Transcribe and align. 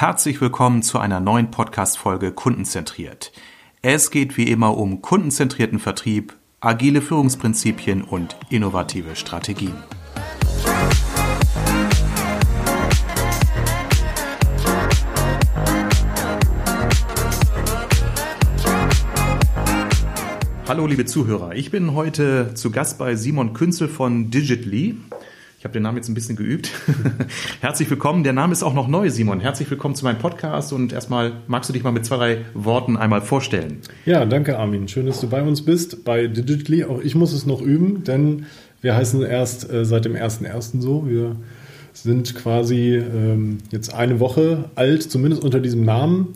Herzlich 0.00 0.40
willkommen 0.40 0.82
zu 0.84 1.00
einer 1.00 1.18
neuen 1.18 1.50
Podcast-Folge 1.50 2.30
Kundenzentriert. 2.30 3.32
Es 3.82 4.12
geht 4.12 4.36
wie 4.36 4.44
immer 4.44 4.76
um 4.76 5.02
kundenzentrierten 5.02 5.80
Vertrieb, 5.80 6.36
agile 6.60 7.02
Führungsprinzipien 7.02 8.02
und 8.02 8.36
innovative 8.48 9.16
Strategien. 9.16 9.74
Hallo 20.68 20.86
liebe 20.86 21.06
Zuhörer, 21.06 21.56
ich 21.56 21.72
bin 21.72 21.94
heute 21.94 22.54
zu 22.54 22.70
Gast 22.70 23.00
bei 23.00 23.16
Simon 23.16 23.52
Künzel 23.52 23.88
von 23.88 24.30
Digitally. 24.30 24.94
Ich 25.58 25.64
habe 25.64 25.72
den 25.72 25.82
Namen 25.82 25.96
jetzt 25.96 26.08
ein 26.08 26.14
bisschen 26.14 26.36
geübt. 26.36 26.70
Herzlich 27.60 27.90
willkommen. 27.90 28.22
Der 28.22 28.32
Name 28.32 28.52
ist 28.52 28.62
auch 28.62 28.74
noch 28.74 28.86
neu, 28.86 29.10
Simon. 29.10 29.40
Herzlich 29.40 29.68
willkommen 29.68 29.96
zu 29.96 30.04
meinem 30.04 30.18
Podcast 30.18 30.72
und 30.72 30.92
erstmal 30.92 31.32
magst 31.48 31.68
du 31.68 31.72
dich 31.72 31.82
mal 31.82 31.90
mit 31.90 32.04
zwei, 32.04 32.16
drei 32.16 32.38
Worten 32.54 32.96
einmal 32.96 33.22
vorstellen. 33.22 33.78
Ja, 34.06 34.24
danke 34.24 34.56
Armin. 34.56 34.86
Schön, 34.86 35.06
dass 35.06 35.20
du 35.20 35.28
bei 35.28 35.42
uns 35.42 35.64
bist, 35.64 36.04
bei 36.04 36.28
Digitally. 36.28 36.84
Auch 36.84 37.00
ich 37.00 37.16
muss 37.16 37.32
es 37.32 37.44
noch 37.44 37.60
üben, 37.60 38.04
denn 38.04 38.46
wir 38.82 38.94
heißen 38.94 39.20
erst 39.24 39.68
äh, 39.68 39.84
seit 39.84 40.04
dem 40.04 40.14
1.1. 40.14 40.80
so. 40.80 41.08
Wir 41.08 41.34
sind 41.92 42.36
quasi 42.36 42.94
ähm, 42.94 43.58
jetzt 43.72 43.92
eine 43.92 44.20
Woche 44.20 44.66
alt, 44.76 45.02
zumindest 45.10 45.42
unter 45.42 45.58
diesem 45.58 45.84
Namen. 45.84 46.34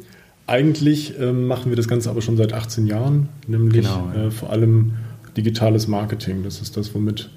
Eigentlich 0.49 1.17
ähm, 1.21 1.47
machen 1.47 1.71
wir 1.71 1.77
das 1.77 1.87
Ganze 1.87 2.11
aber 2.11 2.23
schon 2.23 2.37
seit 2.37 2.53
18 2.53 2.89
Jahren, 2.89 3.29
nämlich 3.47 3.85
genau, 3.85 4.11
ja. 4.17 4.25
äh, 4.25 4.31
vor 4.33 4.51
allem 4.51 4.95
digitales 5.37 5.87
Marketing. 5.87 6.43
Das 6.43 6.61
ist 6.61 6.77
das, 6.77 6.93
womit 6.93 7.31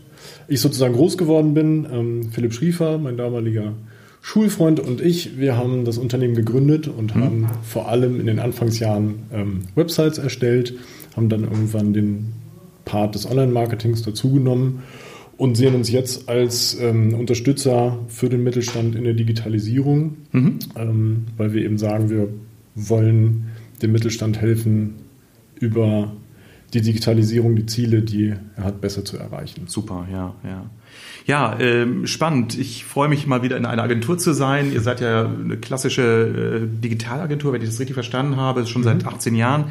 ich 0.48 0.62
sozusagen 0.62 0.94
groß 0.94 1.18
geworden 1.18 1.54
bin. 1.54 1.88
Ähm, 1.92 2.30
Philipp 2.32 2.54
Schriefer, 2.54 2.98
mein 2.98 3.18
damaliger 3.18 3.74
Schulfreund 4.22 4.80
und 4.80 5.02
ich, 5.02 5.38
wir 5.38 5.56
haben 5.56 5.86
das 5.86 6.00
Unternehmen 6.00 6.34
gegründet 6.34 6.88
und 6.88 7.16
mhm. 7.16 7.24
haben 7.24 7.50
vor 7.62 7.90
allem 7.90 8.20
in 8.20 8.26
den 8.26 8.40
Anfangsjahren 8.40 9.24
ähm, 9.32 9.60
Websites 9.76 10.18
erstellt, 10.18 10.74
haben 11.16 11.30
dann 11.30 11.44
irgendwann 11.44 11.94
den 11.94 12.34
Part 12.86 13.14
des 13.14 13.30
Online-Marketings 13.30 14.02
dazugenommen 14.02 14.82
und 15.38 15.58
sehen 15.58 15.76
uns 15.76 15.92
jetzt 15.92 16.28
als 16.28 16.76
ähm, 16.80 17.14
Unterstützer 17.14 18.00
für 18.08 18.30
den 18.30 18.44
Mittelstand 18.44 18.96
in 18.96 19.04
der 19.04 19.14
Digitalisierung, 19.14 20.18
mhm. 20.32 20.60
ähm, 20.76 21.26
weil 21.38 21.54
wir 21.54 21.64
eben 21.64 21.78
sagen, 21.78 22.10
wir 22.10 22.30
wollen 22.74 23.46
dem 23.84 23.92
Mittelstand 23.92 24.42
helfen, 24.42 24.96
über 25.60 26.12
die 26.74 26.82
Digitalisierung 26.82 27.56
die 27.56 27.66
Ziele, 27.66 28.02
die 28.02 28.34
er 28.56 28.64
hat, 28.64 28.82
besser 28.82 29.06
zu 29.06 29.18
erreichen. 29.18 29.64
Super, 29.68 30.08
ja, 30.12 30.36
ja. 30.44 30.66
Ja, 31.26 31.58
ähm, 31.60 32.06
spannend. 32.06 32.58
Ich 32.58 32.86
freue 32.86 33.10
mich 33.10 33.26
mal 33.28 33.42
wieder 33.42 33.58
in 33.58 33.66
einer 33.66 33.84
Agentur 33.84 34.18
zu 34.18 34.34
sein. 34.34 34.72
Ihr 34.72 34.82
seid 34.82 35.02
ja 35.02 35.26
eine 35.26 35.58
klassische 35.58 36.62
äh, 36.64 36.82
Digitalagentur, 36.82 37.52
wenn 37.52 37.62
ich 37.62 37.70
das 37.70 37.80
richtig 37.80 37.96
verstanden 37.96 38.38
habe, 38.38 38.66
schon 38.68 38.82
mhm. 38.82 38.86
seit 38.86 39.06
18 39.06 39.36
Jahren 39.36 39.66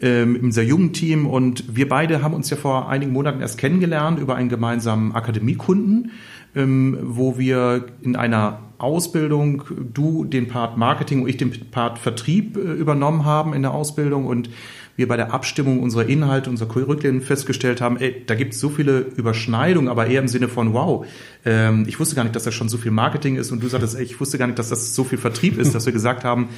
ähm, 0.00 0.36
im 0.36 0.52
sehr 0.52 0.64
jungen 0.64 0.92
Team. 0.92 1.26
Und 1.26 1.76
wir 1.76 1.88
beide 1.88 2.22
haben 2.22 2.34
uns 2.34 2.50
ja 2.50 2.56
vor 2.56 2.88
einigen 2.88 3.12
Monaten 3.12 3.40
erst 3.40 3.58
kennengelernt 3.58 4.18
über 4.18 4.36
einen 4.36 4.48
gemeinsamen 4.48 5.12
Akademiekunden, 5.14 6.12
ähm, 6.56 6.98
wo 7.02 7.38
wir 7.38 7.86
in 8.02 8.16
einer 8.16 8.60
Ausbildung, 8.78 9.62
du 9.92 10.24
den 10.24 10.48
Part 10.48 10.76
Marketing 10.76 11.22
und 11.22 11.28
ich 11.28 11.36
den 11.36 11.70
Part 11.70 11.98
Vertrieb 11.98 12.56
äh, 12.56 12.60
übernommen 12.60 13.24
haben 13.24 13.54
in 13.54 13.62
der 13.62 13.72
Ausbildung 13.72 14.26
und 14.26 14.50
wir 14.96 15.08
bei 15.08 15.16
der 15.16 15.32
Abstimmung 15.32 15.80
unserer 15.80 16.06
Inhalte, 16.06 16.50
unserer 16.50 16.68
Curriculum 16.68 17.20
festgestellt 17.20 17.80
haben, 17.80 17.96
ey, 17.96 18.22
da 18.26 18.34
gibt 18.34 18.54
es 18.54 18.60
so 18.60 18.68
viele 18.68 19.00
Überschneidungen, 19.00 19.88
aber 19.88 20.06
eher 20.06 20.20
im 20.20 20.28
Sinne 20.28 20.48
von, 20.48 20.72
wow, 20.72 21.06
ähm, 21.44 21.84
ich 21.88 21.98
wusste 21.98 22.14
gar 22.14 22.22
nicht, 22.24 22.36
dass 22.36 22.44
das 22.44 22.54
schon 22.54 22.68
so 22.68 22.78
viel 22.78 22.92
Marketing 22.92 23.36
ist 23.36 23.50
und 23.50 23.62
du 23.62 23.68
sagtest, 23.68 23.96
ey, 23.96 24.04
ich 24.04 24.20
wusste 24.20 24.38
gar 24.38 24.46
nicht, 24.46 24.58
dass 24.58 24.68
das 24.68 24.94
so 24.94 25.04
viel 25.04 25.18
Vertrieb 25.18 25.58
ist, 25.58 25.74
dass 25.74 25.86
wir 25.86 25.92
gesagt 25.92 26.24
haben, 26.24 26.48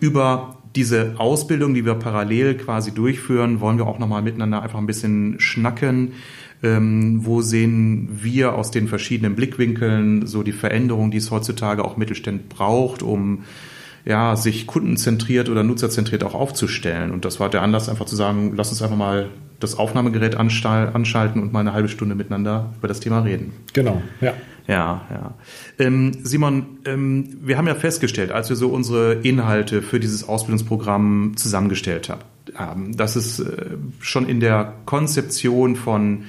über 0.00 0.58
diese 0.76 1.14
Ausbildung, 1.18 1.74
die 1.74 1.84
wir 1.84 1.94
parallel 1.94 2.56
quasi 2.56 2.92
durchführen, 2.92 3.60
wollen 3.60 3.78
wir 3.78 3.86
auch 3.86 3.98
nochmal 3.98 4.22
miteinander 4.22 4.62
einfach 4.62 4.78
ein 4.78 4.86
bisschen 4.86 5.40
schnacken. 5.40 6.12
Ähm, 6.60 7.24
wo 7.24 7.40
sehen 7.40 8.08
wir 8.20 8.54
aus 8.56 8.72
den 8.72 8.88
verschiedenen 8.88 9.36
Blickwinkeln 9.36 10.26
so 10.26 10.42
die 10.42 10.50
Veränderung, 10.52 11.12
die 11.12 11.18
es 11.18 11.30
heutzutage 11.30 11.84
auch 11.84 11.96
Mittelständ 11.96 12.48
braucht, 12.48 13.00
um 13.00 13.44
ja, 14.04 14.36
sich 14.36 14.66
kundenzentriert 14.66 15.48
oder 15.48 15.62
nutzerzentriert 15.62 16.24
auch 16.24 16.34
aufzustellen. 16.34 17.10
Und 17.10 17.24
das 17.24 17.40
war 17.40 17.50
der 17.50 17.62
Anlass, 17.62 17.88
einfach 17.88 18.06
zu 18.06 18.16
sagen, 18.16 18.54
lass 18.56 18.70
uns 18.70 18.82
einfach 18.82 18.96
mal 18.96 19.28
das 19.60 19.76
Aufnahmegerät 19.76 20.36
anschalten 20.36 21.42
und 21.42 21.52
mal 21.52 21.60
eine 21.60 21.72
halbe 21.72 21.88
Stunde 21.88 22.14
miteinander 22.14 22.72
über 22.78 22.88
das 22.88 23.00
Thema 23.00 23.20
reden. 23.20 23.52
Genau, 23.72 24.02
ja. 24.20 24.34
Ja, 24.68 25.06
ja. 25.10 25.34
Ähm, 25.78 26.12
Simon, 26.22 26.78
ähm, 26.84 27.38
wir 27.40 27.56
haben 27.56 27.66
ja 27.66 27.74
festgestellt, 27.74 28.30
als 28.30 28.50
wir 28.50 28.56
so 28.56 28.68
unsere 28.68 29.14
Inhalte 29.14 29.80
für 29.80 29.98
dieses 29.98 30.28
Ausbildungsprogramm 30.28 31.32
zusammengestellt 31.36 32.14
haben, 32.54 32.94
dass 32.94 33.16
es 33.16 33.40
äh, 33.40 33.76
schon 33.98 34.28
in 34.28 34.40
der 34.40 34.74
Konzeption 34.84 35.74
von 35.74 36.24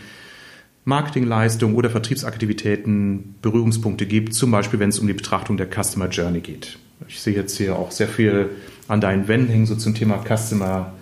Marketingleistung 0.85 1.75
oder 1.75 1.89
Vertriebsaktivitäten 1.89 3.35
Berührungspunkte 3.41 4.05
gibt, 4.05 4.33
zum 4.33 4.51
Beispiel 4.51 4.79
wenn 4.79 4.89
es 4.89 4.99
um 4.99 5.07
die 5.07 5.13
Betrachtung 5.13 5.57
der 5.57 5.67
Customer 5.67 6.07
Journey 6.07 6.39
geht. 6.39 6.79
Ich 7.07 7.19
sehe 7.19 7.33
jetzt 7.33 7.57
hier 7.57 7.77
auch 7.77 7.91
sehr 7.91 8.07
viel 8.07 8.49
an 8.87 9.01
deinen 9.01 9.27
Wänden 9.27 9.49
hängen, 9.49 9.65
so 9.65 9.75
zum 9.75 9.95
Thema 9.95 10.23
Customer 10.23 10.93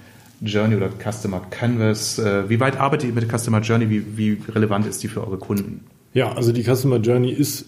Journey 0.41 0.75
oder 0.75 0.90
Customer 0.90 1.41
Canvas. 1.50 2.19
Äh, 2.19 2.50
wie 2.50 2.59
weit 2.59 2.78
arbeitet 2.80 3.09
ihr 3.09 3.16
mit 3.16 3.24
der 3.24 3.38
Customer 3.38 3.62
Journey? 3.62 3.90
Wie, 3.90 4.18
wie 4.18 4.38
relevant 4.50 4.86
ist 4.86 5.02
die 5.03 5.07
für 5.07 5.22
eure 5.22 5.38
Kunden? 5.38 5.81
Ja, 6.13 6.34
also 6.34 6.52
die 6.52 6.63
Customer 6.63 6.97
Journey 6.97 7.31
ist 7.31 7.66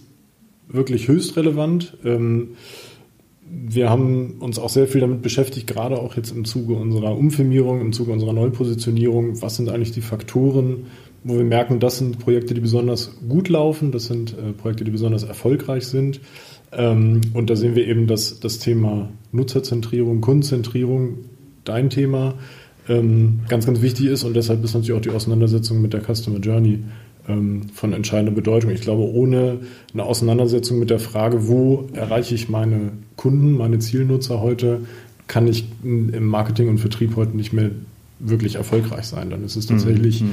wirklich 0.67 1.07
höchst 1.07 1.35
relevant. 1.35 1.97
Ähm, 2.05 2.49
wir 3.51 3.89
haben 3.89 4.35
uns 4.39 4.59
auch 4.59 4.69
sehr 4.69 4.87
viel 4.87 5.01
damit 5.01 5.23
beschäftigt, 5.23 5.65
gerade 5.65 5.97
auch 5.97 6.15
jetzt 6.15 6.31
im 6.31 6.45
Zuge 6.45 6.75
unserer 6.75 7.17
Umfirmierung, 7.17 7.81
im 7.81 7.93
Zuge 7.93 8.11
unserer 8.11 8.33
Neupositionierung. 8.33 9.41
Was 9.41 9.55
sind 9.55 9.69
eigentlich 9.69 9.91
die 9.91 10.01
Faktoren, 10.01 10.85
wo 11.23 11.35
wir 11.35 11.43
merken, 11.43 11.79
das 11.79 11.97
sind 11.97 12.19
Projekte, 12.19 12.53
die 12.53 12.61
besonders 12.61 13.17
gut 13.27 13.49
laufen, 13.49 13.91
das 13.91 14.05
sind 14.05 14.37
äh, 14.37 14.53
Projekte, 14.53 14.83
die 14.83 14.91
besonders 14.91 15.23
erfolgreich 15.23 15.87
sind. 15.87 16.21
Ähm, 16.71 17.21
und 17.33 17.49
da 17.49 17.55
sehen 17.55 17.75
wir 17.75 17.87
eben, 17.87 18.07
dass 18.07 18.39
das 18.39 18.59
Thema 18.59 19.09
Nutzerzentrierung, 19.31 20.21
Kundenzentrierung, 20.21 21.17
dein 21.63 21.89
Thema, 21.89 22.35
ähm, 22.87 23.41
ganz, 23.47 23.65
ganz 23.65 23.81
wichtig 23.81 24.07
ist 24.07 24.23
und 24.23 24.35
deshalb 24.35 24.63
ist 24.63 24.73
natürlich 24.73 24.93
auch 24.97 25.01
die 25.01 25.11
Auseinandersetzung 25.11 25.81
mit 25.81 25.93
der 25.93 26.01
Customer 26.01 26.39
Journey 26.39 26.79
ähm, 27.27 27.63
von 27.73 27.93
entscheidender 27.93 28.31
Bedeutung. 28.31 28.71
Ich 28.71 28.81
glaube, 28.81 29.03
ohne 29.03 29.59
eine 29.93 30.03
Auseinandersetzung 30.03 30.79
mit 30.79 30.89
der 30.89 30.99
Frage, 30.99 31.47
wo 31.47 31.87
erreiche 31.93 32.35
ich 32.35 32.49
meine 32.49 32.91
Kunden, 33.15 33.57
meine 33.57 33.79
Zielnutzer 33.79 34.41
heute, 34.41 34.81
kann 35.27 35.47
ich 35.47 35.65
im 35.83 36.25
Marketing 36.25 36.69
und 36.69 36.79
Vertrieb 36.79 37.15
heute 37.15 37.37
nicht 37.37 37.53
mehr 37.53 37.69
wirklich 38.19 38.55
erfolgreich 38.55 39.05
sein. 39.05 39.29
Dann 39.29 39.43
ist 39.43 39.55
es 39.55 39.67
tatsächlich, 39.67 40.21
mhm. 40.21 40.29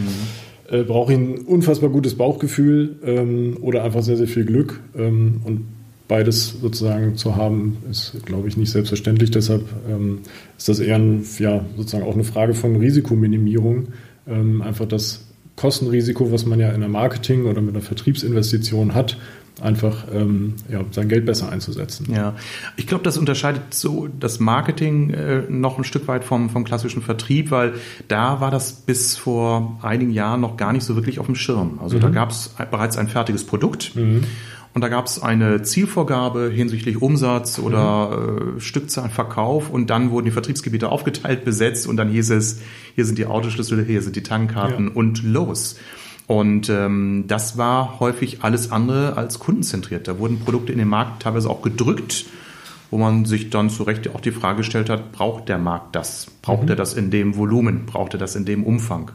äh, 0.71 0.83
brauche 0.83 1.13
ich 1.13 1.19
ein 1.19 1.39
unfassbar 1.41 1.91
gutes 1.91 2.15
Bauchgefühl 2.15 2.97
ähm, 3.05 3.59
oder 3.61 3.85
einfach 3.85 4.03
sehr, 4.03 4.17
sehr 4.17 4.27
viel 4.27 4.47
Glück. 4.47 4.81
Ähm, 4.97 5.43
und 5.45 5.67
beides 6.09 6.57
sozusagen 6.61 7.17
zu 7.17 7.37
haben, 7.37 7.79
ist, 7.91 8.15
glaube 8.25 8.49
ich, 8.49 8.57
nicht 8.57 8.71
selbstverständlich. 8.71 9.31
Deshalb 9.31 9.65
ähm, 9.89 10.21
ist 10.57 10.69
das 10.69 10.79
eher 10.79 10.97
ein, 10.97 11.25
ja, 11.39 11.65
sozusagen 11.77 12.05
auch 12.05 12.15
eine 12.15 12.25
Frage 12.25 12.55
von 12.55 12.77
Risikominimierung. 12.77 13.89
Ähm, 14.29 14.63
einfach 14.63 14.87
das 14.87 15.25
Kostenrisiko, 15.57 16.31
was 16.31 16.47
man 16.47 16.61
ja 16.61 16.71
in 16.71 16.81
der 16.81 16.89
Marketing 16.89 17.47
oder 17.47 17.61
mit 17.61 17.75
einer 17.75 17.83
Vertriebsinvestition 17.83 18.95
hat, 18.95 19.17
einfach 19.61 20.05
ähm, 20.13 20.55
ja, 20.69 20.85
sein 20.91 21.09
Geld 21.09 21.25
besser 21.25 21.51
einzusetzen. 21.51 22.13
Ja, 22.13 22.35
ich 22.77 22.87
glaube, 22.87 23.05
das 23.05 23.17
unterscheidet 23.17 23.73
so 23.73 24.07
das 24.07 24.39
Marketing 24.39 25.11
äh, 25.11 25.43
noch 25.49 25.79
ein 25.79 25.85
Stück 25.85 26.07
weit 26.09 26.25
vom, 26.25 26.51
vom 26.51 26.65
klassischen 26.65 27.01
Vertrieb, 27.01 27.51
weil 27.51 27.75
da 28.09 28.41
war 28.41 28.51
das 28.51 28.73
bis 28.73 29.17
vor 29.17 29.79
einigen 29.83 30.11
Jahren 30.11 30.43
noch 30.43 30.59
gar 30.59 30.75
nicht 30.75 30.85
so 30.85 30.95
wirklich 30.95 31.19
auf 31.19 31.27
dem 31.27 31.37
Schirm. 31.37 31.79
Also 31.83 31.97
mhm. 31.97 32.01
da 32.03 32.11
gab 32.11 32.31
es 32.31 32.55
bereits 32.71 32.99
ein 32.99 33.09
fertiges 33.09 33.45
Produkt. 33.45 33.97
Mhm. 33.97 34.25
Und 34.77 34.83
da 34.83 34.91
gab 34.91 35.07
es 35.07 35.23
eine 35.23 35.63
Zielvorgabe 35.63 36.51
hinsichtlich 36.51 37.01
Umsatz 37.01 37.59
oder 37.59 38.11
mhm. 38.11 38.59
äh, 38.59 38.61
Stückzahl, 38.61 39.09
Verkauf 39.09 39.71
und 39.71 39.89
dann 39.89 40.11
wurden 40.11 40.27
die 40.27 40.31
Vertriebsgebiete 40.31 40.91
aufgeteilt, 40.91 41.47
besetzt 41.47 41.87
und 41.87 41.97
dann 41.97 42.11
hieß 42.11 42.29
es, 42.33 42.61
hier 42.95 43.07
sind 43.07 43.17
die 43.17 43.25
Autoschlüssel, 43.25 43.87
hier 43.87 44.03
sind 44.03 44.17
die 44.17 44.23
Tankkarten 44.23 44.89
ja. 44.89 44.93
und 44.93 45.23
los. 45.23 45.79
Und 46.27 46.69
ähm, 46.69 47.25
das 47.27 47.57
war 47.57 48.01
häufig 48.01 48.45
alles 48.45 48.71
andere 48.71 49.17
als 49.17 49.39
kundenzentriert. 49.39 50.09
Da 50.09 50.19
wurden 50.19 50.41
Produkte 50.41 50.73
in 50.73 50.79
den 50.79 50.89
Markt 50.89 51.23
teilweise 51.23 51.49
auch 51.49 51.63
gedrückt, 51.63 52.27
wo 52.91 52.99
man 52.99 53.25
sich 53.25 53.49
dann 53.49 53.71
zu 53.71 53.83
Recht 53.85 54.07
auch 54.15 54.21
die 54.21 54.31
Frage 54.31 54.59
gestellt 54.59 54.91
hat, 54.91 55.11
braucht 55.11 55.49
der 55.49 55.57
Markt 55.57 55.97
das? 55.97 56.27
Braucht 56.43 56.65
mhm. 56.65 56.69
er 56.69 56.77
das 56.77 56.93
in 56.93 57.11
dem 57.11 57.39
Volumen? 57.39 57.87
Braucht 57.87 58.13
er 58.13 58.19
das 58.19 58.37
in 58.37 58.45
dem 58.45 58.63
Umfang? 58.63 59.11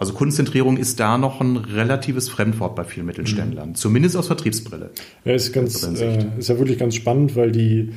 Also 0.00 0.14
Kundenzentrierung 0.14 0.78
ist 0.78 0.98
da 0.98 1.18
noch 1.18 1.42
ein 1.42 1.58
relatives 1.58 2.30
Fremdwort 2.30 2.74
bei 2.74 2.84
vielen 2.84 3.04
Mittelständlern, 3.04 3.68
mhm. 3.68 3.74
zumindest 3.74 4.16
aus 4.16 4.28
Vertriebsbrille. 4.28 4.88
Ja, 5.26 5.34
ist, 5.34 5.52
ganz, 5.52 5.82
äh, 5.82 6.26
ist 6.38 6.48
ja 6.48 6.56
wirklich 6.56 6.78
ganz 6.78 6.94
spannend, 6.94 7.36
weil 7.36 7.52
die 7.52 7.90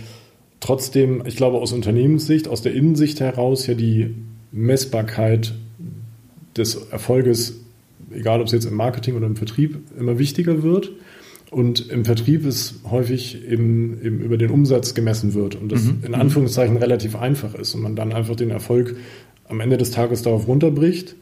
trotzdem, 0.59 1.23
ich 1.25 1.37
glaube, 1.37 1.59
aus 1.59 1.71
Unternehmenssicht, 1.71 2.49
aus 2.49 2.61
der 2.61 2.73
Innensicht 2.73 3.21
heraus 3.21 3.67
ja 3.67 3.73
die 3.73 4.15
Messbarkeit 4.51 5.53
des 6.57 6.75
Erfolges, 6.75 7.61
egal 8.13 8.41
ob 8.41 8.47
es 8.47 8.51
jetzt 8.51 8.65
im 8.65 8.75
Marketing 8.75 9.15
oder 9.15 9.27
im 9.27 9.37
Vertrieb, 9.37 9.77
immer 9.97 10.19
wichtiger 10.19 10.61
wird. 10.61 10.91
und 11.51 11.89
im 11.89 12.03
Vertrieb 12.03 12.45
ist 12.45 12.81
häufig 12.91 13.47
eben, 13.49 13.97
eben 14.03 14.19
über 14.19 14.35
den 14.35 14.51
Umsatz 14.51 14.93
gemessen 14.93 15.35
wird 15.35 15.55
und 15.55 15.71
das 15.71 15.83
mhm. 15.83 15.99
in 16.05 16.15
Anführungszeichen 16.15 16.75
relativ 16.75 17.15
einfach 17.15 17.55
ist 17.55 17.73
und 17.75 17.81
man 17.81 17.95
dann 17.95 18.11
einfach 18.11 18.35
den 18.35 18.49
Erfolg 18.49 18.97
am 19.47 19.61
Ende 19.61 19.77
des 19.77 19.91
Tages 19.91 20.21
darauf 20.21 20.49
runterbricht. 20.49 21.15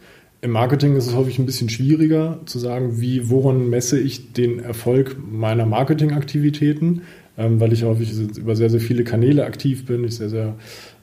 Im 0.44 0.52
Marketing 0.52 0.96
ist 0.96 1.06
es 1.06 1.16
häufig 1.16 1.38
ein 1.38 1.46
bisschen 1.46 1.70
schwieriger 1.70 2.40
zu 2.46 2.58
sagen, 2.58 3.00
wie, 3.00 3.30
woran 3.30 3.70
messe 3.70 4.00
ich 4.00 4.34
den 4.34 4.60
Erfolg 4.60 5.16
meiner 5.32 5.68
Marketingaktivitäten, 5.68 7.04
ähm, 7.38 7.60
weil 7.60 7.72
ich 7.74 7.84
häufig 7.84 8.12
über 8.38 8.56
sehr, 8.56 8.72
sehr 8.72 8.80
viele 8.80 9.04
Kanäle 9.04 9.46
aktiv 9.46 9.86
bin, 9.86 10.04
ich 10.04 10.16
sehr, 10.16 10.30
sehr 10.30 10.56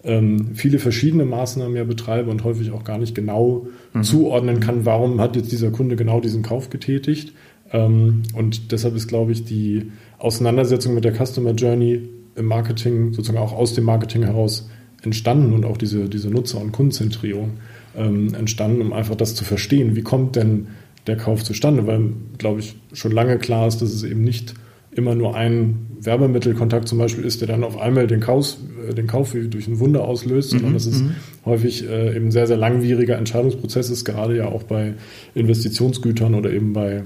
ähm, 0.03 0.55
viele 0.55 0.81
verschiedene 0.81 1.25
Maßnahmen 1.25 1.77
ja 1.77 1.85
betreibe 1.85 2.31
und 2.31 2.43
häufig 2.43 2.73
auch 2.73 2.83
gar 2.83 2.99
nicht 2.99 3.15
genau 3.15 3.69
mhm. 3.95 4.03
zuordnen 4.03 4.59
kann, 4.59 4.85
warum 4.85 5.21
hat 5.21 5.37
jetzt 5.37 5.53
dieser 5.53 5.71
Kunde 5.71 5.95
genau 5.95 6.21
diesen 6.21 6.43
Kauf 6.43 6.69
getätigt. 6.69 7.33
Ähm, 7.73 8.25
und 8.35 8.73
deshalb 8.73 8.97
ist, 8.97 9.07
glaube 9.07 9.31
ich, 9.31 9.45
die 9.45 9.93
Auseinandersetzung 10.19 10.95
mit 10.95 11.05
der 11.05 11.15
Customer 11.15 11.53
Journey 11.53 12.09
im 12.35 12.47
Marketing 12.47 13.13
sozusagen 13.13 13.39
auch 13.39 13.53
aus 13.53 13.75
dem 13.75 13.85
Marketing 13.85 14.25
heraus 14.25 14.69
entstanden 15.03 15.53
und 15.53 15.65
auch 15.65 15.77
diese, 15.77 16.09
diese 16.09 16.31
Nutzer- 16.31 16.61
und 16.61 16.73
Kundenzentrierung 16.73 17.53
ähm, 17.97 18.35
entstanden, 18.35 18.81
um 18.81 18.93
einfach 18.93 19.15
das 19.15 19.35
zu 19.35 19.45
verstehen. 19.45 19.97
Wie 19.97 20.03
kommt 20.03 20.37
denn 20.37 20.69
der 21.07 21.17
Kauf 21.17 21.45
zustande? 21.45 21.87
Weil, 21.87 22.13
glaube 22.39 22.61
ich, 22.61 22.77
schon 22.93 23.13
lange 23.13 23.39
klar 23.39 23.69
ist, 23.69 23.81
dass 23.81 23.93
es 23.93 24.03
eben 24.03 24.23
nicht 24.23 24.55
immer 24.91 25.15
nur 25.15 25.37
ein 25.37 25.87
Werbemittelkontakt 26.01 26.89
zum 26.89 26.99
Beispiel 26.99 27.25
ist, 27.25 27.41
der 27.41 27.49
dann 27.49 27.65
auf 27.65 27.79
einmal 27.79 28.07
den 28.07 28.21
Kauf, 28.21 28.57
äh, 28.89 28.95
den 28.95 29.07
Kauf 29.07 29.33
durch 29.33 29.69
ein 29.69 29.79
Wunder 29.79 30.05
auslöst, 30.05 30.51
sondern 30.51 30.71
mhm, 30.71 30.75
dass 30.75 30.87
es 30.87 31.03
mhm. 31.03 31.15
häufig 31.45 31.89
äh, 31.89 32.17
eben 32.17 32.31
sehr, 32.31 32.47
sehr 32.47 32.57
langwieriger 32.57 33.17
Entscheidungsprozess 33.17 33.91
ist, 33.91 34.05
gerade 34.05 34.37
ja 34.37 34.47
auch 34.47 34.65
bei 34.65 34.95
Investitionsgütern 35.35 36.35
oder 36.35 36.51
eben 36.51 36.73
bei 36.73 37.05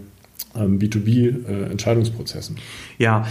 B2B-Entscheidungsprozessen. 0.54 2.56
Äh, 2.56 3.02
ja, 3.02 3.26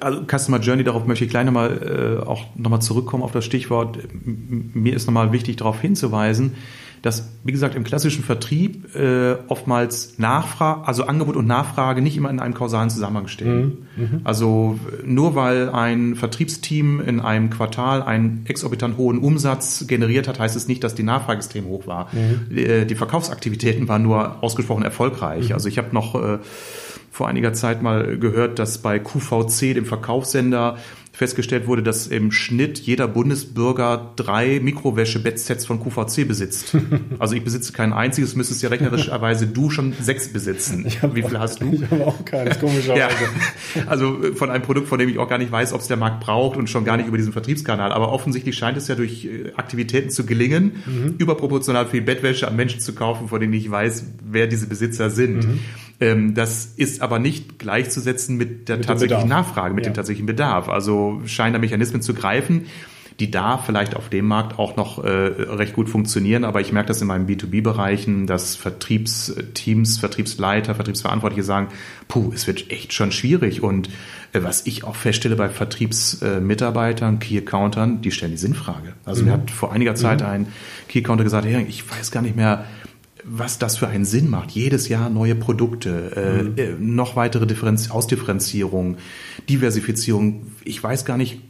also 0.00 0.22
Customer 0.26 0.60
Journey, 0.60 0.84
darauf 0.84 1.06
möchte 1.06 1.24
ich 1.24 1.30
gleich 1.30 1.44
nochmal 1.44 2.20
äh, 2.22 2.26
auch 2.26 2.44
nochmal 2.56 2.82
zurückkommen 2.82 3.22
auf 3.22 3.32
das 3.32 3.44
Stichwort. 3.44 3.98
Mir 4.24 4.94
ist 4.94 5.06
nochmal 5.06 5.32
wichtig, 5.32 5.56
darauf 5.56 5.80
hinzuweisen, 5.80 6.54
dass, 7.02 7.28
wie 7.44 7.52
gesagt, 7.52 7.74
im 7.74 7.84
klassischen 7.84 8.24
Vertrieb 8.24 8.94
äh, 8.94 9.36
oftmals 9.48 10.18
Nachfrage, 10.18 10.86
also 10.86 11.04
Angebot 11.04 11.36
und 11.36 11.46
Nachfrage 11.46 12.02
nicht 12.02 12.16
immer 12.16 12.30
in 12.30 12.40
einem 12.40 12.54
kausalen 12.54 12.90
Zusammenhang 12.90 13.28
stehen. 13.28 13.86
Mhm. 13.96 14.02
Mhm. 14.02 14.20
Also 14.24 14.78
nur 15.04 15.34
weil 15.34 15.70
ein 15.70 16.16
Vertriebsteam 16.16 17.00
in 17.00 17.20
einem 17.20 17.50
Quartal 17.50 18.02
einen 18.02 18.44
exorbitant 18.46 18.96
hohen 18.96 19.18
Umsatz 19.18 19.86
generiert 19.86 20.28
hat, 20.28 20.38
heißt 20.38 20.56
es 20.56 20.68
nicht, 20.68 20.82
dass 20.84 20.94
die 20.94 21.02
Nachfrage 21.02 21.38
extrem 21.38 21.66
hoch 21.66 21.86
war. 21.86 22.08
Mhm. 22.12 22.56
Äh, 22.56 22.84
die 22.86 22.94
Verkaufsaktivitäten 22.94 23.88
waren 23.88 24.02
nur 24.02 24.42
ausgesprochen 24.42 24.82
erfolgreich. 24.82 25.48
Mhm. 25.48 25.54
Also 25.54 25.68
ich 25.68 25.78
habe 25.78 25.88
noch 25.92 26.14
äh, 26.14 26.38
vor 27.16 27.28
einiger 27.28 27.54
Zeit 27.54 27.82
mal 27.82 28.18
gehört, 28.18 28.58
dass 28.58 28.78
bei 28.78 28.98
QVC, 28.98 29.74
dem 29.74 29.86
Verkaufssender, 29.86 30.76
festgestellt 31.16 31.66
wurde, 31.66 31.82
dass 31.82 32.06
im 32.06 32.30
Schnitt 32.30 32.78
jeder 32.78 33.08
Bundesbürger 33.08 34.12
drei 34.16 34.60
Mikrowäsche-Bettsets 34.60 35.64
von 35.64 35.80
QVC 35.80 36.28
besitzt. 36.28 36.76
Also 37.18 37.34
ich 37.34 37.42
besitze 37.42 37.72
kein 37.72 37.92
einziges, 37.92 38.36
müsstest 38.36 38.62
ja 38.62 38.68
rechnerischerweise 38.68 39.46
du 39.46 39.70
schon 39.70 39.94
sechs 40.00 40.32
besitzen. 40.32 40.86
Wie 41.12 41.22
viel 41.22 41.38
hast 41.38 41.62
du? 41.62 41.72
Ich 41.72 41.90
habe 41.90 42.06
auch 42.06 42.24
keins, 42.24 42.58
komischerweise. 42.60 42.98
Ja, 43.74 43.86
also 43.86 44.18
von 44.34 44.50
einem 44.50 44.62
Produkt, 44.62 44.88
von 44.88 44.98
dem 44.98 45.08
ich 45.08 45.18
auch 45.18 45.28
gar 45.28 45.38
nicht 45.38 45.50
weiß, 45.50 45.72
ob 45.72 45.80
es 45.80 45.88
der 45.88 45.96
Markt 45.96 46.20
braucht 46.20 46.56
und 46.56 46.68
schon 46.68 46.84
gar 46.84 46.96
nicht 46.96 47.06
über 47.06 47.16
diesen 47.16 47.32
Vertriebskanal. 47.32 47.92
Aber 47.92 48.12
offensichtlich 48.12 48.56
scheint 48.56 48.76
es 48.76 48.88
ja 48.88 48.94
durch 48.94 49.24
äh, 49.24 49.52
Aktivitäten 49.56 50.10
zu 50.10 50.26
gelingen, 50.26 50.82
mhm. 50.84 51.14
überproportional 51.18 51.86
viel 51.86 52.02
Bettwäsche 52.02 52.48
an 52.48 52.56
Menschen 52.56 52.80
zu 52.80 52.94
kaufen, 52.94 53.28
von 53.28 53.40
denen 53.40 53.54
ich 53.54 53.70
weiß, 53.70 54.04
wer 54.30 54.46
diese 54.46 54.66
Besitzer 54.66 55.10
sind. 55.10 55.46
Mhm. 55.46 55.60
Ähm, 56.00 56.34
das 56.34 56.66
ist 56.76 57.00
aber 57.00 57.18
nicht 57.18 57.58
gleichzusetzen 57.58 58.36
mit 58.36 58.68
der 58.68 58.78
mit 58.78 58.86
tatsächlichen 58.86 59.28
Nachfrage, 59.28 59.74
mit 59.74 59.84
ja. 59.84 59.90
dem 59.90 59.94
tatsächlichen 59.94 60.26
Bedarf. 60.26 60.68
Also 60.68 61.22
scheinen 61.26 61.54
da 61.54 61.58
Mechanismen 61.58 62.02
zu 62.02 62.12
greifen, 62.12 62.66
die 63.18 63.30
da 63.30 63.56
vielleicht 63.56 63.96
auf 63.96 64.10
dem 64.10 64.26
Markt 64.26 64.58
auch 64.58 64.76
noch 64.76 65.02
äh, 65.02 65.08
recht 65.08 65.72
gut 65.72 65.88
funktionieren. 65.88 66.44
Aber 66.44 66.60
ich 66.60 66.70
merke 66.70 66.88
das 66.88 67.00
in 67.00 67.06
meinen 67.06 67.26
B2B-Bereichen, 67.26 68.26
dass 68.26 68.56
Vertriebsteams, 68.56 69.98
Vertriebsleiter, 69.98 70.74
Vertriebsverantwortliche 70.74 71.42
sagen, 71.42 71.68
puh, 72.08 72.30
es 72.34 72.46
wird 72.46 72.70
echt 72.70 72.92
schon 72.92 73.12
schwierig. 73.12 73.62
Und 73.62 73.88
äh, 74.34 74.42
was 74.42 74.66
ich 74.66 74.84
auch 74.84 74.96
feststelle 74.96 75.36
bei 75.36 75.48
Vertriebsmitarbeitern, 75.48 77.18
Key-Accountern, 77.20 78.02
die 78.02 78.10
stellen 78.10 78.32
die 78.32 78.38
Sinnfrage. 78.38 78.92
Also 79.06 79.22
mhm. 79.22 79.28
mir 79.28 79.34
hat 79.34 79.50
vor 79.50 79.72
einiger 79.72 79.94
Zeit 79.94 80.20
mhm. 80.20 80.26
ein 80.26 80.46
Key-Accounter 80.88 81.24
gesagt, 81.24 81.46
hey, 81.46 81.64
ich 81.66 81.90
weiß 81.90 82.10
gar 82.10 82.20
nicht 82.20 82.36
mehr, 82.36 82.66
was 83.28 83.58
das 83.58 83.76
für 83.76 83.88
einen 83.88 84.04
Sinn 84.04 84.30
macht. 84.30 84.52
Jedes 84.52 84.88
Jahr 84.88 85.10
neue 85.10 85.34
Produkte, 85.34 86.12
äh, 86.14 86.42
mhm. 86.42 86.58
äh, 86.58 86.74
noch 86.78 87.16
weitere 87.16 87.46
Differenz 87.46 87.90
Ausdifferenzierung, 87.90 88.98
Diversifizierung. 89.48 90.46
Ich 90.64 90.82
weiß 90.82 91.04
gar 91.04 91.16
nicht, 91.16 91.40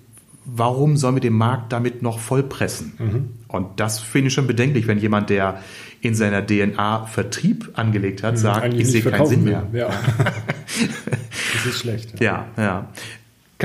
warum 0.46 0.96
sollen 0.96 1.17
wir 1.17 1.20
den 1.20 1.34
Markt 1.34 1.73
damit 1.73 2.02
noch 2.02 2.19
vollpressen? 2.19 2.93
Mhm. 2.99 3.28
Und 3.49 3.78
das 3.78 4.00
finde 4.00 4.28
ich 4.28 4.34
schon 4.34 4.46
bedenklich, 4.46 4.87
wenn 4.87 4.99
jemand, 4.99 5.28
der 5.28 5.61
in 6.00 6.14
seiner 6.14 6.46
DNA 6.46 7.06
Vertrieb 7.06 7.70
angelegt 7.75 8.23
hat, 8.23 8.34
mhm, 8.34 8.38
sagt, 8.38 8.75
ich 8.75 8.87
sehe 8.87 9.02
keinen 9.02 9.26
Sinn 9.26 9.44
mehr. 9.44 9.67
Ja. 9.73 9.88
das 11.52 11.67
ist 11.67 11.81
schlecht. 11.81 12.20
Ja. 12.20 12.46
ja, 12.56 12.62
ja. 12.62 12.88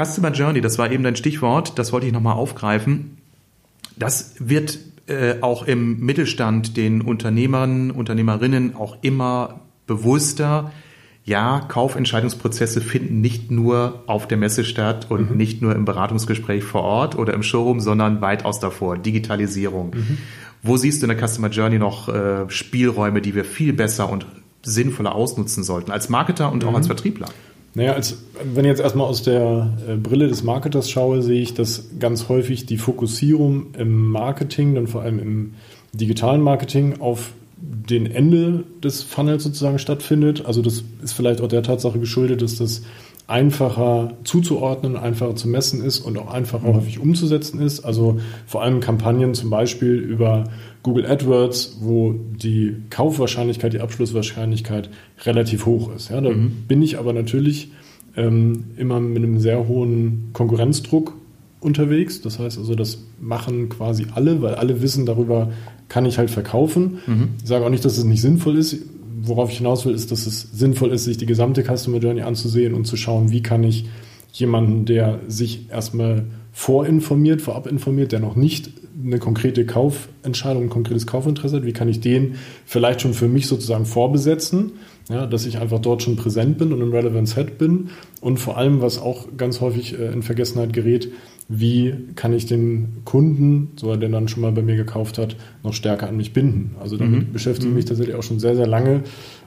Customer 0.06 0.31
Journey, 0.31 0.62
das 0.62 0.78
war 0.78 0.92
eben 0.92 1.04
dein 1.04 1.16
Stichwort, 1.16 1.78
das 1.78 1.92
wollte 1.92 2.08
ich 2.08 2.13
nochmal 2.13 2.36
aufgreifen. 2.36 3.18
Das 3.98 4.36
wird 4.40 4.80
äh, 5.07 5.36
auch 5.42 5.63
im 5.63 6.00
Mittelstand 6.00 6.77
den 6.77 7.01
Unternehmern, 7.01 7.92
Unternehmerinnen 7.92 8.75
auch 8.75 8.98
immer 9.01 9.62
bewusster, 9.88 10.71
ja, 11.24 11.59
Kaufentscheidungsprozesse 11.68 12.81
finden 12.81 13.21
nicht 13.21 13.51
nur 13.51 14.03
auf 14.07 14.27
der 14.27 14.38
Messe 14.38 14.65
statt 14.65 15.07
und 15.09 15.31
mhm. 15.31 15.38
nicht 15.38 15.62
nur 15.62 15.75
im 15.75 15.86
Beratungsgespräch 15.86 16.63
vor 16.63 16.81
Ort 16.81 17.15
oder 17.15 17.33
im 17.33 17.44
Showroom, 17.44 17.80
sondern 17.80 18.21
weitaus 18.21 18.59
davor. 18.59 18.98
Digitalisierung. 18.98 19.92
Mhm. 19.95 20.18
Wo 20.63 20.77
siehst 20.77 21.01
du 21.01 21.07
in 21.07 21.15
der 21.15 21.27
Customer 21.27 21.50
Journey 21.50 21.77
noch 21.77 22.09
äh, 22.09 22.50
Spielräume, 22.50 23.21
die 23.21 23.36
wir 23.36 23.45
viel 23.45 23.74
besser 23.74 24.09
und 24.09 24.25
sinnvoller 24.63 25.13
ausnutzen 25.13 25.63
sollten, 25.63 25.92
als 25.92 26.09
Marketer 26.09 26.51
und 26.51 26.63
mhm. 26.63 26.69
auch 26.69 26.75
als 26.75 26.88
Vertriebler? 26.88 27.27
Naja, 27.73 27.94
als, 27.94 28.18
wenn 28.44 28.65
ich 28.65 28.69
jetzt 28.69 28.81
erstmal 28.81 29.07
aus 29.07 29.23
der 29.23 29.71
äh, 29.88 29.95
Brille 29.95 30.27
des 30.27 30.44
Marketers 30.44 30.89
schaue, 30.89 31.21
sehe 31.21 31.41
ich, 31.41 31.53
dass 31.53 31.89
ganz 32.00 32.27
häufig 32.27 32.65
die 32.65 32.77
Fokussierung 32.77 33.68
im 33.77 34.09
Marketing, 34.09 34.75
dann 34.75 34.88
vor 34.88 35.03
allem 35.03 35.19
im 35.19 35.53
digitalen 35.94 36.41
Marketing, 36.41 37.00
auf 37.00 37.31
den 37.57 38.07
Ende 38.07 38.63
des 38.83 39.03
Funnels 39.03 39.44
sozusagen 39.44 39.79
stattfindet. 39.79 40.45
Also 40.45 40.62
das 40.62 40.83
ist 41.03 41.13
vielleicht 41.13 41.41
auch 41.41 41.47
der 41.47 41.63
Tatsache 41.63 42.00
geschuldet, 42.00 42.41
dass 42.41 42.57
das 42.57 42.81
einfacher 43.27 44.13
zuzuordnen, 44.25 44.97
einfacher 44.97 45.35
zu 45.35 45.47
messen 45.47 45.83
ist 45.83 46.00
und 46.00 46.17
auch 46.17 46.33
einfacher 46.33 46.67
mhm. 46.67 46.75
häufig 46.75 47.00
umzusetzen 47.00 47.62
ist. 47.62 47.81
Also 47.81 48.19
vor 48.45 48.63
allem 48.63 48.81
Kampagnen 48.81 49.34
zum 49.34 49.50
Beispiel 49.50 49.93
über 49.93 50.46
Google 50.83 51.05
AdWords, 51.05 51.77
wo 51.81 52.13
die 52.13 52.75
Kaufwahrscheinlichkeit, 52.89 53.73
die 53.73 53.81
Abschlusswahrscheinlichkeit 53.81 54.89
relativ 55.23 55.65
hoch 55.65 55.93
ist. 55.95 56.09
Ja, 56.09 56.21
da 56.21 56.31
mhm. 56.31 56.63
bin 56.67 56.81
ich 56.81 56.97
aber 56.97 57.13
natürlich 57.13 57.71
ähm, 58.15 58.65
immer 58.77 59.00
mit 59.00 59.23
einem 59.23 59.39
sehr 59.39 59.67
hohen 59.67 60.29
Konkurrenzdruck 60.33 61.15
unterwegs. 61.59 62.21
Das 62.21 62.39
heißt 62.39 62.57
also, 62.57 62.75
das 62.75 63.05
machen 63.19 63.69
quasi 63.69 64.07
alle, 64.15 64.41
weil 64.41 64.55
alle 64.55 64.81
wissen, 64.81 65.05
darüber 65.05 65.51
kann 65.88 66.05
ich 66.05 66.17
halt 66.17 66.31
verkaufen. 66.31 67.00
Mhm. 67.05 67.29
Ich 67.41 67.47
sage 67.47 67.65
auch 67.65 67.69
nicht, 67.69 67.85
dass 67.85 67.97
es 67.97 68.03
nicht 68.03 68.21
sinnvoll 68.21 68.57
ist 68.57 68.77
worauf 69.23 69.51
ich 69.51 69.57
hinaus 69.57 69.85
will, 69.85 69.93
ist, 69.93 70.11
dass 70.11 70.25
es 70.25 70.41
sinnvoll 70.51 70.91
ist, 70.91 71.05
sich 71.05 71.17
die 71.17 71.25
gesamte 71.25 71.63
Customer 71.63 71.97
Journey 71.97 72.21
anzusehen 72.21 72.73
und 72.73 72.85
zu 72.85 72.97
schauen, 72.97 73.31
wie 73.31 73.41
kann 73.41 73.63
ich 73.63 73.85
jemanden, 74.33 74.85
der 74.85 75.19
sich 75.27 75.69
erstmal 75.69 76.25
vorinformiert, 76.51 77.41
vorab 77.41 77.67
informiert, 77.67 78.11
der 78.11 78.19
noch 78.19 78.35
nicht 78.35 78.71
eine 79.03 79.20
konkrete 79.20 79.65
Kaufentscheidung, 79.65 80.63
ein 80.63 80.70
konkretes 80.70 81.08
Kaufinteresse 81.08 81.58
hat, 81.58 81.65
wie 81.65 81.74
kann 81.74 81.89
ich 81.89 82.00
den 82.00 82.36
vielleicht 82.65 83.01
schon 83.01 83.13
für 83.13 83.27
mich 83.27 83.48
sozusagen 83.48 83.86
vorbesetzen, 83.86 84.74
ja, 85.10 85.25
dass 85.25 85.46
ich 85.46 85.58
einfach 85.58 85.79
dort 85.79 86.03
schon 86.03 86.15
präsent 86.15 86.58
bin 86.58 86.72
und 86.74 86.81
im 86.81 86.91
Relevant 86.91 87.27
Set 87.27 87.58
bin 87.58 87.89
und 88.22 88.38
vor 88.38 88.58
allem, 88.58 88.81
was 88.81 89.00
auch 89.00 89.27
ganz 89.38 89.62
häufig 89.62 89.98
äh, 90.00 90.12
in 90.12 90.22
Vergessenheit 90.22 90.74
gerät, 90.74 91.10
wie 91.48 91.93
kann 92.15 92.34
ich 92.34 92.46
den 92.46 93.01
Kunden, 93.03 93.72
so 93.75 93.91
er 93.91 93.98
denn 93.98 94.13
dann 94.13 94.29
schon 94.29 94.41
mal 94.41 94.53
bei 94.53 94.62
mir 94.62 94.77
gekauft 94.77 95.17
hat, 95.17 95.36
noch 95.63 95.74
stärker 95.74 96.08
an 96.08 96.15
mich 96.15 96.31
binden. 96.31 96.75
Also 96.79 96.96
damit 96.96 97.27
mhm. 97.27 97.34
beschäftige 97.34 97.70
ich 97.70 97.75
mich 97.75 97.86
mhm. 97.86 97.89
tatsächlich 97.89 98.15
auch 98.15 98.24
schon 98.24 98.39
sehr, 98.39 98.55
sehr 98.55 98.67
lange, 98.67 99.03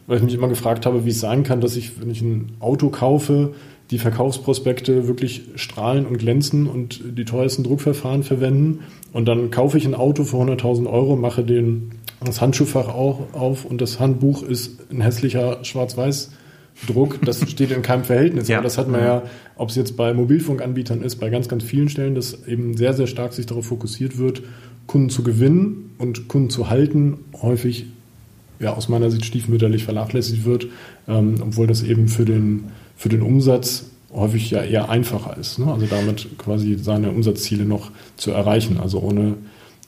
weil 0.07 0.19
ich 0.19 0.23
mich 0.23 0.35
immer 0.35 0.49
gefragt 0.49 0.85
habe, 0.85 1.07
wie 1.07 1.11
es 1.11 1.21
sein 1.21 1.45
kann, 1.45 1.63
dass 1.63 1.77
ich, 1.77 2.01
wenn 2.01 2.11
ich 2.11 2.21
ein 2.21 2.53
Auto 2.61 2.91
kaufe, 2.91 3.55
die 3.95 4.01
Verkaufsprospekte 4.01 5.07
wirklich 5.07 5.43
strahlen 5.55 6.05
und 6.05 6.19
glänzen 6.19 6.67
und 6.67 7.01
die 7.17 7.25
teuersten 7.25 7.63
Druckverfahren 7.63 8.25
verwenden. 8.25 8.81
Und 9.13 9.27
dann 9.27 9.53
kaufe 9.53 9.79
ich 9.79 9.87
ein 9.87 9.95
Auto 9.95 10.25
für 10.25 10.39
100.000 10.39 10.91
Euro, 10.91 11.15
mache 11.15 11.45
den, 11.45 11.93
das 12.25 12.41
Handschuhfach 12.41 12.89
auch 12.89 13.33
auf 13.35 13.65
und 13.65 13.81
das 13.81 14.01
Handbuch 14.01 14.43
ist 14.43 14.91
ein 14.91 15.01
hässlicher 15.01 15.63
Schwarz-Weiß- 15.63 16.31
Druck, 16.89 17.21
das 17.25 17.39
steht 17.49 17.71
in 17.71 17.83
keinem 17.83 18.03
Verhältnis. 18.03 18.49
ja. 18.49 18.57
Aber 18.57 18.65
das 18.65 18.79
hat 18.79 18.89
man 18.89 19.01
ja, 19.01 19.23
ob 19.55 19.69
es 19.69 19.77
jetzt 19.77 19.97
bei 19.97 20.13
Mobilfunkanbietern 20.13 21.03
ist, 21.03 21.21
bei 21.21 21.31
ganz, 21.31 21.47
ganz 21.47 21.63
vielen 21.63 21.89
Stellen, 21.89 22.17
dass 22.17 22.49
eben 22.49 22.77
sehr, 22.77 22.95
sehr 22.95 23.07
stark 23.07 23.33
sich 23.33 23.47
darauf 23.47 23.67
fokussiert 23.67 24.19
wird, 24.19 24.43
Kunden 24.89 25.09
zu 25.09 25.23
gewinnen 25.23 25.93
und 25.99 26.27
Kunden 26.27 26.51
zu 26.51 26.71
halten, 26.71 27.19
häufig 27.41 27.87
ja 28.59 28.75
aus 28.75 28.89
meiner 28.89 29.13
Sicht 29.13 29.25
stiefmütterlich 29.25 29.85
vernachlässigt 29.85 30.45
wird, 30.45 30.67
ähm, 31.07 31.37
obwohl 31.41 31.69
das 31.69 31.85
eben 31.85 32.09
für 32.09 32.25
den 32.25 32.65
für 32.97 33.09
den 33.09 33.23
Umsatz 33.23 33.85
häufig 34.13 34.51
ja 34.51 34.63
eher 34.63 34.89
einfacher 34.89 35.37
ist. 35.37 35.59
Ne? 35.59 35.73
Also 35.73 35.87
damit 35.87 36.39
quasi 36.39 36.77
seine 36.79 37.11
Umsatzziele 37.11 37.65
noch 37.65 37.91
zu 38.17 38.31
erreichen, 38.31 38.79
also 38.81 39.01
ohne 39.01 39.35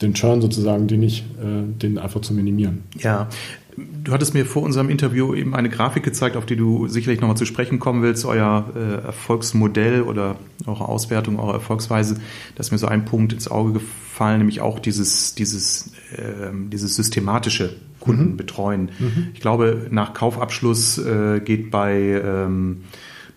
den 0.02 0.14
Churn 0.14 0.42
sozusagen, 0.42 0.88
den 0.88 1.00
nicht, 1.00 1.24
äh, 1.40 1.62
den 1.80 1.98
einfach 1.98 2.20
zu 2.20 2.34
minimieren. 2.34 2.82
Ja, 2.98 3.28
Du 3.76 4.12
hattest 4.12 4.34
mir 4.34 4.46
vor 4.46 4.62
unserem 4.62 4.88
Interview 4.88 5.34
eben 5.34 5.54
eine 5.54 5.68
Grafik 5.68 6.02
gezeigt, 6.02 6.36
auf 6.36 6.46
die 6.46 6.56
du 6.56 6.88
sicherlich 6.88 7.20
nochmal 7.20 7.36
zu 7.36 7.44
sprechen 7.44 7.78
kommen 7.78 8.02
willst, 8.02 8.24
euer 8.24 8.70
äh, 8.74 9.06
Erfolgsmodell 9.06 10.02
oder 10.02 10.36
eure 10.66 10.88
Auswertung, 10.88 11.38
eure 11.38 11.54
Erfolgsweise. 11.54 12.14
Da 12.54 12.60
ist 12.60 12.72
mir 12.72 12.78
so 12.78 12.86
ein 12.86 13.04
Punkt 13.04 13.32
ins 13.32 13.48
Auge 13.48 13.74
gefallen, 13.74 14.38
nämlich 14.38 14.60
auch 14.60 14.78
dieses, 14.78 15.34
dieses, 15.34 15.92
äh, 16.12 16.50
dieses 16.70 16.96
systematische 16.96 17.76
Kundenbetreuen. 18.00 18.90
Mhm. 18.98 19.06
mhm. 19.06 19.28
Ich 19.34 19.40
glaube, 19.40 19.88
nach 19.90 20.14
Kaufabschluss 20.14 20.98
äh, 20.98 21.40
geht 21.40 21.70
bei 21.70 21.98
ähm, 22.24 22.84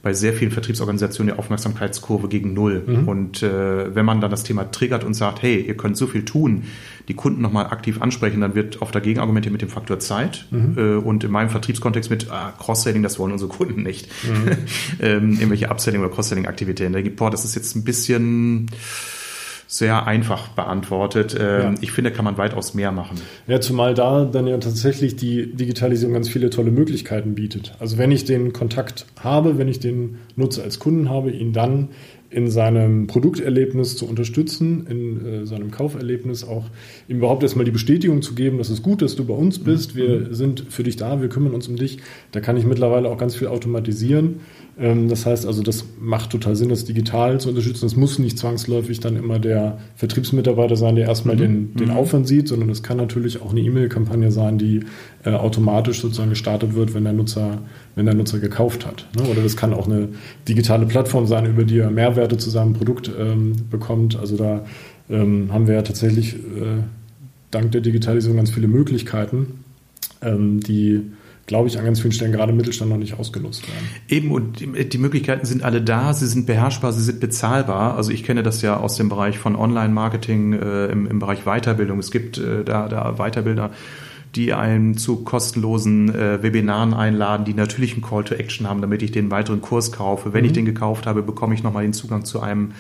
bei 0.02 0.14
sehr 0.14 0.34
vielen 0.34 0.52
Vertriebsorganisationen 0.52 1.34
die 1.34 1.40
Aufmerksamkeitskurve 1.40 2.30
gegen 2.30 2.54
Null. 2.54 2.84
Mhm. 2.86 3.08
Und 3.08 3.44
äh, 3.44 3.94
wenn 3.94 4.06
man 4.06 4.22
dann 4.22 4.32
das 4.32 4.44
Thema 4.44 4.72
triggert 4.72 5.04
und 5.04 5.14
sagt, 5.14 5.42
hey, 5.42 5.60
ihr 5.60 5.76
könnt 5.76 5.98
so 5.98 6.08
viel 6.08 6.24
tun, 6.24 6.64
die 7.10 7.16
Kunden 7.16 7.42
nochmal 7.42 7.66
aktiv 7.66 8.02
ansprechen, 8.02 8.40
dann 8.40 8.56
wird 8.56 8.82
oft 8.82 8.96
dagegen 8.96 9.20
argumentiert 9.20 9.52
mit 9.52 9.62
dem 9.62 9.70
Faktor 9.70 10.00
Zeit. 10.00 10.46
Mhm. 10.52 10.76
Äh, 10.78 10.96
und 10.96 11.24
in 11.24 11.32
meinem 11.32 11.50
Vertriebskontext 11.50 12.10
mit 12.10 12.32
ah, 12.32 12.54
Cross-Selling, 12.58 13.04
das 13.04 13.20
wollen 13.20 13.34
unsere 13.34 13.50
Kunden 13.50 13.84
nicht. 13.84 14.08
Mhm. 14.24 14.52
ähm, 15.02 15.32
irgendwelche 15.34 15.70
Upselling- 15.70 16.00
oder 16.00 16.10
Cross-Selling-Aktivitäten. 16.10 16.94
Da 16.94 17.02
gibt, 17.02 17.18
boah, 17.18 17.30
das 17.30 17.44
ist 17.44 17.56
jetzt 17.56 17.76
ein 17.76 17.84
bisschen 17.84 18.68
sehr 19.72 20.08
einfach 20.08 20.48
beantwortet. 20.48 21.38
Ähm, 21.40 21.62
ja. 21.62 21.74
Ich 21.80 21.92
finde, 21.92 22.12
kann 22.12 22.26
man 22.26 22.40
weitaus 22.40 22.74
mehr 22.74 22.92
machen. 22.92 23.22
Ja, 23.46 23.62
zumal 23.62 23.94
da 23.94 24.26
dann 24.26 24.48
ja 24.48 24.58
tatsächlich 24.58 25.16
die 25.16 25.56
Digitalisierung 25.56 26.16
ganz 26.16 26.28
viele 26.28 26.50
tolle 26.50 26.72
Möglichkeiten 26.72 27.36
bietet. 27.36 27.76
Also 27.78 28.00
wenn 28.00 28.12
ich 28.12 28.26
den 28.26 28.52
Kontakt 28.52 29.06
habe, 29.20 29.60
wenn 29.60 29.68
ich 29.68 29.80
den 29.80 30.18
Nutzer 30.36 30.64
als 30.64 30.80
Kunden 30.80 31.08
habe, 31.08 31.30
ihn 31.30 31.54
dann 31.54 31.90
in 32.32 32.50
seinem 32.50 33.08
Produkterlebnis 33.08 33.96
zu 33.96 34.08
unterstützen, 34.08 34.88
in 34.88 35.26
äh, 35.26 35.46
seinem 35.46 35.70
Kauferlebnis 35.70 36.44
auch 36.44 36.66
ihm 37.08 37.18
überhaupt 37.18 37.44
erstmal 37.44 37.66
die 37.66 37.72
Bestätigung 37.72 38.24
zu 38.24 38.36
geben, 38.36 38.58
dass 38.58 38.70
es 38.70 38.82
gut, 38.82 39.04
dass 39.04 39.16
du 39.16 39.26
bei 39.26 39.34
uns 39.34 39.60
bist, 39.60 39.96
wir 39.96 40.20
mhm. 40.20 40.34
sind 40.34 40.66
für 40.70 40.84
dich 40.84 40.96
da, 40.96 41.22
wir 41.22 41.30
kümmern 41.30 41.54
uns 41.54 41.68
um 41.68 41.76
dich. 41.76 42.00
Da 42.32 42.40
kann 42.40 42.58
ich 42.58 42.66
mittlerweile 42.66 43.10
auch 43.10 43.18
ganz 43.18 43.36
viel 43.36 43.48
automatisieren. 43.48 44.42
Ähm, 44.80 45.10
das 45.10 45.26
heißt 45.26 45.46
also, 45.46 45.62
das 45.62 45.84
macht 46.00 46.30
total 46.30 46.56
Sinn, 46.56 46.70
das 46.70 46.86
digital 46.86 47.40
zu 47.40 47.50
unterstützen. 47.50 47.86
Es 47.86 47.96
muss 47.96 48.18
nicht 48.18 48.38
zwangsläufig 48.38 49.00
dann 49.00 49.16
immer 49.16 49.40
der 49.40 49.78
Vertriebsmitarbeiter 49.96 50.76
sein, 50.76 50.96
der 50.96 51.08
erstmal 51.08 51.36
mhm. 51.36 51.40
den, 51.40 51.76
den 51.76 51.88
mhm. 51.90 51.96
Aufwand 51.96 52.28
sieht, 52.28 52.48
sondern 52.48 52.70
es 52.70 52.82
kann 52.82 52.98
natürlich 52.98 53.42
auch 53.42 53.52
eine 53.52 53.60
E-Mail-Kampagne 53.60 54.32
sein, 54.32 54.58
die 54.58 54.82
äh, 55.26 55.32
automatisch 55.32 56.02
sozusagen 56.02 56.30
gestartet 56.30 56.76
wird, 56.76 56.94
wenn 56.94 57.04
der 57.04 57.14
Nutzer, 57.14 57.60
wenn 57.96 58.06
der 58.06 58.16
Nutzer 58.16 58.40
gekauft 58.40 58.86
hat. 58.86 59.08
Ne? 59.18 59.24
Oder 59.30 59.42
das 59.42 59.58
kann 59.58 59.74
auch 59.74 59.88
eine 59.88 60.10
digitale 60.48 60.86
Plattform 60.86 61.28
sein, 61.28 61.46
über 61.46 61.64
die 61.64 61.80
er 61.80 61.92
Mehrwerte 61.92 62.38
zu 62.38 62.50
seinem 62.50 62.74
Produkt 62.74 63.12
ähm, 63.20 63.56
bekommt. 63.70 64.18
Also 64.18 64.38
da 64.38 64.66
ähm, 65.10 65.50
haben 65.52 65.68
wir 65.68 65.76
ja 65.76 65.82
tatsächlich 65.82 66.36
äh, 66.36 66.84
dank 67.52 67.72
der 67.72 67.82
Digitalisierung 67.82 68.38
ganz 68.38 68.52
viele 68.52 68.68
Möglichkeiten, 68.68 69.64
ähm, 70.22 70.62
die 70.62 71.02
glaube 71.50 71.68
ich, 71.68 71.80
an 71.80 71.84
ganz 71.84 72.00
vielen 72.00 72.12
Stellen 72.12 72.32
gerade 72.32 72.52
im 72.52 72.58
Mittelstand 72.58 72.92
noch 72.92 72.98
nicht 72.98 73.18
ausgenutzt 73.18 73.68
werden. 73.68 73.90
Eben, 74.08 74.32
und 74.32 74.60
die, 74.60 74.98
Möglichkeiten 75.00 75.48
sind 75.48 75.64
alle 75.64 75.82
da, 75.82 76.14
sie 76.14 76.28
sind 76.28 76.46
beherrschbar, 76.46 76.94
sie 76.94 77.02
sind 77.02 77.20
bezahlbar. 77.20 77.96
Also 77.96 78.12
ich 78.12 78.24
kenne 78.24 78.44
das 78.44 78.62
ja 78.62 78.78
aus 78.78 78.98
dem 78.98 79.10
Bereich 79.10 79.40
von 79.40 79.56
Online-Marketing, 79.56 80.54
äh, 80.54 80.86
im, 80.86 81.08
im 81.08 81.18
Bereich 81.18 81.46
Weiterbildung. 81.46 81.98
Es 81.98 82.12
gibt 82.12 82.38
äh, 82.38 82.64
da, 82.64 82.88
da 82.88 83.18
Weiterbilder, 83.18 83.72
die 84.36 84.54
einen 84.54 84.96
zu 84.96 85.24
kostenlosen 85.24 86.14
äh, 86.14 86.44
Webinaren 86.44 86.94
einladen, 86.94 87.46
die 87.46 87.56
natürlich 87.56 87.94
einen 87.94 88.04
Call 88.04 88.24
to 88.24 88.36
Action 88.36 88.70
haben, 88.70 88.82
damit 88.82 89.02
ich 89.02 89.12
den 89.12 89.32
weiteren 89.32 89.60
Kurs 89.60 89.92
kaufe. 89.92 90.34
Wenn 90.34 90.42
mhm. 90.42 90.46
ich 90.46 90.54
den 90.54 90.66
gekauft 90.66 91.08
habe, 91.08 91.24
bekomme 91.24 91.56
ich 91.56 91.64
nochmal 91.64 91.82
den 91.82 91.94
Zugang 91.94 92.26
zu 92.26 92.42
einem 92.42 92.74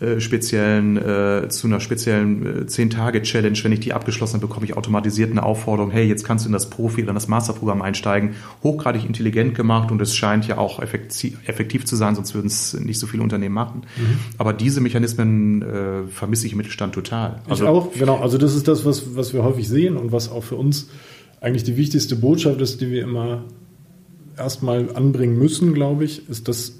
äh, 0.00 0.20
speziellen, 0.20 0.96
äh, 0.96 1.48
zu 1.48 1.66
einer 1.66 1.80
speziellen 1.80 2.46
äh, 2.46 2.64
10-Tage-Challenge. 2.66 3.58
Wenn 3.62 3.72
ich 3.72 3.80
die 3.80 3.92
abgeschlossen 3.92 4.34
habe, 4.34 4.46
bekomme 4.46 4.64
ich 4.64 4.76
automatisiert 4.76 5.32
eine 5.32 5.42
Aufforderung, 5.42 5.90
hey, 5.90 6.06
jetzt 6.06 6.22
kannst 6.22 6.44
du 6.44 6.48
in 6.48 6.52
das 6.52 6.70
Profi- 6.70 7.02
oder 7.02 7.10
in 7.10 7.16
das 7.16 7.26
Masterprogramm 7.26 7.82
einsteigen. 7.82 8.36
Hochgradig 8.62 9.04
intelligent 9.04 9.56
gemacht 9.56 9.90
und 9.90 10.00
es 10.00 10.14
scheint 10.14 10.46
ja 10.46 10.56
auch 10.56 10.80
effektiv, 10.80 11.84
zu 11.84 11.96
sein, 11.96 12.14
sonst 12.14 12.32
würden 12.34 12.46
es 12.46 12.74
nicht 12.74 13.00
so 13.00 13.08
viele 13.08 13.24
Unternehmen 13.24 13.56
machen. 13.56 13.82
Mhm. 13.96 14.18
Aber 14.38 14.52
diese 14.52 14.80
Mechanismen 14.80 15.62
äh, 15.62 16.06
vermisse 16.08 16.46
ich 16.46 16.52
im 16.52 16.58
Mittelstand 16.58 16.94
total. 16.94 17.40
Also, 17.48 17.64
ich 17.64 17.68
auch, 17.68 17.92
genau. 17.92 18.18
Also 18.18 18.38
das 18.38 18.54
ist 18.54 18.68
das, 18.68 18.84
was, 18.84 19.16
was 19.16 19.34
wir 19.34 19.42
häufig 19.42 19.68
sehen 19.68 19.96
und 19.96 20.12
was 20.12 20.30
auch 20.30 20.44
für 20.44 20.54
uns 20.54 20.90
eigentlich 21.40 21.64
die 21.64 21.76
wichtigste 21.76 22.14
Botschaft 22.14 22.60
ist, 22.60 22.80
die 22.80 22.92
wir 22.92 23.02
immer 23.02 23.42
erstmal 24.36 24.94
anbringen 24.94 25.36
müssen, 25.36 25.74
glaube 25.74 26.04
ich, 26.04 26.28
ist, 26.28 26.46
dass 26.46 26.74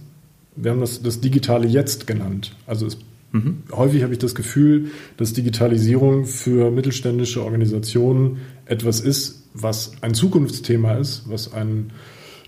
wir 0.60 0.72
haben 0.72 0.80
das, 0.80 1.02
das 1.02 1.20
digitale 1.20 1.66
Jetzt 1.66 2.06
genannt. 2.06 2.56
Also 2.66 2.86
es, 2.86 2.98
mhm. 3.32 3.62
häufig 3.72 4.02
habe 4.02 4.12
ich 4.12 4.18
das 4.18 4.34
Gefühl, 4.34 4.86
dass 5.16 5.32
Digitalisierung 5.32 6.24
für 6.24 6.70
mittelständische 6.70 7.42
Organisationen 7.44 8.38
etwas 8.66 9.00
ist, 9.00 9.48
was 9.54 9.92
ein 10.00 10.14
Zukunftsthema 10.14 10.94
ist, 10.94 11.24
was 11.28 11.52
ein 11.52 11.90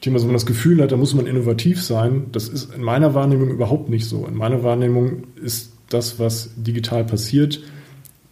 Thema, 0.01 0.21
wo 0.21 0.25
man 0.25 0.35
das 0.35 0.47
Gefühl 0.47 0.81
hat, 0.83 0.93
da 0.93 0.97
muss 0.97 1.15
man 1.15 1.27
innovativ 1.27 1.83
sein. 1.83 2.27
Das 2.33 2.49
ist 2.49 2.75
in 2.75 2.83
meiner 2.83 3.15
Wahrnehmung 3.15 3.51
überhaupt 3.51 3.91
nicht 3.91 4.07
so. 4.07 4.27
In 4.27 4.35
meiner 4.35 4.63
Wahrnehmung 4.63 5.25
ist 5.43 5.73
das, 5.91 6.19
was 6.19 6.51
digital 6.57 7.05
passiert, 7.05 7.61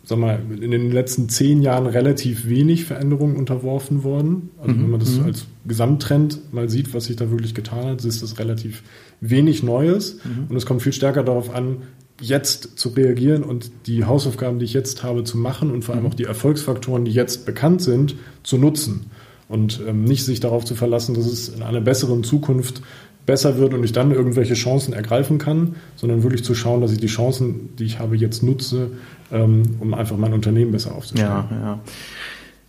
sag 0.05 0.19
mal, 0.19 0.41
in 0.51 0.71
den 0.71 0.91
letzten 0.91 1.29
zehn 1.29 1.61
Jahren 1.61 1.87
relativ 1.87 2.49
wenig 2.49 2.87
Veränderungen 2.87 3.37
unterworfen 3.37 4.05
worden. 4.05 4.51
Also 4.59 4.75
mhm. 4.75 4.83
wenn 4.83 4.91
man 4.91 5.01
das 5.01 5.19
mhm. 5.19 5.25
als 5.25 5.47
Gesamttrend 5.67 6.55
mal 6.55 6.71
sieht, 6.71 6.95
was 6.95 7.05
sich 7.05 7.17
da 7.17 7.31
wirklich 7.31 7.55
getan 7.55 7.85
hat, 7.85 8.05
ist 8.05 8.23
das 8.23 8.39
relativ 8.39 8.83
wenig 9.21 9.63
Neues. 9.63 10.21
Mhm. 10.25 10.47
Und 10.49 10.57
es 10.57 10.65
kommt 10.65 10.81
viel 10.81 10.95
stärker 10.95 11.23
darauf 11.23 11.55
an, 11.55 11.79
jetzt 12.21 12.79
zu 12.79 12.91
reagieren 12.91 13.43
und 13.43 13.71
die 13.87 14.05
Hausaufgaben, 14.05 14.59
die 14.59 14.65
ich 14.65 14.73
jetzt 14.73 15.03
habe, 15.03 15.25
zu 15.25 15.39
machen 15.39 15.71
und 15.71 15.85
vor 15.85 15.95
allem 15.95 16.05
mhm. 16.05 16.11
auch 16.11 16.15
die 16.15 16.25
Erfolgsfaktoren, 16.25 17.05
die 17.05 17.13
jetzt 17.13 17.47
bekannt 17.47 17.83
sind, 17.83 18.17
zu 18.43 18.59
nutzen. 18.59 19.07
Und 19.49 19.81
ähm, 19.87 20.05
nicht 20.05 20.25
sich 20.25 20.41
darauf 20.41 20.65
zu 20.65 20.75
verlassen, 20.75 21.15
dass 21.15 21.27
es 21.27 21.49
in 21.49 21.63
einer 21.63 21.81
besseren 21.81 22.23
Zukunft 22.23 22.83
besser 23.25 23.59
wird 23.59 23.75
und 23.75 23.85
ich 23.85 23.93
dann 23.93 24.11
irgendwelche 24.11 24.55
Chancen 24.55 24.95
ergreifen 24.95 25.39
kann, 25.39 25.77
sondern 25.97 26.23
wirklich 26.23 26.45
zu 26.45 26.55
schauen, 26.55 26.81
dass 26.81 26.93
ich 26.93 26.99
die 26.99 27.09
Chancen, 27.09 27.77
die 27.77 27.85
ich 27.85 27.99
habe, 27.99 28.17
jetzt 28.17 28.43
nutze, 28.43 28.91
ähm, 29.31 29.63
um 29.81 29.95
einfach 29.95 30.17
mein 30.17 30.33
Unternehmen 30.33 30.73
besser 30.73 30.95
aufzustellen. 30.95 31.31
Ja, 31.31 31.49
ja. 31.51 31.81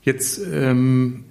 Jetzt 0.04 0.42
ähm, 0.52 1.24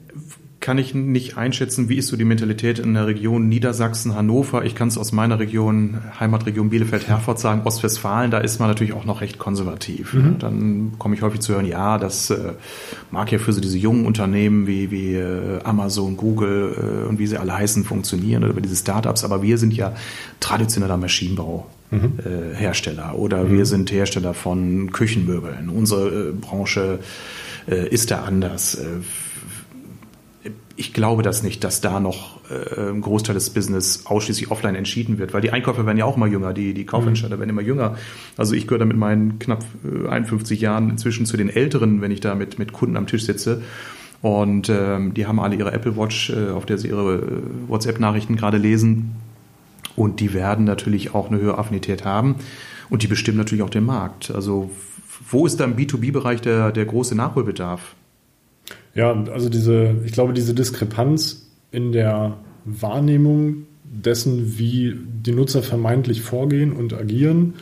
kann 0.69 0.77
ich 0.77 0.95
nicht 0.95 1.39
einschätzen, 1.39 1.89
wie 1.89 1.97
ist 1.97 2.09
so 2.09 2.19
die 2.19 2.27
Mentalität 2.27 2.79
in 2.79 2.93
der 2.93 3.07
Region 3.07 3.49
Niedersachsen, 3.49 4.15
Hannover. 4.15 4.67
Ich 4.67 4.75
kann 4.75 4.89
es 4.89 4.99
aus 4.99 5.13
meiner 5.13 5.39
Region, 5.39 5.97
Heimatregion 6.21 6.69
Bielefeld-Herford 6.69 7.39
sagen, 7.39 7.63
Ostwestfalen, 7.65 8.31
da 8.31 8.37
ist 8.37 8.61
man 8.61 8.69
natürlich 8.69 8.93
auch 8.93 9.07
noch 9.07 9.23
recht 9.23 9.39
konservativ. 9.39 10.13
Mhm. 10.13 10.39
Dann 10.39 10.93
komme 10.99 11.15
ich 11.15 11.23
häufig 11.23 11.41
zu 11.41 11.55
hören, 11.55 11.65
ja, 11.65 11.97
das 11.97 12.29
äh, 12.29 12.53
mag 13.11 13.33
ja 13.33 13.39
für 13.39 13.55
so 13.55 13.63
diese 13.63 13.79
jungen 13.79 14.05
Unternehmen 14.05 14.67
wie, 14.67 14.91
wie 14.91 15.15
äh, 15.15 15.63
Amazon, 15.65 16.19
Google 16.19 16.75
äh, 16.77 17.09
und 17.09 17.19
wie 17.19 17.27
sie 17.27 17.39
alle 17.39 17.57
heißen 17.57 17.85
funktionieren 17.85 18.45
oder 18.45 18.61
diese 18.61 18.77
Startups, 18.77 19.25
aber 19.25 19.41
wir 19.41 19.57
sind 19.57 19.73
ja 19.73 19.95
traditioneller 20.39 20.99
Maschinenbau. 20.99 21.67
Mhm. 21.91 22.19
Hersteller 22.55 23.15
oder 23.17 23.45
mhm. 23.45 23.57
wir 23.57 23.65
sind 23.65 23.91
Hersteller 23.91 24.35
von 24.35 24.93
Küchenmöbeln. 24.93 25.71
Unsere 25.71 26.35
Branche 26.35 26.99
ist 27.67 28.11
da 28.11 28.25
anders 28.25 28.77
ich 30.79 30.93
glaube 30.93 31.25
das 31.25 31.43
nicht, 31.43 31.65
dass 31.65 31.81
da 31.81 31.99
noch 31.99 32.39
äh, 32.51 32.91
ein 32.91 33.01
Großteil 33.01 33.35
des 33.35 33.51
Business 33.51 34.07
ausschließlich 34.07 34.53
offline 34.53 34.77
entschieden 34.77 35.19
wird, 35.19 35.35
weil 35.35 35.41
die 35.41 35.51
Einkäufer 35.51 35.85
werden 35.85 35.99
ja 35.99 36.05
auch 36.05 36.17
immer 36.17 36.29
jünger, 36.29 36.53
die, 36.53 36.73
die 36.73 36.87
Kaufentscheider 36.87 37.35
mhm. 37.35 37.41
werden 37.41 37.51
immer 37.51 37.63
jünger. 37.63 37.97
Also 38.37 38.55
ich 38.55 38.69
gehöre 38.69 38.79
da 38.79 38.85
mit 38.85 38.97
meinen 38.97 39.41
knapp 39.41 39.65
51 40.09 40.61
äh, 40.61 40.63
Jahren 40.63 40.89
inzwischen 40.91 41.27
zu 41.27 41.37
den 41.37 41.49
Älteren, 41.49 42.01
wenn 42.01 42.13
ich 42.13 42.21
da 42.21 42.37
mit, 42.37 42.61
mit 42.61 42.73
Kunden 42.73 42.97
am 42.97 43.09
Tisch 43.09 43.25
sitze. 43.25 43.63
Und 44.23 44.69
ähm, 44.69 45.15
die 45.15 45.27
haben 45.27 45.41
alle 45.41 45.57
ihre 45.57 45.73
Apple 45.73 45.97
Watch, 45.97 46.31
äh, 46.31 46.51
auf 46.51 46.65
der 46.65 46.79
sie 46.79 46.89
ihre 46.89 47.17
äh, 47.17 47.69
WhatsApp-Nachrichten 47.69 48.37
gerade 48.37 48.57
lesen. 48.57 49.17
Und 49.97 50.21
die 50.21 50.33
werden 50.33 50.65
natürlich 50.65 51.13
auch 51.13 51.29
eine 51.29 51.41
höhere 51.41 51.59
Affinität 51.59 52.05
haben. 52.05 52.37
Und 52.89 53.03
die 53.03 53.09
bestimmen 53.09 53.39
natürlich 53.39 53.65
auch 53.65 53.71
den 53.71 53.85
Markt. 53.85 54.31
Also 54.31 54.71
wo 55.29 55.45
ist 55.45 55.59
da 55.59 55.65
im 55.65 55.75
B2B-Bereich 55.75 56.41
der, 56.41 56.71
der 56.71 56.85
große 56.85 57.17
Nachholbedarf? 57.17 57.97
Ja, 58.99 59.13
also 59.33 59.49
diese, 59.49 59.95
ich 60.05 60.11
glaube, 60.11 60.33
diese 60.33 60.55
Diskrepanz 60.55 61.47
in 61.71 61.93
der 61.93 62.37
Wahrnehmung 62.65 63.67
dessen, 63.85 64.59
wie 64.59 64.93
die 65.25 65.31
Nutzer 65.31 65.63
vermeintlich 65.63 66.23
vorgehen 66.23 66.73
und 66.73 66.93
agieren 66.95 67.55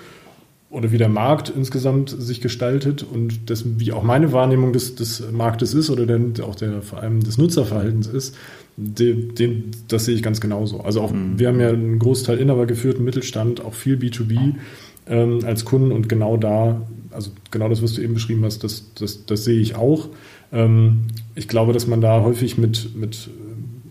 oder 0.71 0.93
wie 0.93 0.97
der 0.97 1.11
Markt 1.11 1.53
insgesamt 1.55 2.09
sich 2.09 2.41
gestaltet 2.41 3.03
und 3.05 3.51
dessen, 3.51 3.79
wie 3.79 3.93
auch 3.93 4.03
meine 4.03 4.33
Wahrnehmung 4.33 4.73
des, 4.73 4.95
des 4.95 5.31
Marktes 5.31 5.75
ist 5.75 5.91
oder 5.91 6.07
der, 6.07 6.43
auch 6.43 6.55
der, 6.55 6.81
vor 6.81 7.03
allem 7.03 7.23
des 7.23 7.37
Nutzerverhaltens 7.37 8.07
ist, 8.07 8.35
den, 8.79 9.35
den, 9.35 9.73
das 9.89 10.07
sehe 10.07 10.15
ich 10.15 10.23
ganz 10.23 10.41
genauso. 10.41 10.81
Also 10.81 11.03
auch, 11.03 11.13
mhm. 11.13 11.39
wir 11.39 11.49
haben 11.49 11.61
ja 11.61 11.69
einen 11.69 11.99
Großteil 11.99 12.39
inhaber 12.39 12.65
geführten 12.65 13.05
Mittelstand, 13.05 13.63
auch 13.63 13.75
viel 13.75 13.99
B2B 13.99 14.55
ähm, 15.07 15.41
als 15.45 15.67
Kunden 15.67 15.93
und 15.93 16.09
genau 16.09 16.39
da, 16.39 16.81
also 17.11 17.31
genau 17.51 17.69
das, 17.69 17.83
was 17.83 17.93
du 17.93 18.01
eben 18.01 18.15
beschrieben 18.15 18.43
hast, 18.43 18.65
das, 18.65 18.91
das, 18.95 19.27
das 19.27 19.45
sehe 19.45 19.61
ich 19.61 19.75
auch. 19.75 20.09
Ähm, 20.53 21.03
ich 21.35 21.49
glaube, 21.49 21.73
dass 21.73 21.87
man 21.87 22.01
da 22.01 22.23
häufig 22.23 22.59
mit, 22.59 22.97
mit 22.97 23.31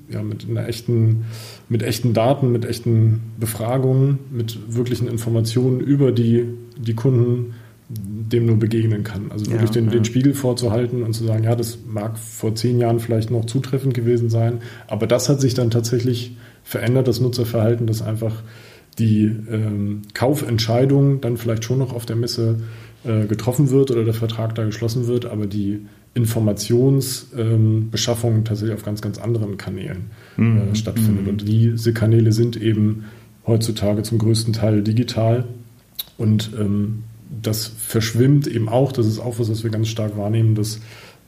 ja, 0.10 0.22
mit 0.22 0.48
einer 0.50 0.68
echten, 0.68 1.26
mit 1.68 1.84
echten 1.84 2.14
Daten, 2.14 2.52
mit 2.52 2.66
echten 2.66 3.22
Befragungen, 3.40 4.20
mit 4.32 4.76
wirklichen 4.76 5.08
Informationen 5.08 5.80
über 5.80 6.12
die, 6.12 6.46
die 6.78 6.94
Kunden 6.94 7.56
dem 7.88 8.48
nur 8.48 8.58
begegnen 8.58 9.04
kann. 9.04 9.32
Also 9.32 9.46
wirklich 9.52 9.70
ja, 9.70 9.76
den, 9.76 9.86
ja. 9.86 9.92
den 9.92 10.06
Spiegel 10.06 10.34
vorzuhalten 10.34 11.04
und 11.04 11.14
zu 11.14 11.24
sagen, 11.24 11.44
ja, 11.44 11.56
das 11.56 11.78
mag 11.88 12.18
vor 12.18 12.56
zehn 12.56 12.80
Jahren 12.80 13.00
vielleicht 13.00 13.30
noch 13.30 13.46
zutreffend 13.46 13.94
gewesen 13.94 14.30
sein, 14.30 14.60
aber 14.88 15.06
das 15.06 15.30
hat 15.30 15.40
sich 15.40 15.54
dann 15.54 15.70
tatsächlich 15.70 16.36
verändert, 16.64 17.08
das 17.08 17.20
Nutzerverhalten, 17.20 17.86
dass 17.86 18.02
einfach 18.02 18.42
die 18.98 19.26
ähm, 19.26 20.02
Kaufentscheidung 20.16 21.22
dann 21.22 21.38
vielleicht 21.38 21.64
schon 21.64 21.78
noch 21.78 21.94
auf 21.94 22.08
der 22.08 22.16
Messe 22.16 22.62
äh, 23.04 23.26
getroffen 23.28 23.70
wird 23.70 23.92
oder 23.92 24.04
der 24.04 24.16
Vertrag 24.16 24.56
da 24.56 24.64
geschlossen 24.64 25.06
wird, 25.06 25.28
aber 25.28 25.46
die 25.46 25.86
Informationsbeschaffung 26.16 28.38
ähm, 28.38 28.46
tatsächlich 28.46 28.76
auf 28.76 28.84
ganz, 28.84 29.02
ganz 29.02 29.20
anderen 29.20 29.58
Kanälen 29.58 30.10
äh, 30.38 30.42
mhm. 30.42 30.74
stattfindet. 30.74 31.24
Mhm. 31.24 31.30
Und 31.30 31.48
diese 31.48 31.94
Kanäle 31.94 32.32
sind 32.32 32.58
eben 32.58 33.06
heutzutage 33.46 34.02
zum 34.02 34.18
größten 34.18 34.54
Teil 34.54 34.82
digital 34.82 35.46
und 36.18 36.50
ähm, 36.60 37.04
das 37.42 37.68
verschwimmt 37.68 38.48
eben 38.48 38.70
auch, 38.70 38.92
das 38.92 39.06
ist 39.06 39.20
auch 39.20 39.40
was, 39.40 39.50
was 39.50 39.64
wir 39.64 39.72
ganz 39.72 39.90
stark 39.90 40.18
wahrnehmen, 40.18 40.56
dass 40.56 40.80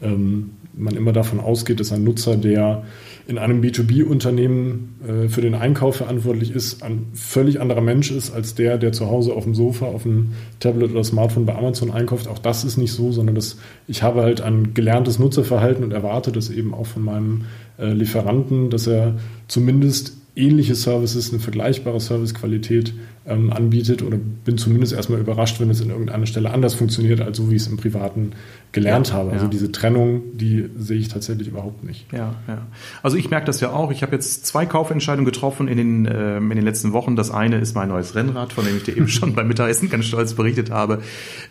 ähm, 0.01 0.51
man 0.77 0.95
immer 0.95 1.11
davon 1.11 1.39
ausgeht, 1.39 1.79
dass 1.79 1.91
ein 1.91 2.03
Nutzer, 2.03 2.37
der 2.37 2.83
in 3.27 3.37
einem 3.37 3.61
B2B-Unternehmen 3.61 4.95
äh, 5.05 5.27
für 5.27 5.41
den 5.41 5.53
Einkauf 5.53 5.97
verantwortlich 5.97 6.51
ist, 6.51 6.81
ein 6.83 7.07
völlig 7.13 7.59
anderer 7.59 7.81
Mensch 7.81 8.11
ist 8.11 8.31
als 8.31 8.55
der, 8.55 8.77
der 8.77 8.93
zu 8.93 9.09
Hause 9.09 9.33
auf 9.33 9.43
dem 9.43 9.55
Sofa, 9.55 9.85
auf 9.85 10.03
dem 10.03 10.33
Tablet 10.59 10.91
oder 10.91 11.03
Smartphone 11.03 11.45
bei 11.45 11.55
Amazon 11.55 11.91
einkauft. 11.91 12.27
Auch 12.27 12.39
das 12.39 12.63
ist 12.63 12.77
nicht 12.77 12.93
so, 12.93 13.11
sondern 13.11 13.35
das, 13.35 13.57
ich 13.87 14.03
habe 14.03 14.21
halt 14.21 14.41
ein 14.41 14.73
gelerntes 14.73 15.19
Nutzerverhalten 15.19 15.83
und 15.83 15.91
erwarte 15.91 16.31
das 16.31 16.49
eben 16.49 16.73
auch 16.73 16.85
von 16.85 17.03
meinem 17.03 17.45
äh, 17.77 17.91
Lieferanten, 17.91 18.69
dass 18.69 18.87
er 18.87 19.15
zumindest 19.47 20.13
ähnliche 20.37 20.75
Services, 20.75 21.31
eine 21.31 21.39
vergleichbare 21.39 21.99
Servicequalität 21.99 22.93
ähm, 23.27 23.51
anbietet 23.51 24.01
oder 24.01 24.17
bin 24.17 24.57
zumindest 24.57 24.93
erstmal 24.93 25.19
überrascht, 25.19 25.59
wenn 25.59 25.69
es 25.69 25.81
in 25.81 25.89
irgendeiner 25.89 26.25
Stelle 26.25 26.51
anders 26.51 26.75
funktioniert, 26.75 27.21
als 27.21 27.37
so 27.37 27.51
wie 27.51 27.55
ich 27.55 27.63
es 27.63 27.67
im 27.67 27.77
Privaten 27.77 28.31
gelernt 28.71 29.09
ja, 29.09 29.15
habe. 29.15 29.31
Also 29.31 29.45
ja. 29.45 29.49
diese 29.49 29.71
Trennung, 29.71 30.21
die 30.33 30.69
sehe 30.77 30.97
ich 30.97 31.09
tatsächlich 31.09 31.49
überhaupt 31.49 31.83
nicht. 31.83 32.11
Ja, 32.13 32.35
ja. 32.47 32.67
Also 33.03 33.17
ich 33.17 33.29
merke 33.29 33.45
das 33.45 33.59
ja 33.59 33.71
auch. 33.71 33.91
Ich 33.91 34.01
habe 34.01 34.13
jetzt 34.13 34.45
zwei 34.45 34.65
Kaufentscheidungen 34.65 35.25
getroffen 35.25 35.67
in 35.67 35.77
den, 35.77 36.05
äh, 36.05 36.37
in 36.37 36.49
den 36.49 36.63
letzten 36.63 36.93
Wochen. 36.93 37.15
Das 37.15 37.29
eine 37.29 37.57
ist 37.57 37.75
mein 37.75 37.89
neues 37.89 38.15
Rennrad, 38.15 38.53
von 38.53 38.65
dem 38.65 38.77
ich 38.77 38.83
dir 38.83 38.95
eben 38.95 39.07
schon 39.09 39.33
beim 39.33 39.47
Mittagessen 39.47 39.89
ganz 39.89 40.05
stolz 40.05 40.33
berichtet 40.33 40.71
habe. 40.71 41.01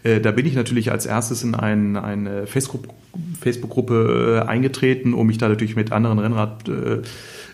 Äh, 0.02 0.20
da 0.20 0.30
bin 0.30 0.46
ich 0.46 0.54
natürlich 0.54 0.90
als 0.90 1.04
erstes 1.04 1.42
in 1.42 1.54
ein, 1.54 1.96
eine 1.96 2.46
Facebook-Gruppe 2.46 4.42
äh, 4.44 4.48
eingetreten, 4.48 5.12
um 5.12 5.26
mich 5.26 5.38
da 5.38 5.48
natürlich 5.48 5.76
mit 5.76 5.92
anderen 5.92 6.18
Rennrad 6.18 6.68
äh, 6.68 7.02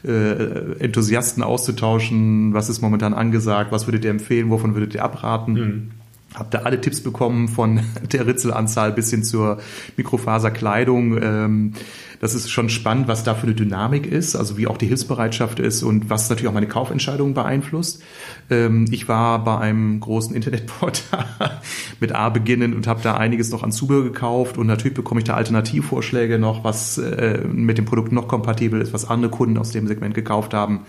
äh, 0.05 0.79
Enthusiasten 0.79 1.43
auszutauschen, 1.43 2.55
was 2.55 2.69
ist 2.69 2.81
momentan 2.81 3.15
angesagt, 3.15 3.73
was 3.73 3.87
würdet 3.87 4.05
ihr 4.05 4.11
empfehlen, 4.11 4.51
wovon 4.51 4.75
würdet 4.75 4.95
ihr 4.95 5.05
abraten. 5.05 5.53
Mhm. 5.53 5.91
Habt 6.35 6.55
ihr 6.55 6.65
alle 6.65 6.81
Tipps 6.81 7.03
bekommen 7.03 7.49
von 7.49 7.81
der 8.13 8.27
Ritzelanzahl 8.27 8.93
bis 8.93 9.11
hin 9.11 9.23
zur 9.23 9.59
Mikrofaserkleidung. 9.97 11.23
Ähm, 11.23 11.73
das 12.21 12.35
ist 12.35 12.51
schon 12.51 12.69
spannend, 12.69 13.09
was 13.09 13.25
da 13.25 13.35
für 13.35 13.49
eine 13.49 13.55
Dynamik 13.55 14.07
ist, 14.07 14.37
also 14.37 14.57
wie 14.57 14.69
auch 14.69 14.79
die 14.79 14.87
Hilfsbereitschaft 14.87 15.59
ist 15.59 15.83
und 15.83 16.09
was 16.09 16.31
natürlich 16.31 16.49
auch 16.49 16.55
meine 16.55 16.69
Kaufentscheidungen 16.69 17.35
beeinflusst. 17.35 18.01
Ähm, 18.49 18.87
ich 18.93 19.09
war 19.09 19.43
bei 19.43 19.59
einem 19.59 19.99
großen 19.99 20.35
Internetportal 20.35 21.61
mit 22.01 22.15
A 22.15 22.29
beginnen 22.29 22.75
und 22.75 22.87
habe 22.87 23.01
da 23.03 23.17
einiges 23.17 23.51
noch 23.51 23.65
an 23.65 23.73
Zubehör 23.73 24.05
gekauft 24.05 24.57
und 24.57 24.69
natürlich 24.69 24.95
bekomme 24.95 25.21
ich 25.21 25.25
da 25.25 25.35
Alternativvorschläge 25.35 26.39
noch, 26.39 26.63
was 26.63 26.97
äh, 26.97 27.41
mit 27.45 27.77
dem 27.77 27.87
Produkt 27.87 28.13
noch 28.13 28.29
kompatibel 28.29 28.81
ist, 28.81 28.93
was 28.93 29.05
andere 29.05 29.31
Kunden 29.33 29.59
aus 29.59 29.71
dem 29.71 29.89
Segment 29.89 30.15
gekauft 30.15 30.55
haben. 30.55 30.83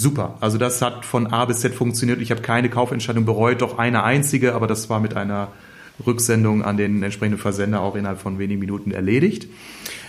Super. 0.00 0.36
Also 0.40 0.56
das 0.56 0.80
hat 0.80 1.04
von 1.04 1.26
A 1.26 1.44
bis 1.44 1.60
Z 1.60 1.74
funktioniert. 1.74 2.20
Ich 2.20 2.30
habe 2.30 2.40
keine 2.40 2.70
Kaufentscheidung 2.70 3.26
bereut, 3.26 3.60
doch 3.60 3.78
eine 3.78 4.02
einzige, 4.02 4.54
aber 4.54 4.66
das 4.66 4.88
war 4.88 4.98
mit 4.98 5.14
einer 5.14 5.48
Rücksendung 6.06 6.62
an 6.62 6.76
den 6.76 7.02
entsprechenden 7.02 7.38
Versender 7.38 7.82
auch 7.82 7.94
innerhalb 7.94 8.18
von 8.18 8.38
wenigen 8.38 8.60
Minuten 8.60 8.92
erledigt. 8.92 9.46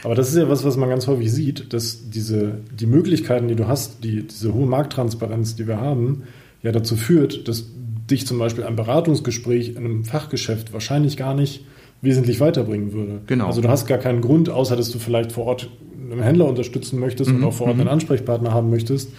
Aber 0.03 0.15
das 0.15 0.29
ist 0.29 0.37
ja 0.37 0.49
was, 0.49 0.63
was 0.63 0.77
man 0.77 0.89
ganz 0.89 1.07
häufig 1.07 1.31
sieht, 1.31 1.73
dass 1.73 2.09
diese, 2.09 2.59
die 2.79 2.85
Möglichkeiten, 2.85 3.47
die 3.47 3.55
du 3.55 3.67
hast, 3.67 4.03
die, 4.03 4.23
diese 4.23 4.53
hohe 4.53 4.65
Markttransparenz, 4.65 5.55
die 5.55 5.67
wir 5.67 5.81
haben, 5.81 6.23
ja 6.63 6.71
dazu 6.71 6.95
führt, 6.95 7.47
dass 7.47 7.65
dich 8.09 8.25
zum 8.25 8.39
Beispiel 8.39 8.63
ein 8.63 8.75
Beratungsgespräch 8.75 9.69
in 9.69 9.77
einem 9.77 10.05
Fachgeschäft 10.05 10.73
wahrscheinlich 10.73 11.17
gar 11.17 11.33
nicht 11.33 11.65
wesentlich 12.01 12.39
weiterbringen 12.39 12.93
würde. 12.93 13.21
Genau. 13.27 13.47
Also 13.47 13.61
du 13.61 13.69
hast 13.69 13.87
gar 13.87 13.99
keinen 13.99 14.21
Grund, 14.21 14.49
außer 14.49 14.75
dass 14.75 14.89
du 14.91 14.99
vielleicht 14.99 15.31
vor 15.31 15.45
Ort 15.45 15.69
einen 16.11 16.23
Händler 16.23 16.47
unterstützen 16.47 16.99
möchtest 16.99 17.29
mhm. 17.29 17.37
und 17.37 17.43
auch 17.43 17.53
vor 17.53 17.67
Ort 17.67 17.75
einen 17.75 17.85
mhm. 17.85 17.93
Ansprechpartner 17.93 18.53
haben 18.53 18.69
möchtest, 18.69 19.11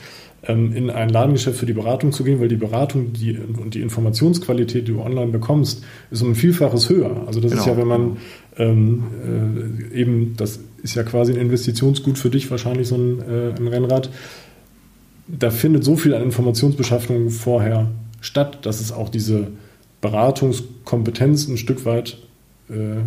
in 0.45 0.91
ein 0.91 1.09
Ladengeschäft 1.09 1.57
für 1.57 1.67
die 1.67 1.73
Beratung 1.73 2.11
zu 2.11 2.25
gehen, 2.25 2.41
weil 2.41 2.49
die 2.49 2.57
Beratung 2.57 3.13
die, 3.13 3.39
und 3.39 3.75
die 3.75 3.81
Informationsqualität, 3.81 4.89
die 4.89 4.93
du 4.93 5.01
online 5.01 5.31
bekommst, 5.31 5.85
ist 6.11 6.21
um 6.21 6.31
ein 6.31 6.35
Vielfaches 6.35 6.89
höher. 6.89 7.29
Also 7.29 7.41
das 7.41 7.53
genau. 7.53 7.63
ist 7.63 7.69
ja, 7.69 7.77
wenn 7.77 7.87
man 7.87 8.17
ähm, 8.59 9.05
äh, 9.93 10.01
eben, 10.01 10.35
das 10.37 10.59
ist 10.83 10.97
ja 10.97 11.05
quasi 11.05 11.33
ein 11.33 11.39
Investitionsgut 11.39 12.19
für 12.19 12.29
dich, 12.29 12.51
wahrscheinlich 12.51 12.89
so 12.89 12.97
ein, 12.97 13.21
äh, 13.21 13.55
ein 13.57 13.69
Rennrad. 13.69 14.11
Da 15.29 15.51
findet 15.51 15.85
so 15.85 15.95
viel 15.97 16.13
an 16.13 16.23
Informationsbeschaffung 16.23 17.31
vorher 17.31 17.93
statt, 18.21 18.67
dass 18.67 18.81
es 18.81 18.91
auch 18.91 19.11
diese 19.11 19.47
Beratungskompetenz 20.01 21.47
ein 21.47 21.57
Stück 21.57 21.85
weit 21.85 22.19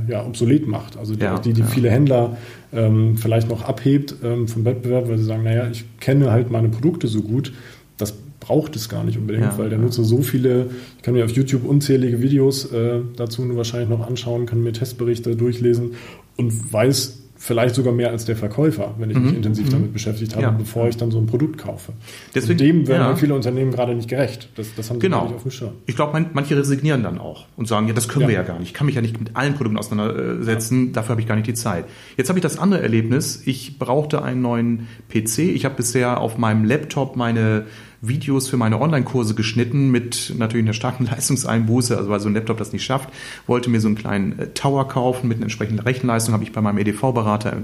ja, 0.07 0.25
obsolet 0.25 0.67
macht. 0.67 0.97
Also 0.97 1.15
die, 1.15 1.23
ja, 1.23 1.39
die, 1.39 1.53
die 1.53 1.61
ja. 1.61 1.67
viele 1.67 1.89
Händler 1.89 2.37
ähm, 2.73 3.17
vielleicht 3.17 3.49
noch 3.49 3.63
abhebt 3.63 4.15
ähm, 4.23 4.47
vom 4.47 4.65
Wettbewerb, 4.65 5.07
weil 5.07 5.17
sie 5.17 5.23
sagen, 5.23 5.43
naja, 5.43 5.67
ich 5.71 5.85
kenne 5.99 6.31
halt 6.31 6.51
meine 6.51 6.69
Produkte 6.69 7.07
so 7.07 7.21
gut, 7.21 7.53
das 7.97 8.13
braucht 8.39 8.75
es 8.75 8.89
gar 8.89 9.03
nicht 9.03 9.17
unbedingt, 9.17 9.45
ja, 9.45 9.57
weil 9.57 9.69
der 9.69 9.79
Nutzer 9.79 10.03
so 10.03 10.21
viele, 10.21 10.67
ich 10.97 11.03
kann 11.03 11.15
mir 11.15 11.25
auf 11.25 11.31
YouTube 11.31 11.65
unzählige 11.65 12.21
Videos 12.21 12.71
äh, 12.71 12.99
dazu 13.15 13.43
nur 13.43 13.57
wahrscheinlich 13.57 13.89
noch 13.89 14.05
anschauen, 14.05 14.45
kann 14.45 14.61
mir 14.61 14.73
Testberichte 14.73 15.35
durchlesen 15.35 15.93
und 16.37 16.71
weiß 16.71 17.24
vielleicht 17.37 17.75
sogar 17.75 17.93
mehr 17.93 18.11
als 18.11 18.25
der 18.25 18.35
Verkäufer, 18.35 18.95
wenn 18.97 19.09
ich 19.09 19.17
mich 19.17 19.31
mhm. 19.31 19.37
intensiv 19.37 19.67
mhm. 19.67 19.71
damit 19.71 19.93
beschäftigt 19.93 20.35
habe, 20.35 20.43
ja. 20.43 20.51
bevor 20.51 20.87
ich 20.87 20.97
dann 20.97 21.11
so 21.11 21.19
ein 21.19 21.27
Produkt 21.27 21.57
kaufe. 21.57 21.93
Deswegen, 22.33 22.53
und 22.53 22.61
dem 22.61 22.87
werden 22.87 23.01
ja. 23.01 23.15
viele 23.15 23.35
Unternehmen 23.35 23.71
gerade 23.71 23.93
nicht 23.93 24.09
gerecht. 24.09 24.49
Das, 24.55 24.73
das 24.75 24.89
haben 24.89 24.97
sie 24.97 25.07
genau. 25.07 25.25
nicht 25.25 25.35
auf 25.35 25.41
dem 25.43 25.51
Schirm. 25.51 25.73
Ich 25.85 25.95
glaube, 25.95 26.13
man, 26.13 26.27
manche 26.33 26.57
resignieren 26.57 27.03
dann 27.03 27.19
auch 27.19 27.45
und 27.57 27.67
sagen, 27.67 27.87
ja, 27.87 27.93
das 27.93 28.07
können 28.07 28.23
ja. 28.23 28.27
wir 28.29 28.35
ja 28.35 28.43
gar 28.43 28.59
nicht. 28.59 28.69
Ich 28.69 28.73
kann 28.73 28.85
mich 28.85 28.95
ja 28.95 29.01
nicht 29.01 29.19
mit 29.19 29.35
allen 29.35 29.53
Produkten 29.55 29.77
auseinandersetzen, 29.77 30.93
dafür 30.93 31.11
habe 31.11 31.21
ich 31.21 31.27
gar 31.27 31.35
nicht 31.35 31.47
die 31.47 31.53
Zeit. 31.53 31.85
Jetzt 32.17 32.29
habe 32.29 32.39
ich 32.39 32.43
das 32.43 32.57
andere 32.57 32.81
Erlebnis. 32.81 33.43
Ich 33.45 33.77
brauchte 33.77 34.23
einen 34.23 34.41
neuen 34.41 34.87
PC. 35.09 35.39
Ich 35.39 35.65
habe 35.65 35.75
bisher 35.75 36.21
auf 36.21 36.37
meinem 36.37 36.63
Laptop 36.63 37.15
meine 37.15 37.65
Videos 38.01 38.47
für 38.47 38.58
meine 38.58 38.79
Online-Kurse 38.79 39.36
geschnitten 39.36 39.91
mit 39.91 40.34
natürlich 40.38 40.65
einer 40.65 40.73
starken 40.73 41.05
Leistungseinbuße, 41.12 41.97
also 41.97 42.10
weil 42.10 42.19
so 42.19 42.29
ein 42.29 42.34
Laptop 42.34 42.58
das 42.58 42.73
nicht 42.73 42.84
schafft. 42.84 43.10
Wollte 43.47 43.69
mir 43.69 43.79
so 43.79 43.88
einen 43.88 43.97
kleinen 43.97 44.39
äh, 44.39 44.47
Tower 44.49 44.88
kaufen 44.88 45.27
mit 45.27 45.38
einer 45.38 45.45
entsprechenden 45.45 45.79
Rechenleistung, 45.79 46.34
habe 46.34 46.43
ich 46.43 46.51
bei 46.51 46.62
meinem 46.62 46.77
EDV-Berater 46.79 47.58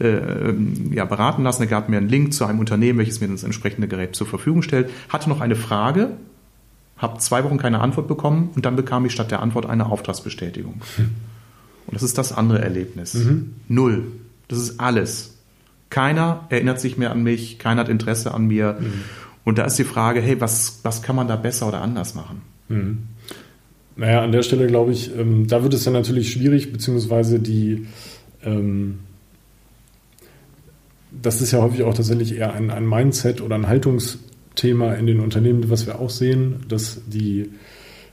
äh, 0.00 0.06
äh, 0.06 0.54
ja, 0.92 1.04
beraten 1.04 1.42
lassen. 1.42 1.62
Er 1.62 1.68
gab 1.68 1.88
mir 1.88 1.98
einen 1.98 2.08
Link 2.08 2.34
zu 2.34 2.44
einem 2.44 2.58
Unternehmen, 2.58 2.98
welches 2.98 3.20
mir 3.20 3.28
das 3.28 3.44
entsprechende 3.44 3.88
Gerät 3.88 4.16
zur 4.16 4.26
Verfügung 4.26 4.62
stellt. 4.62 4.90
Hatte 5.08 5.28
noch 5.28 5.40
eine 5.40 5.56
Frage, 5.56 6.12
habe 6.96 7.18
zwei 7.18 7.44
Wochen 7.44 7.58
keine 7.58 7.80
Antwort 7.80 8.08
bekommen 8.08 8.50
und 8.54 8.64
dann 8.64 8.76
bekam 8.76 9.04
ich 9.04 9.12
statt 9.12 9.30
der 9.30 9.42
Antwort 9.42 9.66
eine 9.66 9.86
Auftragsbestätigung. 9.86 10.80
Hm. 10.96 11.10
Und 11.86 11.94
das 11.94 12.02
ist 12.02 12.16
das 12.18 12.32
andere 12.32 12.60
Erlebnis. 12.60 13.14
Mhm. 13.14 13.54
Null. 13.68 14.04
Das 14.48 14.58
ist 14.58 14.80
alles. 14.80 15.34
Keiner 15.90 16.46
erinnert 16.48 16.80
sich 16.80 16.96
mehr 16.96 17.10
an 17.10 17.22
mich, 17.22 17.58
keiner 17.58 17.82
hat 17.82 17.88
Interesse 17.88 18.32
an 18.32 18.46
mir. 18.46 18.78
Mhm. 18.80 19.02
Und 19.44 19.58
da 19.58 19.64
ist 19.64 19.78
die 19.78 19.84
Frage, 19.84 20.20
hey, 20.20 20.40
was, 20.40 20.80
was 20.82 21.02
kann 21.02 21.16
man 21.16 21.28
da 21.28 21.36
besser 21.36 21.68
oder 21.68 21.80
anders 21.80 22.14
machen? 22.14 22.42
Mhm. 22.68 22.98
Naja, 23.96 24.22
an 24.22 24.32
der 24.32 24.42
Stelle 24.42 24.66
glaube 24.66 24.92
ich, 24.92 25.14
ähm, 25.16 25.46
da 25.46 25.62
wird 25.62 25.74
es 25.74 25.84
dann 25.84 25.92
natürlich 25.92 26.32
schwierig, 26.32 26.72
beziehungsweise 26.72 27.40
die, 27.40 27.86
ähm, 28.42 29.00
das 31.10 31.42
ist 31.42 31.52
ja 31.52 31.60
häufig 31.60 31.82
auch 31.82 31.94
tatsächlich 31.94 32.36
eher 32.36 32.54
ein, 32.54 32.70
ein 32.70 32.88
Mindset 32.88 33.40
oder 33.42 33.56
ein 33.56 33.66
Haltungsthema 33.66 34.94
in 34.94 35.06
den 35.06 35.20
Unternehmen, 35.20 35.68
was 35.68 35.86
wir 35.86 35.98
auch 35.98 36.08
sehen, 36.08 36.64
dass 36.68 37.02
die, 37.06 37.50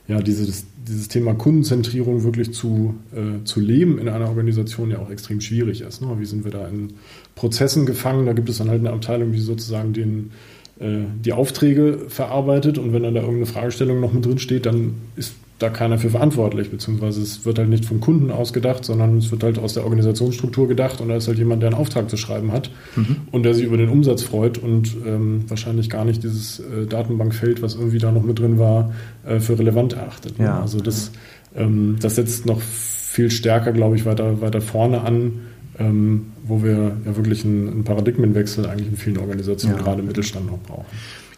ja, 0.08 0.22
dieses, 0.22 0.66
dieses 0.86 1.08
Thema 1.08 1.34
Kundenzentrierung 1.34 2.24
wirklich 2.24 2.54
zu, 2.54 2.96
äh, 3.14 3.44
zu 3.46 3.62
leben 3.62 4.00
in 4.00 4.10
einer 4.10 4.28
Organisation 4.28 4.92
ja 4.92 5.00
auch 5.00 5.10
extrem 5.10 5.40
schwierig 5.40 5.82
ist. 5.82 6.02
Ne? 6.02 6.14
Wie 6.20 6.26
sind 6.26 6.44
wir 6.44 6.52
da 6.52 6.68
in 6.68 6.94
Prozessen 7.36 7.86
gefangen? 7.86 8.26
Da 8.26 8.34
gibt 8.34 8.50
es 8.50 8.58
dann 8.58 8.70
halt 8.70 8.80
eine 8.80 8.92
Abteilung, 8.92 9.32
die 9.32 9.40
sozusagen 9.40 9.94
den 9.94 10.32
äh, 10.80 11.06
die 11.24 11.34
Aufträge 11.34 12.06
verarbeitet 12.08 12.78
und 12.78 12.94
wenn 12.94 13.04
dann 13.04 13.14
da 13.14 13.22
irgendeine 13.22 13.48
Fragestellung 13.48 14.00
noch 14.00 14.14
mit 14.14 14.26
drin 14.26 14.40
steht, 14.40 14.66
dann 14.66 14.96
ist 15.16 15.34
da 15.60 15.70
keiner 15.70 15.98
für 15.98 16.10
verantwortlich, 16.10 16.72
beziehungsweise 16.72 17.22
es 17.22 17.46
wird 17.46 17.60
halt 17.60 17.70
nicht 17.70 17.86
vom 17.86 18.00
Kunden 18.00 18.32
ausgedacht, 18.32 18.86
sondern 18.86 19.18
es 19.18 19.30
wird 19.30 19.44
halt 19.44 19.60
aus 19.60 19.74
der 19.74 19.84
Organisationsstruktur 19.84 20.70
gedacht 20.70 21.02
und 21.02 21.10
da 21.10 21.18
ist 21.18 21.28
halt 21.28 21.38
jemand, 21.38 21.62
der 21.62 21.72
einen 21.72 21.80
Auftrag 21.80 22.10
zu 22.10 22.16
schreiben 22.16 22.54
hat 22.54 22.72
mhm. 22.96 23.18
und 23.32 23.44
der 23.44 23.54
sich 23.54 23.66
über 23.66 23.76
den 23.76 23.90
Umsatz 23.90 24.24
freut 24.24 24.58
und 24.58 24.96
ähm, 25.06 25.44
wahrscheinlich 25.50 25.90
gar 25.90 26.06
nicht 26.06 26.24
dieses 26.24 26.62
äh, 26.62 26.86
Datenbankfeld, 26.88 27.62
was 27.62 27.76
irgendwie 27.76 28.00
da 28.00 28.12
noch 28.12 28.24
mit 28.24 28.40
drin 28.40 28.58
war, 28.58 28.94
äh, 29.28 29.40
für 29.40 29.60
relevant 29.60 29.94
erachtet. 29.94 30.40
Ne? 30.40 30.46
Ja. 30.46 30.62
Also 30.62 30.80
das, 30.80 31.12
ähm, 31.56 31.98
das 32.02 32.16
setzt 32.16 32.46
noch 32.46 32.62
viel 32.62 33.30
stärker, 33.30 33.74
glaube 33.74 33.98
ich, 33.98 34.06
weiter, 34.06 34.40
weiter 34.40 34.62
vorne 34.62 35.02
an, 35.02 35.42
ähm, 35.80 36.28
wo 36.44 36.62
wir 36.64 36.98
ja 37.06 37.16
wirklich 37.16 37.46
einen, 37.46 37.70
einen, 37.70 37.84
Paradigmenwechsel 37.84 38.66
eigentlich 38.66 38.90
in 38.90 38.98
vielen 38.98 39.18
Organisationen, 39.18 39.78
ja. 39.78 39.84
gerade 39.84 40.02
im 40.02 40.08
Mittelstand, 40.08 40.46
noch 40.48 40.60
brauchen. 40.60 40.86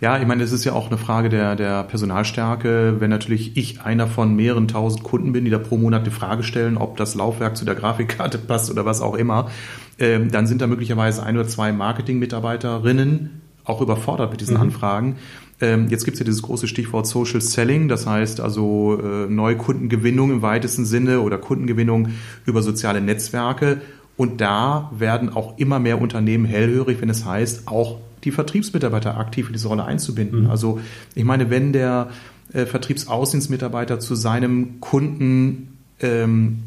Ja, 0.02 0.18
ich 0.18 0.26
meine, 0.26 0.42
es 0.42 0.52
ist 0.52 0.66
ja 0.66 0.74
auch 0.74 0.88
eine 0.88 0.98
Frage 0.98 1.30
der, 1.30 1.56
der 1.56 1.84
Personalstärke. 1.84 2.96
Wenn 2.98 3.12
natürlich 3.12 3.56
ich 3.56 3.82
einer 3.82 4.08
von 4.08 4.36
mehreren 4.36 4.68
tausend 4.68 5.04
Kunden 5.04 5.32
bin, 5.32 5.46
die 5.46 5.52
da 5.52 5.60
pro 5.60 5.78
Monat 5.78 6.02
eine 6.02 6.12
Frage 6.12 6.42
stellen, 6.42 6.78
ob 6.78 6.98
das 6.98 7.14
Laufwerk 7.14 7.56
zu 7.56 7.66
der 7.66 7.76
Grafikkarte 7.76 8.38
passt 8.48 8.72
oder 8.72 8.84
was 8.84 9.02
auch 9.02 9.16
immer, 9.16 9.52
ähm, 10.00 10.32
dann 10.32 10.48
sind 10.48 10.62
da 10.62 10.68
möglicherweise 10.68 11.22
ein 11.22 11.38
oder 11.38 11.48
zwei 11.48 11.72
Marketing-Mitarbeiterinnen 11.72 13.42
auch 13.64 13.80
überfordert 13.80 14.32
mit 14.32 14.42
diesen 14.42 14.56
mhm. 14.56 14.64
Anfragen. 14.64 15.18
Ähm, 15.62 15.88
jetzt 15.90 16.06
gibt 16.06 16.16
es 16.16 16.20
ja 16.20 16.26
dieses 16.26 16.42
große 16.42 16.68
Stichwort 16.68 17.06
Social 17.06 17.40
Selling, 17.40 17.88
das 17.88 18.08
heißt 18.08 18.42
also 18.42 19.00
äh, 19.00 19.28
Neukundengewinnung 19.30 20.32
im 20.32 20.42
weitesten 20.42 20.86
Sinne 20.86 21.22
oder 21.22 21.38
Kundengewinnung 21.38 22.10
über 22.46 22.64
soziale 22.64 23.02
Netzwerke. 23.02 23.82
Und 24.18 24.42
da 24.42 24.92
werden 24.98 25.30
auch 25.30 25.58
immer 25.58 25.80
mehr 25.80 26.02
Unternehmen 26.02 26.46
hellhörig, 26.46 27.02
wenn 27.02 27.10
es 27.10 27.26
heißt, 27.26 27.68
auch 27.68 27.98
die 28.24 28.32
Vertriebsmitarbeiter 28.32 29.18
aktiv 29.18 29.48
in 29.48 29.54
diese 29.54 29.68
Rolle 29.68 29.84
einzubinden. 29.84 30.44
Mhm. 30.44 30.50
Also 30.50 30.80
ich 31.16 31.24
meine, 31.24 31.50
wenn 31.50 31.74
der 31.74 32.10
äh, 32.54 32.66
Vertriebsaußendienstmitarbeiter 32.66 34.00
zu 34.00 34.16
seinem 34.16 34.80
Kunden 34.80 35.80
ähm, 36.02 36.64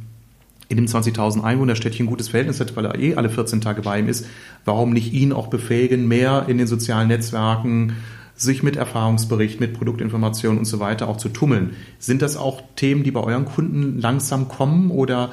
in 0.69 0.77
dem 0.77 0.87
20.000 0.87 1.43
Einwohnerstädtchen 1.43 2.07
ein 2.07 2.11
gutes 2.11 2.29
Verhältnis 2.29 2.59
hat, 2.59 2.75
weil 2.77 2.87
er 2.87 2.99
eh 2.99 3.15
alle 3.15 3.29
14 3.29 3.61
Tage 3.61 3.83
bei 3.83 3.99
ihm 3.99 4.09
ist, 4.09 4.27
warum 4.65 4.93
nicht 4.93 5.13
ihn 5.13 5.33
auch 5.33 5.49
befähigen, 5.49 6.09
mehr 6.09 6.47
in 6.49 6.59
den 6.59 6.67
sozialen 6.67 7.09
Netzwerken 7.09 7.97
sich 8.35 8.63
mit 8.63 8.77
Erfahrungsbericht, 8.77 9.61
mit 9.61 9.75
Produktinformationen 9.75 10.59
und 10.59 10.65
so 10.65 10.81
weiter 10.81 11.09
auch 11.09 11.19
zu 11.19 11.29
tummeln. 11.29 11.77
Sind 11.99 12.23
das 12.23 12.37
auch 12.37 12.63
Themen, 12.77 13.05
die 13.05 13.13
bei 13.13 13.21
euren 13.21 13.45
Kunden 13.45 14.01
langsam 14.01 14.49
kommen 14.49 14.91
oder 14.91 15.31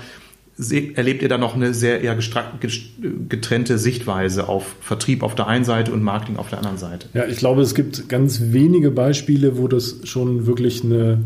erlebt 0.69 1.21
ihr 1.21 1.29
da 1.29 1.37
noch 1.37 1.55
eine 1.55 1.73
sehr 1.73 2.01
eher 2.01 2.17
getrennte 3.29 3.77
Sichtweise 3.77 4.47
auf 4.47 4.75
Vertrieb 4.81 5.23
auf 5.23 5.33
der 5.35 5.47
einen 5.47 5.65
Seite 5.65 5.91
und 5.91 6.03
Marketing 6.03 6.37
auf 6.37 6.49
der 6.49 6.59
anderen 6.59 6.77
Seite? 6.77 7.07
Ja, 7.13 7.25
ich 7.25 7.37
glaube, 7.37 7.61
es 7.61 7.73
gibt 7.73 8.09
ganz 8.09 8.41
wenige 8.51 8.91
Beispiele, 8.91 9.57
wo 9.57 9.67
das 9.67 10.01
schon 10.03 10.45
wirklich 10.45 10.83
eine, 10.83 11.19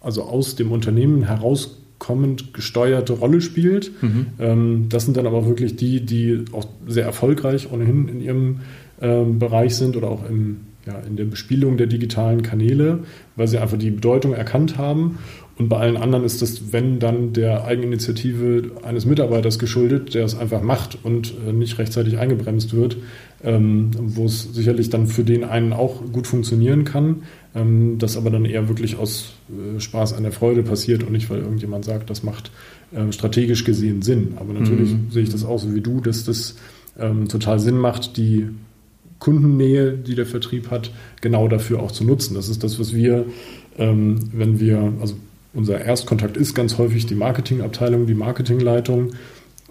also 0.00 0.24
aus 0.24 0.56
dem 0.56 0.72
Unternehmen 0.72 1.22
herauskommend 1.22 2.52
gesteuerte 2.52 3.14
Rolle 3.14 3.40
spielt. 3.40 3.90
Mhm. 4.02 4.26
Ähm, 4.38 4.86
das 4.90 5.06
sind 5.06 5.16
dann 5.16 5.26
aber 5.26 5.46
wirklich 5.46 5.76
die, 5.76 6.04
die 6.04 6.44
auch 6.52 6.66
sehr 6.86 7.04
erfolgreich 7.04 7.72
ohnehin 7.72 8.08
in 8.08 8.20
ihrem 8.20 8.60
ähm, 9.00 9.38
Bereich 9.38 9.74
sind 9.74 9.96
oder 9.96 10.08
auch 10.08 10.28
im, 10.28 10.58
ja, 10.86 10.98
in 11.00 11.16
der 11.16 11.24
Bespielung 11.24 11.78
der 11.78 11.86
digitalen 11.86 12.42
Kanäle, 12.42 13.00
weil 13.36 13.48
sie 13.48 13.58
einfach 13.58 13.78
die 13.78 13.90
Bedeutung 13.90 14.34
erkannt 14.34 14.76
haben 14.76 15.18
und 15.56 15.68
bei 15.68 15.76
allen 15.76 15.96
anderen 15.96 16.24
ist 16.24 16.42
das, 16.42 16.72
wenn 16.72 16.98
dann 16.98 17.32
der 17.32 17.64
Eigeninitiative 17.64 18.72
eines 18.82 19.06
Mitarbeiters 19.06 19.60
geschuldet, 19.60 20.14
der 20.14 20.24
es 20.24 20.36
einfach 20.36 20.62
macht 20.62 20.98
und 21.04 21.32
äh, 21.46 21.52
nicht 21.52 21.78
rechtzeitig 21.78 22.18
eingebremst 22.18 22.74
wird, 22.74 22.96
ähm, 23.44 23.92
wo 23.94 24.24
es 24.24 24.52
sicherlich 24.52 24.90
dann 24.90 25.06
für 25.06 25.22
den 25.22 25.44
einen 25.44 25.72
auch 25.72 26.02
gut 26.10 26.26
funktionieren 26.26 26.82
kann, 26.82 27.22
ähm, 27.54 27.98
das 27.98 28.16
aber 28.16 28.30
dann 28.30 28.44
eher 28.44 28.68
wirklich 28.68 28.96
aus 28.96 29.34
äh, 29.48 29.78
Spaß 29.78 30.14
an 30.14 30.24
der 30.24 30.32
Freude 30.32 30.64
passiert 30.64 31.04
und 31.04 31.12
nicht, 31.12 31.30
weil 31.30 31.38
irgendjemand 31.38 31.84
sagt, 31.84 32.10
das 32.10 32.24
macht 32.24 32.50
ähm, 32.92 33.12
strategisch 33.12 33.62
gesehen 33.62 34.02
Sinn. 34.02 34.34
Aber 34.36 34.52
natürlich 34.54 34.90
mhm. 34.90 35.10
sehe 35.10 35.22
ich 35.22 35.30
das 35.30 35.44
auch 35.44 35.60
so 35.60 35.72
wie 35.74 35.80
du, 35.80 36.00
dass 36.00 36.24
das 36.24 36.56
total 37.28 37.58
Sinn 37.58 37.76
macht, 37.76 38.16
die 38.18 38.50
Kundennähe, 39.18 39.94
die 39.94 40.14
der 40.14 40.26
Vertrieb 40.26 40.70
hat, 40.70 40.92
genau 41.20 41.48
dafür 41.48 41.82
auch 41.82 41.90
zu 41.90 42.04
nutzen. 42.04 42.36
Das 42.36 42.48
ist 42.48 42.62
das, 42.62 42.78
was 42.78 42.94
wir, 42.94 43.26
wenn 43.76 44.60
wir, 44.60 44.92
also 45.00 45.16
unser 45.54 45.80
Erstkontakt 45.80 46.36
ist 46.36 46.54
ganz 46.54 46.78
häufig 46.78 47.06
die 47.06 47.14
Marketingabteilung, 47.14 48.06
die 48.06 48.14
Marketingleitung, 48.14 49.12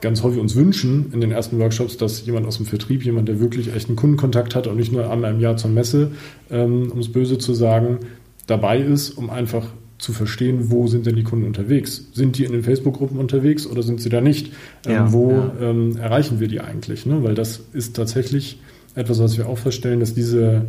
ganz 0.02 0.24
häufig 0.24 0.40
uns 0.40 0.56
wünschen 0.56 1.12
in 1.14 1.22
den 1.22 1.32
ersten 1.32 1.60
Workshops, 1.60 1.98
dass 1.98 2.26
jemand 2.26 2.46
aus 2.46 2.58
dem 2.58 2.66
Vertrieb, 2.66 3.04
jemand, 3.06 3.28
der 3.28 3.40
wirklich 3.40 3.74
echten 3.74 3.96
Kundenkontakt 3.96 4.56
hat 4.56 4.68
und 4.68 4.78
nicht 4.78 4.92
nur 4.92 5.10
einmal 5.10 5.34
im 5.34 5.40
Jahr 5.40 5.58
zur 5.58 5.72
Messe, 5.72 6.12
ähm, 6.52 6.92
um 6.92 7.00
es 7.00 7.12
böse 7.12 7.38
zu 7.38 7.54
sagen, 7.54 8.00
dabei 8.48 8.80
ist, 8.80 9.12
um 9.12 9.30
einfach 9.30 9.68
zu 9.98 10.12
verstehen, 10.12 10.70
wo 10.70 10.88
sind 10.88 11.06
denn 11.06 11.16
die 11.16 11.24
Kunden 11.24 11.46
unterwegs? 11.46 12.10
Sind 12.14 12.38
die 12.38 12.44
in 12.44 12.52
den 12.52 12.64
Facebook-Gruppen 12.64 13.18
unterwegs 13.18 13.66
oder 13.66 13.84
sind 13.84 14.02
sie 14.02 14.10
da 14.10 14.20
nicht? 14.20 14.52
Ähm, 14.86 14.92
ja, 14.92 15.14
wo 15.14 15.32
ja. 15.32 15.54
Ähm, 15.62 15.96
erreichen 15.96 16.42
wir 16.42 16.50
die 16.50 16.60
eigentlich? 16.60 17.06
Ne? 17.06 17.24
Weil 17.24 17.36
das 17.36 17.62
ist 17.72 17.96
tatsächlich 17.96 18.60
etwas, 18.96 19.20
was 19.20 19.38
wir 19.38 19.48
auch 19.48 19.58
feststellen, 19.58 20.02
dass 20.02 20.14
diese 20.14 20.66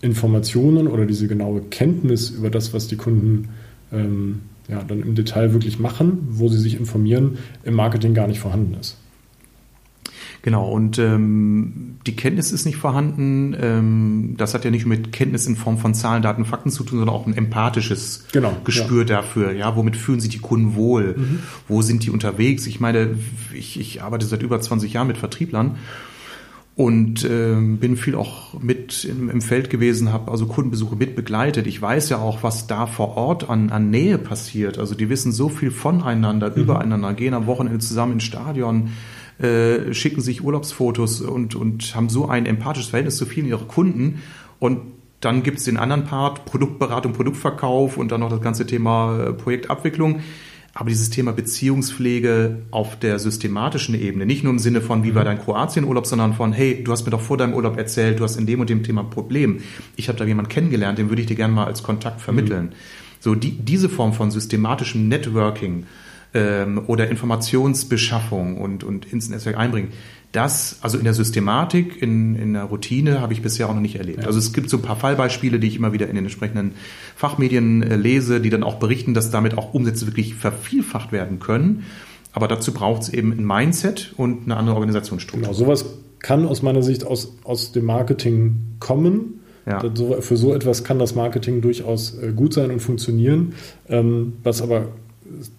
Informationen 0.00 0.88
oder 0.88 1.06
diese 1.06 1.28
genaue 1.28 1.60
Kenntnis 1.60 2.30
über 2.30 2.50
das, 2.50 2.74
was 2.74 2.88
die 2.88 2.96
Kunden 2.96 3.48
ähm, 3.94 4.40
ja, 4.68 4.82
dann 4.82 5.00
im 5.00 5.14
Detail 5.14 5.52
wirklich 5.52 5.78
machen, 5.78 6.26
wo 6.30 6.48
sie 6.48 6.58
sich 6.58 6.78
informieren, 6.78 7.38
im 7.64 7.74
Marketing 7.74 8.14
gar 8.14 8.26
nicht 8.26 8.40
vorhanden 8.40 8.74
ist. 8.74 8.96
Genau, 10.44 10.68
und 10.68 10.98
ähm, 10.98 11.96
die 12.06 12.16
Kenntnis 12.16 12.52
ist 12.52 12.66
nicht 12.66 12.76
vorhanden. 12.76 13.56
Ähm, 13.58 14.34
das 14.36 14.52
hat 14.52 14.66
ja 14.66 14.70
nicht 14.70 14.84
mit 14.84 15.10
Kenntnis 15.10 15.46
in 15.46 15.56
Form 15.56 15.78
von 15.78 15.94
Zahlen, 15.94 16.22
Daten, 16.22 16.44
Fakten 16.44 16.70
zu 16.70 16.84
tun, 16.84 16.98
sondern 16.98 17.16
auch 17.16 17.26
ein 17.26 17.34
empathisches 17.34 18.26
genau, 18.30 18.54
Gespür 18.62 19.00
ja. 19.00 19.16
dafür. 19.16 19.52
Ja, 19.52 19.74
womit 19.74 19.96
fühlen 19.96 20.20
sich 20.20 20.28
die 20.28 20.40
Kunden 20.40 20.74
wohl? 20.74 21.14
Mhm. 21.16 21.38
Wo 21.66 21.80
sind 21.80 22.04
die 22.04 22.10
unterwegs? 22.10 22.66
Ich 22.66 22.78
meine, 22.78 23.16
ich, 23.54 23.80
ich 23.80 24.02
arbeite 24.02 24.26
seit 24.26 24.42
über 24.42 24.60
20 24.60 24.92
Jahren 24.92 25.06
mit 25.06 25.16
Vertrieblern 25.16 25.76
und 26.76 27.24
äh, 27.24 27.54
bin 27.54 27.96
viel 27.96 28.16
auch 28.16 28.60
mit 28.60 29.04
im, 29.04 29.30
im 29.30 29.40
Feld 29.40 29.70
gewesen, 29.70 30.12
habe 30.12 30.30
also 30.30 30.46
Kundenbesuche 30.46 30.96
mit 30.96 31.14
begleitet. 31.14 31.68
Ich 31.68 31.80
weiß 31.80 32.08
ja 32.08 32.18
auch, 32.18 32.42
was 32.42 32.66
da 32.66 32.86
vor 32.86 33.16
Ort 33.16 33.48
an, 33.48 33.70
an 33.70 33.90
Nähe 33.90 34.18
passiert. 34.18 34.78
Also 34.78 34.96
die 34.96 35.08
wissen 35.08 35.30
so 35.30 35.48
viel 35.48 35.70
voneinander, 35.70 36.50
mhm. 36.50 36.62
übereinander, 36.62 37.14
gehen 37.14 37.34
am 37.34 37.46
Wochenende 37.46 37.78
zusammen 37.78 38.14
ins 38.14 38.24
Stadion, 38.24 38.90
äh, 39.38 39.94
schicken 39.94 40.20
sich 40.20 40.42
Urlaubsfotos 40.42 41.20
und, 41.20 41.54
und 41.54 41.94
haben 41.94 42.08
so 42.08 42.28
ein 42.28 42.44
empathisches 42.44 42.90
Verhältnis 42.90 43.18
zu 43.18 43.26
vielen 43.26 43.46
ihrer 43.46 43.66
Kunden. 43.66 44.22
Und 44.58 44.80
dann 45.20 45.44
gibt's 45.44 45.64
den 45.64 45.76
anderen 45.76 46.04
Part, 46.04 46.44
Produktberatung, 46.44 47.12
Produktverkauf 47.12 47.96
und 47.96 48.10
dann 48.10 48.20
noch 48.20 48.30
das 48.30 48.40
ganze 48.40 48.66
Thema 48.66 49.28
äh, 49.28 49.32
Projektabwicklung. 49.32 50.20
Aber 50.76 50.90
dieses 50.90 51.08
Thema 51.08 51.32
Beziehungspflege 51.32 52.62
auf 52.72 52.98
der 52.98 53.20
systematischen 53.20 53.94
Ebene, 53.94 54.26
nicht 54.26 54.42
nur 54.42 54.52
im 54.52 54.58
Sinne 54.58 54.80
von, 54.80 55.04
wie 55.04 55.14
war 55.14 55.22
mhm. 55.22 55.26
dein 55.26 55.38
Kroatienurlaub, 55.38 56.04
sondern 56.04 56.34
von, 56.34 56.52
hey, 56.52 56.82
du 56.82 56.90
hast 56.90 57.04
mir 57.04 57.12
doch 57.12 57.20
vor 57.20 57.36
deinem 57.36 57.54
Urlaub 57.54 57.78
erzählt, 57.78 58.18
du 58.18 58.24
hast 58.24 58.36
in 58.36 58.46
dem 58.46 58.60
und 58.60 58.68
dem 58.68 58.82
Thema 58.82 59.02
ein 59.02 59.10
Problem. 59.10 59.60
Ich 59.94 60.08
habe 60.08 60.18
da 60.18 60.24
jemanden 60.24 60.50
kennengelernt, 60.50 60.98
den 60.98 61.10
würde 61.10 61.22
ich 61.22 61.28
dir 61.28 61.36
gerne 61.36 61.54
mal 61.54 61.66
als 61.66 61.84
Kontakt 61.84 62.20
vermitteln. 62.20 62.66
Mhm. 62.66 62.72
So 63.20 63.34
die, 63.36 63.52
diese 63.52 63.88
Form 63.88 64.12
von 64.12 64.32
systematischem 64.32 65.08
Networking 65.08 65.86
ähm, 66.34 66.82
oder 66.86 67.08
Informationsbeschaffung 67.08 68.58
und, 68.58 68.84
und 68.84 69.10
ins 69.12 69.30
Netzwerk 69.30 69.56
einbringen, 69.56 69.92
das, 70.34 70.78
also 70.80 70.98
in 70.98 71.04
der 71.04 71.14
Systematik, 71.14 72.02
in, 72.02 72.34
in 72.34 72.54
der 72.54 72.64
Routine, 72.64 73.20
habe 73.20 73.32
ich 73.32 73.40
bisher 73.40 73.68
auch 73.68 73.74
noch 73.74 73.80
nicht 73.80 73.96
erlebt. 73.96 74.22
Ja. 74.22 74.26
Also 74.26 74.40
es 74.40 74.52
gibt 74.52 74.68
so 74.68 74.78
ein 74.78 74.82
paar 74.82 74.96
Fallbeispiele, 74.96 75.60
die 75.60 75.68
ich 75.68 75.76
immer 75.76 75.92
wieder 75.92 76.08
in 76.08 76.16
den 76.16 76.24
entsprechenden 76.24 76.72
Fachmedien 77.14 77.82
äh, 77.84 77.94
lese, 77.94 78.40
die 78.40 78.50
dann 78.50 78.64
auch 78.64 78.74
berichten, 78.76 79.14
dass 79.14 79.30
damit 79.30 79.56
auch 79.56 79.74
Umsätze 79.74 80.06
wirklich 80.06 80.34
vervielfacht 80.34 81.12
werden 81.12 81.38
können. 81.38 81.84
Aber 82.32 82.48
dazu 82.48 82.74
braucht 82.74 83.02
es 83.02 83.08
eben 83.10 83.30
ein 83.30 83.46
Mindset 83.46 84.12
und 84.16 84.44
eine 84.44 84.56
andere 84.56 84.74
Organisationsstruktur. 84.74 85.52
Genau, 85.52 85.56
sowas 85.56 85.84
kann 86.18 86.46
aus 86.46 86.62
meiner 86.62 86.82
Sicht 86.82 87.06
aus, 87.06 87.36
aus 87.44 87.70
dem 87.70 87.84
Marketing 87.84 88.56
kommen. 88.80 89.40
Ja. 89.66 89.80
Für 90.20 90.36
so 90.36 90.52
etwas 90.52 90.82
kann 90.82 90.98
das 90.98 91.14
Marketing 91.14 91.60
durchaus 91.60 92.18
äh, 92.18 92.32
gut 92.32 92.52
sein 92.52 92.72
und 92.72 92.80
funktionieren. 92.80 93.54
Ähm, 93.88 94.34
was 94.42 94.60
aber 94.62 94.88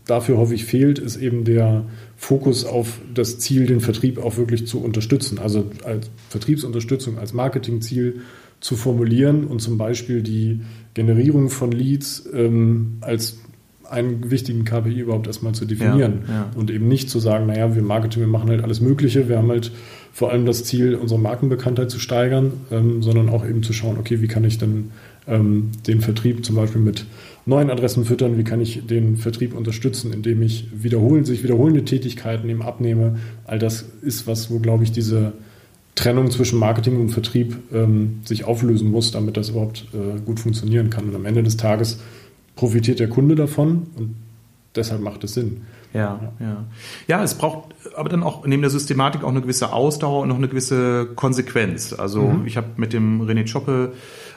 dafür 0.05 0.37
häufig 0.37 0.65
fehlt, 0.65 0.99
ist 0.99 1.17
eben 1.17 1.43
der 1.43 1.85
Fokus 2.15 2.65
auf 2.65 2.99
das 3.13 3.39
Ziel, 3.39 3.65
den 3.65 3.81
Vertrieb 3.81 4.17
auch 4.17 4.37
wirklich 4.37 4.67
zu 4.67 4.81
unterstützen. 4.81 5.39
Also 5.39 5.69
als 5.83 6.09
Vertriebsunterstützung, 6.29 7.17
als 7.17 7.33
Marketingziel 7.33 8.21
zu 8.59 8.75
formulieren 8.75 9.45
und 9.45 9.61
zum 9.61 9.77
Beispiel 9.77 10.21
die 10.21 10.61
Generierung 10.93 11.49
von 11.49 11.71
Leads 11.71 12.27
ähm, 12.33 12.97
als 13.01 13.39
einen 13.89 14.31
wichtigen 14.31 14.65
KPI 14.65 14.99
überhaupt 14.99 15.27
erstmal 15.27 15.53
zu 15.53 15.65
definieren 15.65 16.23
ja, 16.27 16.33
ja. 16.33 16.51
und 16.55 16.71
eben 16.71 16.87
nicht 16.87 17.09
zu 17.09 17.19
sagen, 17.19 17.45
naja, 17.45 17.75
wir 17.75 17.83
Marketing, 17.83 18.21
wir 18.21 18.27
machen 18.27 18.49
halt 18.49 18.63
alles 18.63 18.81
Mögliche, 18.81 19.29
wir 19.29 19.37
haben 19.37 19.49
halt 19.49 19.71
vor 20.11 20.31
allem 20.31 20.45
das 20.45 20.63
Ziel, 20.63 20.95
unsere 20.95 21.19
Markenbekanntheit 21.19 21.91
zu 21.91 21.99
steigern, 21.99 22.53
ähm, 22.71 23.03
sondern 23.03 23.29
auch 23.29 23.45
eben 23.45 23.63
zu 23.63 23.73
schauen, 23.73 23.97
okay, 23.99 24.21
wie 24.21 24.27
kann 24.27 24.43
ich 24.43 24.57
denn 24.57 24.91
ähm, 25.27 25.71
den 25.87 26.01
Vertrieb 26.01 26.45
zum 26.45 26.55
Beispiel 26.55 26.81
mit 26.81 27.05
neuen 27.45 27.69
Adressen 27.69 28.05
füttern, 28.05 28.37
wie 28.37 28.43
kann 28.43 28.59
ich 28.59 28.85
den 28.87 29.17
Vertrieb 29.17 29.55
unterstützen, 29.55 30.11
indem 30.11 30.41
ich 30.41 30.67
wiederholen, 30.73 31.25
sich 31.25 31.43
wiederholende 31.43 31.85
Tätigkeiten 31.85 32.49
eben 32.49 32.61
abnehme. 32.61 33.19
All 33.45 33.59
das 33.59 33.85
ist 34.01 34.25
was, 34.25 34.49
wo, 34.49 34.59
glaube 34.59 34.83
ich, 34.83 34.91
diese 34.91 35.33
Trennung 35.93 36.29
zwischen 36.31 36.59
Marketing 36.59 36.99
und 36.99 37.09
Vertrieb 37.09 37.57
ähm, 37.73 38.21
sich 38.25 38.45
auflösen 38.45 38.91
muss, 38.91 39.11
damit 39.11 39.37
das 39.37 39.49
überhaupt 39.49 39.87
äh, 39.93 40.19
gut 40.19 40.39
funktionieren 40.39 40.89
kann. 40.89 41.05
Und 41.05 41.15
am 41.15 41.25
Ende 41.25 41.43
des 41.43 41.55
Tages 41.55 41.99
profitiert 42.55 42.99
der 42.99 43.09
Kunde 43.09 43.35
davon 43.35 43.87
und 43.95 44.15
deshalb 44.75 45.01
macht 45.01 45.23
es 45.23 45.33
Sinn. 45.33 45.61
Ja, 45.93 46.33
ja. 46.41 46.65
Ja, 47.07 47.23
es 47.23 47.35
braucht 47.35 47.73
aber 47.95 48.09
dann 48.09 48.23
auch 48.23 48.45
neben 48.45 48.61
der 48.61 48.69
Systematik 48.71 49.23
auch 49.23 49.29
eine 49.29 49.41
gewisse 49.41 49.71
Ausdauer 49.71 50.23
und 50.23 50.27
noch 50.27 50.35
eine 50.35 50.49
gewisse 50.49 51.07
Konsequenz. 51.15 51.93
Also 51.93 52.23
mhm. 52.23 52.45
ich 52.45 52.57
habe 52.57 52.67
mit 52.75 52.91
dem 52.91 53.21
René 53.21 53.49
Choppe 53.49 53.93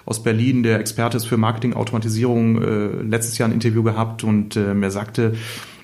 aus 0.08 0.22
Berlin, 0.22 0.62
der 0.62 0.80
Experte 0.80 1.18
ist 1.18 1.26
für 1.26 1.36
Marketingautomatisierung, 1.36 2.62
äh, 2.62 2.86
letztes 3.02 3.36
Jahr 3.36 3.48
ein 3.48 3.52
Interview 3.52 3.82
gehabt 3.82 4.24
und 4.24 4.56
äh, 4.56 4.72
er 4.74 4.90
sagte, 4.90 5.34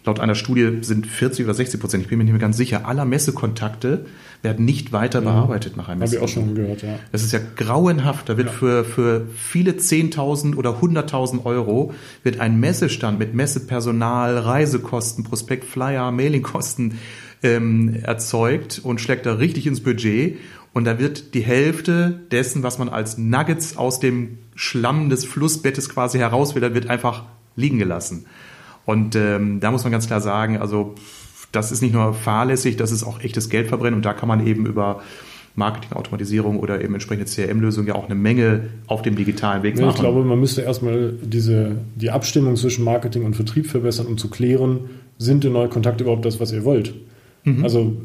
laut 0.06 0.18
einer 0.18 0.34
Studie 0.34 0.78
sind 0.80 1.06
40 1.06 1.44
oder 1.44 1.52
60 1.52 1.78
Prozent, 1.78 2.02
ich 2.04 2.08
bin 2.08 2.16
mir 2.16 2.24
nicht 2.24 2.32
mehr 2.32 2.40
ganz 2.40 2.56
sicher, 2.56 2.87
aller 2.87 3.04
Messekontakte 3.04 4.06
werden 4.40 4.64
nicht 4.64 4.92
weiter 4.92 5.22
ja. 5.22 5.30
bearbeitet 5.30 5.76
nach 5.76 5.88
einem 5.88 6.02
Habe 6.02 6.14
ich 6.14 6.20
auch 6.20 6.28
schon 6.28 6.54
gehört, 6.54 6.82
ja. 6.82 6.98
Das 7.12 7.22
ist 7.22 7.32
ja 7.32 7.40
grauenhaft. 7.56 8.28
Da 8.28 8.37
wird 8.37 8.48
ja. 8.48 8.52
für, 8.52 8.84
für 8.84 9.26
viele 9.34 9.72
10.000 9.72 10.56
oder 10.56 10.80
100.000 10.80 11.44
Euro 11.44 11.94
wird 12.22 12.40
ein 12.40 12.60
Messestand 12.60 13.18
mit 13.18 13.34
Messepersonal, 13.34 14.37
Reisekosten, 14.37 15.24
Prospekt, 15.24 15.64
Flyer, 15.64 16.12
Mailingkosten 16.12 16.98
ähm, 17.42 17.96
erzeugt 18.02 18.80
und 18.82 19.00
schlägt 19.00 19.24
da 19.26 19.34
richtig 19.34 19.66
ins 19.66 19.82
Budget. 19.82 20.37
Und 20.74 20.84
da 20.84 20.98
wird 20.98 21.34
die 21.34 21.40
Hälfte 21.40 22.20
dessen, 22.32 22.64
was 22.64 22.78
man 22.78 22.88
als 22.88 23.16
Nuggets 23.16 23.76
aus 23.76 24.00
dem 24.00 24.38
Schlamm 24.56 25.08
des 25.08 25.24
Flussbettes 25.24 25.88
quasi 25.88 26.18
heraus 26.18 26.54
will, 26.54 26.60
da 26.60 26.74
wird 26.74 26.90
einfach 26.90 27.22
liegen 27.56 27.78
gelassen. 27.78 28.26
Und 28.84 29.14
ähm, 29.14 29.60
da 29.60 29.70
muss 29.70 29.84
man 29.84 29.92
ganz 29.92 30.08
klar 30.08 30.20
sagen, 30.20 30.58
also 30.58 30.96
das 31.52 31.70
ist 31.70 31.80
nicht 31.80 31.94
nur 31.94 32.12
fahrlässig, 32.12 32.76
das 32.76 32.90
ist 32.90 33.04
auch 33.04 33.20
echtes 33.20 33.48
Geldverbrennen 33.48 33.94
und 33.94 34.04
da 34.04 34.12
kann 34.12 34.28
man 34.28 34.44
eben 34.44 34.66
über 34.66 35.00
Marketing-Automatisierung 35.54 36.58
oder 36.58 36.82
eben 36.82 36.94
entsprechende 36.94 37.30
CRM-Lösungen 37.30 37.87
ja 37.87 37.94
auch 37.94 38.06
eine 38.06 38.16
Menge 38.16 38.70
auf 38.88 39.02
dem 39.02 39.14
digitalen 39.14 39.62
Weg 39.62 39.76
machen. 39.76 39.90
Ich 39.90 40.00
glaube, 40.00 40.24
man 40.24 40.40
müsste 40.40 40.62
erstmal 40.62 41.14
diese, 41.22 41.76
die 41.94 42.10
Abstimmung 42.10 42.56
zwischen 42.56 42.84
Marketing 42.84 43.24
und 43.24 43.37
Vertrieb 43.37 43.68
verbessern, 43.68 44.06
um 44.06 44.18
zu 44.18 44.28
klären, 44.28 44.80
sind 45.18 45.44
die 45.44 45.50
neue 45.50 45.68
Kontakte 45.68 46.02
überhaupt 46.02 46.24
das, 46.24 46.40
was 46.40 46.50
ihr 46.50 46.64
wollt? 46.64 46.94
Mhm. 47.44 47.62
Also 47.62 47.96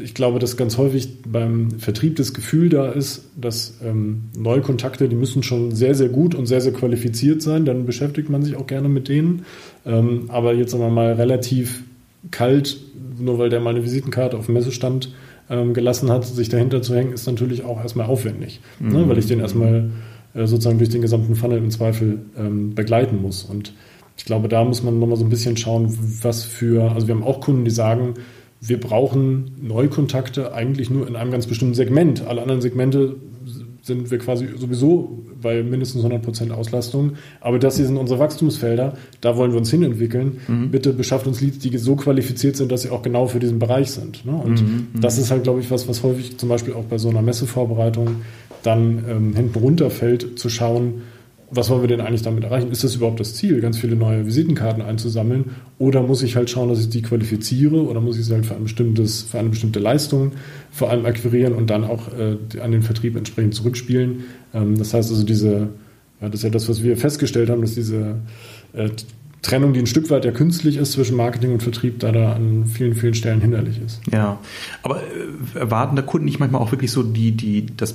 ich 0.00 0.14
glaube, 0.14 0.38
dass 0.38 0.56
ganz 0.56 0.78
häufig 0.78 1.22
beim 1.26 1.70
Vertrieb 1.72 2.16
das 2.16 2.34
Gefühl 2.34 2.68
da 2.68 2.90
ist, 2.90 3.24
dass 3.36 3.78
ähm, 3.84 4.22
Neukontakte, 4.36 5.08
die 5.08 5.16
müssen 5.16 5.42
schon 5.42 5.74
sehr, 5.74 5.94
sehr 5.94 6.08
gut 6.08 6.34
und 6.34 6.46
sehr, 6.46 6.60
sehr 6.60 6.72
qualifiziert 6.72 7.42
sein. 7.42 7.64
Dann 7.64 7.86
beschäftigt 7.86 8.30
man 8.30 8.42
sich 8.42 8.56
auch 8.56 8.66
gerne 8.66 8.88
mit 8.88 9.08
denen. 9.08 9.44
Ähm, 9.86 10.24
aber 10.28 10.54
jetzt 10.54 10.72
sagen 10.72 10.82
wir 10.82 10.90
mal 10.90 11.12
relativ 11.12 11.82
kalt, 12.30 12.78
nur 13.18 13.38
weil 13.38 13.50
der 13.50 13.60
mal 13.60 13.70
eine 13.70 13.84
Visitenkarte 13.84 14.36
auf 14.36 14.46
dem 14.46 14.54
Messestand 14.54 15.12
ähm, 15.50 15.74
gelassen 15.74 16.10
hat, 16.10 16.24
sich 16.24 16.48
dahinter 16.48 16.82
zu 16.82 16.94
hängen, 16.94 17.12
ist 17.12 17.26
natürlich 17.26 17.64
auch 17.64 17.80
erstmal 17.80 18.06
aufwendig. 18.06 18.60
Ne? 18.78 18.88
Mhm. 18.88 18.96
Ne? 18.96 19.08
Weil 19.08 19.18
ich 19.18 19.26
den 19.26 19.40
erstmal 19.40 19.90
äh, 20.34 20.46
sozusagen 20.46 20.78
durch 20.78 20.90
den 20.90 21.02
gesamten 21.02 21.34
Funnel 21.34 21.58
im 21.58 21.70
Zweifel 21.70 22.20
ähm, 22.36 22.74
begleiten 22.74 23.20
muss. 23.22 23.44
Und 23.44 23.72
ich 24.16 24.24
glaube, 24.24 24.48
da 24.48 24.64
muss 24.64 24.82
man 24.82 24.98
nochmal 24.98 25.16
so 25.16 25.24
ein 25.24 25.30
bisschen 25.30 25.56
schauen, 25.56 25.96
was 26.22 26.44
für, 26.44 26.92
also 26.92 27.06
wir 27.06 27.14
haben 27.14 27.22
auch 27.22 27.40
Kunden, 27.40 27.64
die 27.64 27.70
sagen, 27.70 28.14
wir 28.60 28.80
brauchen 28.80 29.52
Neukontakte 29.60 30.52
eigentlich 30.52 30.90
nur 30.90 31.06
in 31.06 31.16
einem 31.16 31.30
ganz 31.30 31.46
bestimmten 31.46 31.74
Segment. 31.74 32.26
Alle 32.26 32.42
anderen 32.42 32.60
Segmente 32.60 33.16
sind 33.88 34.10
wir 34.10 34.18
quasi 34.18 34.48
sowieso 34.56 35.24
bei 35.40 35.62
mindestens 35.62 36.04
100% 36.04 36.52
Auslastung. 36.52 37.14
Aber 37.40 37.58
das 37.58 37.76
hier 37.76 37.86
sind 37.86 37.96
unsere 37.96 38.20
Wachstumsfelder, 38.20 38.94
da 39.20 39.36
wollen 39.36 39.52
wir 39.52 39.58
uns 39.58 39.70
hinentwickeln. 39.70 40.38
Mhm. 40.46 40.70
Bitte 40.70 40.92
beschafft 40.92 41.26
uns 41.26 41.40
Leads, 41.40 41.58
die 41.58 41.76
so 41.78 41.96
qualifiziert 41.96 42.56
sind, 42.56 42.70
dass 42.70 42.82
sie 42.82 42.90
auch 42.90 43.02
genau 43.02 43.26
für 43.26 43.40
diesen 43.40 43.58
Bereich 43.58 43.90
sind. 43.90 44.24
Ne? 44.24 44.32
Und 44.32 44.62
mhm. 44.62 44.88
mhm. 44.92 45.00
das 45.00 45.18
ist 45.18 45.30
halt, 45.30 45.42
glaube 45.42 45.60
ich, 45.60 45.70
was, 45.70 45.88
was 45.88 46.02
häufig 46.02 46.38
zum 46.38 46.48
Beispiel 46.48 46.74
auch 46.74 46.84
bei 46.84 46.98
so 46.98 47.08
einer 47.08 47.22
Messevorbereitung 47.22 48.16
dann 48.62 49.04
ähm, 49.08 49.34
hinten 49.34 49.58
runterfällt, 49.58 50.38
zu 50.38 50.48
schauen, 50.48 51.02
was 51.50 51.70
wollen 51.70 51.80
wir 51.80 51.88
denn 51.88 52.00
eigentlich 52.00 52.22
damit 52.22 52.44
erreichen? 52.44 52.70
Ist 52.70 52.84
das 52.84 52.94
überhaupt 52.94 53.20
das 53.20 53.34
Ziel, 53.34 53.60
ganz 53.60 53.78
viele 53.78 53.96
neue 53.96 54.26
Visitenkarten 54.26 54.82
einzusammeln? 54.82 55.52
Oder 55.78 56.02
muss 56.02 56.22
ich 56.22 56.36
halt 56.36 56.50
schauen, 56.50 56.68
dass 56.68 56.80
ich 56.80 56.90
die 56.90 57.02
qualifiziere 57.02 57.76
oder 57.76 58.00
muss 58.00 58.18
ich 58.18 58.26
sie 58.26 58.34
halt 58.34 58.46
für, 58.46 58.54
ein 58.54 58.64
bestimmtes, 58.64 59.22
für 59.22 59.38
eine 59.38 59.48
bestimmte 59.48 59.78
Leistung 59.78 60.32
vor 60.70 60.90
allem 60.90 61.06
akquirieren 61.06 61.54
und 61.54 61.70
dann 61.70 61.84
auch 61.84 62.08
äh, 62.12 62.60
an 62.60 62.72
den 62.72 62.82
Vertrieb 62.82 63.16
entsprechend 63.16 63.54
zurückspielen? 63.54 64.24
Ähm, 64.52 64.76
das 64.76 64.92
heißt 64.92 65.10
also, 65.10 65.24
diese, 65.24 65.70
ja, 66.20 66.28
das 66.28 66.34
ist 66.34 66.44
ja 66.44 66.50
das, 66.50 66.68
was 66.68 66.82
wir 66.82 66.96
festgestellt 66.96 67.48
haben, 67.48 67.62
dass 67.62 67.74
diese 67.74 68.16
äh, 68.74 68.90
Trennung, 69.40 69.72
die 69.72 69.80
ein 69.80 69.86
Stück 69.86 70.10
weit 70.10 70.24
ja 70.26 70.32
künstlich 70.32 70.76
ist 70.76 70.92
zwischen 70.92 71.16
Marketing 71.16 71.52
und 71.52 71.62
Vertrieb, 71.62 72.00
da 72.00 72.12
da 72.12 72.32
an 72.32 72.66
vielen, 72.66 72.94
vielen 72.94 73.14
Stellen 73.14 73.40
hinderlich 73.40 73.80
ist. 73.80 74.00
Ja, 74.12 74.38
aber 74.82 75.00
äh, 75.00 75.58
erwarten 75.58 75.96
der 75.96 76.04
Kunden 76.04 76.26
nicht 76.26 76.40
manchmal 76.40 76.60
auch 76.60 76.72
wirklich 76.72 76.90
so 76.90 77.02
die, 77.02 77.32
die, 77.32 77.66
das 77.74 77.94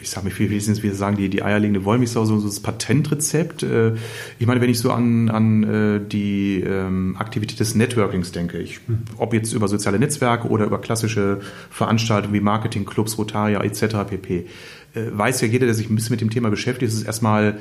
ich 0.00 0.10
sag 0.10 0.22
mir, 0.22 0.30
wie, 0.38 0.50
wie 0.50 0.82
wir 0.82 0.94
sagen, 0.94 1.16
die, 1.16 1.28
die 1.28 1.42
eierlegende 1.42 1.84
Wollmilchsau, 1.84 2.24
so, 2.24 2.38
so 2.38 2.46
das 2.46 2.60
Patentrezept. 2.60 3.64
Äh, 3.64 3.94
ich 4.38 4.46
meine, 4.46 4.60
wenn 4.60 4.70
ich 4.70 4.78
so 4.78 4.92
an, 4.92 5.28
an 5.28 5.62
äh, 5.64 6.00
die 6.00 6.60
ähm, 6.60 7.16
Aktivität 7.18 7.58
des 7.58 7.74
Networkings 7.74 8.30
denke, 8.30 8.58
ich, 8.58 8.80
hm. 8.86 8.98
ob 9.16 9.34
jetzt 9.34 9.52
über 9.52 9.66
soziale 9.66 9.98
Netzwerke 9.98 10.48
oder 10.48 10.66
über 10.66 10.80
klassische 10.80 11.40
Veranstaltungen 11.70 12.34
wie 12.34 12.40
Marketingclubs, 12.40 13.18
Rotaria 13.18 13.60
etc. 13.62 14.08
pp., 14.08 14.46
äh, 14.94 15.00
weiß 15.10 15.40
ja 15.40 15.48
jeder, 15.48 15.66
der 15.66 15.74
sich 15.74 15.90
ein 15.90 15.96
bisschen 15.96 16.12
mit 16.12 16.20
dem 16.20 16.30
Thema 16.30 16.48
beschäftigt, 16.48 16.92
es 16.92 16.98
ist 16.98 17.06
erstmal 17.06 17.58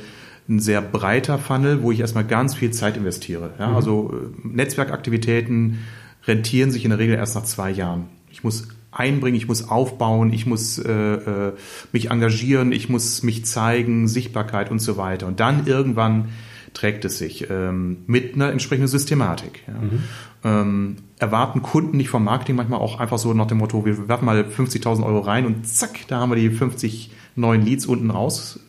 ein 0.47 0.59
sehr 0.59 0.81
breiter 0.81 1.39
Funnel, 1.39 1.81
wo 1.81 1.91
ich 1.91 2.01
erstmal 2.01 2.25
ganz 2.25 2.53
viel 2.53 2.69
Zeit 2.69 2.97
investiere. 2.97 3.53
Ja? 3.57 3.69
Mhm. 3.69 3.75
Also 3.75 4.13
Netzwerkaktivitäten 4.43 5.79
rentieren 6.27 6.69
sich 6.69 6.83
in 6.83 6.91
der 6.91 6.99
Regel 6.99 7.15
erst 7.15 7.33
nach 7.33 7.45
zwei 7.45 7.71
Jahren. 7.71 8.05
Ich 8.29 8.43
muss 8.43 8.67
einbringen, 8.95 9.35
ich 9.35 9.47
muss 9.47 9.69
aufbauen, 9.69 10.31
ich 10.31 10.45
muss 10.45 10.79
äh, 10.79 10.91
äh, 10.91 11.53
mich 11.91 12.11
engagieren, 12.11 12.71
ich 12.71 12.89
muss 12.89 13.23
mich 13.23 13.45
zeigen, 13.45 14.07
Sichtbarkeit 14.07 14.71
und 14.71 14.79
so 14.79 14.97
weiter. 14.97 15.27
Und 15.27 15.39
dann 15.39 15.67
irgendwann 15.67 16.29
trägt 16.73 17.05
es 17.05 17.17
sich 17.17 17.49
ähm, 17.49 17.97
mit 18.07 18.35
einer 18.35 18.51
entsprechenden 18.51 18.87
Systematik. 18.87 19.63
Ja. 19.67 19.73
Mhm. 19.73 20.03
Ähm, 20.43 20.95
erwarten 21.19 21.61
Kunden 21.61 21.97
nicht 21.97 22.09
vom 22.09 22.23
Marketing 22.23 22.55
manchmal 22.55 22.79
auch 22.79 22.99
einfach 22.99 23.17
so 23.17 23.33
nach 23.33 23.47
dem 23.47 23.57
Motto, 23.57 23.85
wir 23.85 24.07
werfen 24.07 24.25
mal 24.25 24.41
50.000 24.41 25.05
Euro 25.05 25.19
rein 25.19 25.45
und 25.45 25.67
zack, 25.67 26.07
da 26.07 26.19
haben 26.19 26.29
wir 26.29 26.35
die 26.35 26.49
50 26.49 27.11
neuen 27.35 27.65
Leads 27.65 27.85
unten 27.85 28.11
raus. 28.11 28.59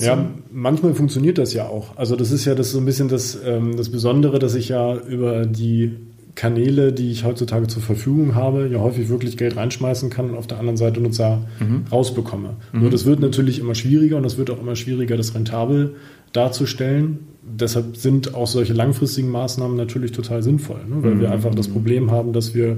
Ja, 0.00 0.26
manchmal 0.52 0.94
funktioniert 0.94 1.38
das 1.38 1.54
ja 1.54 1.66
auch. 1.66 1.96
Also 1.96 2.16
das 2.16 2.30
ist 2.32 2.44
ja 2.44 2.54
das 2.54 2.72
so 2.72 2.78
ein 2.78 2.84
bisschen 2.84 3.08
das, 3.08 3.38
ähm, 3.44 3.76
das 3.76 3.90
Besondere, 3.90 4.38
dass 4.38 4.54
ich 4.54 4.68
ja 4.68 4.96
über 4.96 5.46
die 5.46 5.96
Kanäle, 6.38 6.92
die 6.92 7.10
ich 7.10 7.24
heutzutage 7.24 7.66
zur 7.66 7.82
Verfügung 7.82 8.36
habe, 8.36 8.68
ja 8.72 8.78
häufig 8.78 9.08
wirklich 9.08 9.36
Geld 9.36 9.56
reinschmeißen 9.56 10.08
kann 10.08 10.30
und 10.30 10.36
auf 10.36 10.46
der 10.46 10.60
anderen 10.60 10.76
Seite 10.76 11.00
Nutzer 11.00 11.42
mhm. 11.58 11.86
rausbekomme. 11.90 12.50
Mhm. 12.72 12.80
Nur 12.80 12.90
das 12.90 13.06
wird 13.06 13.18
natürlich 13.18 13.58
immer 13.58 13.74
schwieriger 13.74 14.18
und 14.18 14.24
es 14.24 14.38
wird 14.38 14.48
auch 14.50 14.60
immer 14.60 14.76
schwieriger, 14.76 15.16
das 15.16 15.34
rentabel 15.34 15.96
darzustellen. 16.32 17.18
Deshalb 17.42 17.96
sind 17.96 18.36
auch 18.36 18.46
solche 18.46 18.72
langfristigen 18.72 19.30
Maßnahmen 19.30 19.76
natürlich 19.76 20.12
total 20.12 20.44
sinnvoll, 20.44 20.78
ne? 20.88 21.02
weil 21.02 21.16
mhm. 21.16 21.22
wir 21.22 21.32
einfach 21.32 21.52
das 21.56 21.66
Problem 21.66 22.12
haben, 22.12 22.32
dass 22.32 22.54
wir 22.54 22.76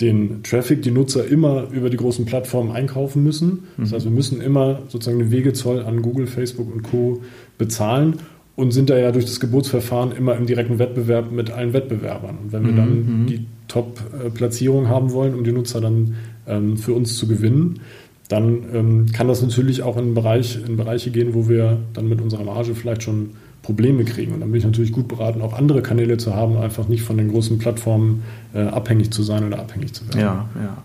den 0.00 0.44
Traffic, 0.44 0.82
die 0.82 0.92
Nutzer 0.92 1.26
immer 1.26 1.70
über 1.72 1.90
die 1.90 1.96
großen 1.96 2.24
Plattformen 2.24 2.70
einkaufen 2.70 3.24
müssen. 3.24 3.64
Das 3.78 3.90
mhm. 3.90 3.94
heißt, 3.96 4.04
wir 4.04 4.12
müssen 4.12 4.40
immer 4.40 4.82
sozusagen 4.86 5.18
den 5.18 5.32
Wegezoll 5.32 5.82
an 5.82 6.02
Google, 6.02 6.28
Facebook 6.28 6.72
und 6.72 6.84
Co. 6.84 7.20
bezahlen 7.58 8.18
und 8.56 8.72
sind 8.72 8.90
da 8.90 8.98
ja 8.98 9.12
durch 9.12 9.24
das 9.24 9.40
Geburtsverfahren 9.40 10.12
immer 10.12 10.36
im 10.36 10.46
direkten 10.46 10.78
Wettbewerb 10.78 11.32
mit 11.32 11.50
allen 11.50 11.72
Wettbewerbern. 11.72 12.38
Und 12.44 12.52
wenn 12.52 12.66
wir 12.66 12.72
dann 12.72 13.22
mhm. 13.22 13.26
die 13.26 13.46
Top-Platzierung 13.68 14.88
haben 14.88 15.12
wollen, 15.12 15.34
um 15.34 15.44
die 15.44 15.52
Nutzer 15.52 15.80
dann 15.80 16.16
ähm, 16.46 16.76
für 16.76 16.92
uns 16.92 17.16
zu 17.16 17.26
gewinnen, 17.26 17.80
dann 18.28 18.64
ähm, 18.72 19.06
kann 19.12 19.28
das 19.28 19.42
natürlich 19.42 19.82
auch 19.82 19.96
in, 19.96 20.14
Bereich, 20.14 20.58
in 20.66 20.76
Bereiche 20.76 21.10
gehen, 21.10 21.34
wo 21.34 21.48
wir 21.48 21.78
dann 21.94 22.08
mit 22.08 22.20
unserer 22.20 22.44
Marge 22.44 22.74
vielleicht 22.74 23.02
schon 23.02 23.30
Probleme 23.62 24.04
kriegen. 24.04 24.32
Und 24.32 24.40
dann 24.40 24.50
bin 24.50 24.58
ich 24.58 24.64
natürlich 24.64 24.92
gut 24.92 25.08
beraten, 25.08 25.40
auch 25.40 25.52
andere 25.52 25.82
Kanäle 25.82 26.16
zu 26.16 26.34
haben, 26.34 26.56
einfach 26.58 26.88
nicht 26.88 27.02
von 27.02 27.16
den 27.16 27.30
großen 27.30 27.58
Plattformen 27.58 28.24
äh, 28.52 28.62
abhängig 28.62 29.12
zu 29.12 29.22
sein 29.22 29.46
oder 29.46 29.60
abhängig 29.60 29.94
zu 29.94 30.06
werden. 30.08 30.20
Ja, 30.20 30.48
ja. 30.56 30.82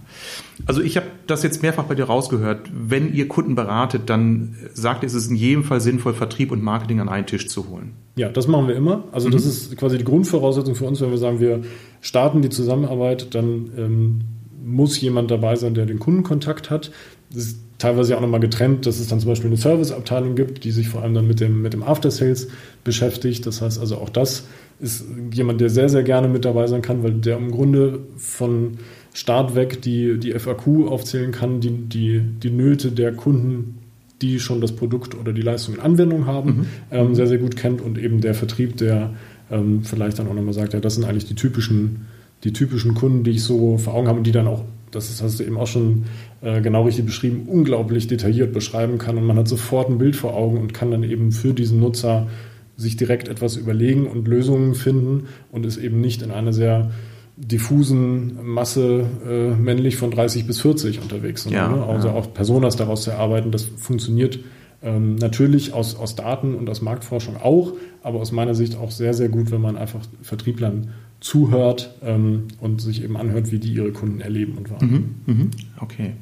Also 0.66 0.82
ich 0.82 0.96
habe 0.96 1.08
das 1.26 1.44
jetzt 1.44 1.63
mehrfach 1.63 1.86
bei 1.86 1.96
dir 1.96 2.06
rausgehört. 2.06 2.70
Wenn 2.72 3.13
ihr 3.13 3.28
Kunden 3.28 3.56
beratet, 3.56 4.04
dann 4.06 4.56
sagt 4.74 5.04
ihr, 5.04 5.08
es 5.08 5.16
ist 5.16 5.30
in 5.30 5.36
jedem 5.36 5.63
Fall 5.63 5.82
sinnvoll, 5.82 6.13
Vertrieb 6.13 6.52
und 6.52 6.63
Marketing 6.63 7.00
an 7.00 7.10
einen 7.10 7.26
Tisch 7.26 7.48
zu 7.48 7.68
holen. 7.68 7.94
Ja, 8.16 8.30
das 8.30 8.48
machen 8.48 8.68
wir 8.68 8.76
immer. 8.76 9.04
Also 9.12 9.28
mhm. 9.28 9.34
das 9.34 9.46
ist 9.46 9.76
quasi 9.78 9.98
die 9.98 10.04
Grundvoraussetzung 10.04 10.76
für 10.76 10.86
uns, 10.86 11.02
wenn 11.02 11.10
wir 11.12 11.18
sagen, 11.18 11.40
wir 11.40 11.62
starten 12.02 12.44
die 12.44 12.50
Zusammenarbeit, 12.50 13.34
dann 13.34 13.72
ähm, 13.78 14.22
muss 14.63 15.00
jemand 15.00 15.32
dabei 15.32 15.56
sein, 15.56 15.74
der 15.74 15.86
den 15.86 15.98
Kundenkontakt 15.98 16.70
hat. 16.70 16.92
Das 17.30 17.44
ist 17.44 17.60
teilweise 17.78 18.18
auch 18.18 18.22
nochmal 18.22 18.40
getrennt, 18.40 18.86
dass 18.86 19.00
es 19.00 19.08
dann 19.08 19.20
zum 19.20 19.30
Beispiel 19.30 19.50
eine 19.50 19.58
Serviceabteilung 19.58 20.36
gibt, 20.36 20.63
die 20.63 20.72
sich 20.72 20.90
vor 20.90 21.04
allem 21.04 21.13
dann 21.13 21.28
mit 21.28 21.40
dem, 21.40 21.62
mit 21.62 21.74
dem 21.74 21.84
After 21.84 22.12
Sales 22.12 22.48
beschäftigt. 22.84 23.46
Das 23.46 23.62
heißt 23.62 23.80
also 23.80 23.98
auch 23.98 24.10
das 24.10 24.46
ist 24.80 25.06
jemand, 25.34 25.62
der 25.62 25.70
sehr, 25.70 25.90
sehr 25.90 26.04
gerne 26.04 26.28
mit 26.28 26.46
dabei 26.46 26.68
sein 26.68 26.82
kann, 26.82 27.04
weil 27.04 27.13
der 27.13 27.38
im 27.38 27.52
Grunde 27.52 28.00
von 28.18 28.78
Start 29.13 29.56
weg 29.56 29.82
die, 29.82 30.20
die 30.20 30.32
FAQ 30.34 30.88
aufzählen 30.88 31.32
kann, 31.32 31.60
die, 31.60 31.72
die, 31.72 32.22
die 32.22 32.52
Nöte 32.52 32.92
der 32.92 33.13
Kunden, 33.13 33.80
die 34.22 34.40
schon 34.40 34.62
das 34.62 34.74
Produkt 34.74 35.16
oder 35.16 35.34
die 35.34 35.42
Leistung 35.42 35.76
in 35.76 35.80
Anwendung 35.80 36.28
haben, 36.28 36.50
mhm. 36.50 36.66
ähm, 36.92 37.16
sehr, 37.16 37.28
sehr 37.28 37.40
gut 37.40 37.56
kennt 37.56 37.82
und 37.82 37.98
eben 37.98 38.22
der 38.22 38.36
Vertrieb, 38.36 38.78
der 38.78 39.16
ähm, 39.50 39.84
vielleicht 39.84 40.20
dann 40.20 40.28
auch 40.28 40.34
nochmal 40.34 40.54
sagt, 40.54 40.74
ja, 40.74 40.80
das 40.80 40.96
sind 40.96 41.06
eigentlich 41.06 41.26
die 41.26 41.36
typischen, 41.36 42.06
die 42.44 42.54
typischen 42.54 42.94
Kunden, 42.94 43.24
die 43.24 43.32
ich 43.32 43.44
so 43.44 43.78
vor 43.78 43.96
Augen 43.96 44.08
habe 44.08 44.20
und 44.20 44.28
die 44.28 44.32
dann 44.32 44.48
auch 44.48 44.63
das 44.91 45.21
hast 45.21 45.39
du 45.39 45.43
eben 45.43 45.58
auch 45.58 45.67
schon 45.67 46.06
äh, 46.41 46.62
genau 46.62 46.84
richtig 46.84 47.06
beschrieben, 47.06 47.47
unglaublich 47.47 48.08
detailliert 48.08 48.54
beschreiben 48.54 48.97
kann 48.97 49.17
und 49.17 49.26
man 49.26 49.38
hat 49.38 49.47
sofort 49.47 49.89
ein 49.89 49.97
Bild 49.97 50.15
vor 50.15 50.34
Augen 50.34 50.58
und 50.58 50.73
kann 50.73 50.91
dann 50.91 51.04
eben 51.04 51.32
für 51.32 51.54
diesen 51.54 51.80
Nutzer 51.80 52.28
sich 52.76 52.95
direkt 52.95 53.28
etwas 53.28 53.56
überlegen 53.56 54.08
und 54.08 54.28
Lösungen 54.28 54.76
finden 54.76 55.28
und 55.52 55.65
ist 55.65 55.78
eben 55.78 56.00
nicht 56.00 56.21
in 56.21 56.32
einer 56.32 56.54
sehr 56.54 56.91
diffusen 57.36 58.38
Masse 58.43 59.06
äh, 59.28 59.50
männlich 59.56 59.97
von 59.97 60.12
30 60.12 60.47
bis 60.47 60.62
40 60.62 61.02
unterwegs, 61.02 61.43
sondern, 61.43 61.71
ja, 61.71 61.78
ne? 61.78 61.86
also 61.86 62.08
ja. 62.08 62.13
auch 62.13 62.34
Personas 62.34 62.76
daraus 62.76 63.04
zu 63.04 63.12
erarbeiten, 63.12 63.52
das 63.52 63.63
funktioniert 63.63 64.39
Ähm, 64.84 65.15
natürlich 65.15 65.73
aus, 65.73 65.95
aus 65.95 66.13
Daten 66.13 66.54
und 66.54 66.69
aus 66.69 66.84
Marktforschung 66.84 67.36
auch, 67.38 67.73
aber 68.04 68.19
aus 68.19 68.32
meiner 68.32 68.54
Sicht 68.54 68.78
auch 68.78 68.91
sehr, 68.91 69.15
sehr 69.15 69.28
gut, 69.28 69.50
wenn 69.50 69.60
man 69.60 69.76
einfach 69.76 70.02
Vertrieblern 70.21 70.91
zuhört 71.19 71.95
ähm, 72.03 72.47
und 72.60 72.82
sich 72.82 73.03
eben 73.03 73.17
anhört, 73.17 73.51
wie 73.51 73.60
die 73.60 73.73
ihre 73.73 73.91
Kunden 73.91 74.21
erleben 74.21 74.58
und 74.58 74.69
wahrnehmen. 74.69 75.21
Mhm, 75.25 75.34
mhm, 75.34 75.51
okay. 75.80 76.13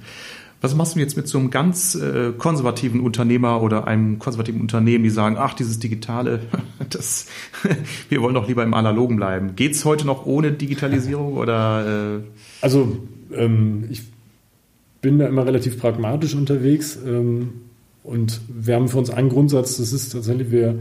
Was 0.61 0.73
machst 0.73 0.95
du 0.95 0.99
jetzt 0.99 1.15
mit 1.15 1.27
so 1.27 1.37
einem 1.37 1.51
ganz 1.51 1.95
äh, 1.95 2.31
konservativen 2.37 3.01
Unternehmer 3.01 3.61
oder 3.61 3.87
einem 3.87 4.19
konservativen 4.19 4.61
Unternehmen, 4.61 5.03
die 5.03 5.09
sagen, 5.09 5.35
ach, 5.37 5.53
dieses 5.53 5.79
Digitale, 5.79 6.39
das, 6.89 7.27
wir 8.09 8.21
wollen 8.21 8.33
doch 8.33 8.47
lieber 8.47 8.63
im 8.63 8.73
Analogen 8.73 9.17
bleiben. 9.17 9.55
Geht 9.55 9.73
es 9.73 9.85
heute 9.85 10.07
noch 10.07 10.25
ohne 10.25 10.53
Digitalisierung 10.53 11.33
oder? 11.37 12.17
Äh? 12.17 12.21
Also 12.61 12.97
ähm, 13.33 13.85
ich 13.89 14.03
bin 15.01 15.19
da 15.19 15.27
immer 15.27 15.45
relativ 15.45 15.79
pragmatisch 15.79 16.33
unterwegs 16.33 16.97
ähm, 17.05 17.49
und 18.03 18.41
wir 18.47 18.75
haben 18.75 18.87
für 18.87 18.97
uns 18.97 19.09
einen 19.09 19.29
Grundsatz, 19.29 19.77
das 19.77 19.93
ist 19.93 20.13
tatsächlich, 20.13 20.51
wir 20.51 20.79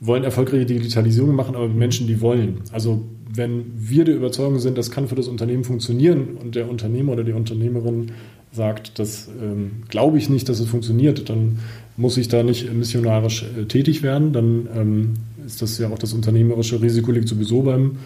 wollen 0.00 0.24
erfolgreiche 0.24 0.66
Digitalisierung 0.66 1.36
machen, 1.36 1.54
aber 1.54 1.68
Menschen, 1.68 2.06
die 2.06 2.20
wollen. 2.20 2.62
Also 2.72 3.04
wenn 3.32 3.72
wir 3.76 4.04
der 4.04 4.16
Überzeugung 4.16 4.58
sind, 4.58 4.76
das 4.76 4.90
kann 4.90 5.08
für 5.08 5.14
das 5.14 5.28
Unternehmen 5.28 5.64
funktionieren 5.64 6.36
und 6.42 6.54
der 6.54 6.68
Unternehmer 6.68 7.12
oder 7.12 7.24
die 7.24 7.32
Unternehmerin 7.32 8.12
sagt, 8.52 8.98
das 8.98 9.28
ähm, 9.40 9.82
glaube 9.88 10.18
ich 10.18 10.28
nicht, 10.28 10.48
dass 10.48 10.58
es 10.58 10.68
funktioniert, 10.68 11.28
dann 11.28 11.60
muss 11.96 12.16
ich 12.16 12.28
da 12.28 12.42
nicht 12.42 12.72
missionarisch 12.72 13.44
äh, 13.44 13.64
tätig 13.66 14.02
werden. 14.02 14.32
Dann 14.32 14.68
ähm, 14.74 15.14
ist 15.46 15.62
das 15.62 15.78
ja 15.78 15.88
auch 15.90 15.98
das 15.98 16.12
unternehmerische 16.12 16.80
Risiko 16.82 17.12
liegt 17.12 17.28
sowieso 17.28 17.62
beim, 17.62 17.98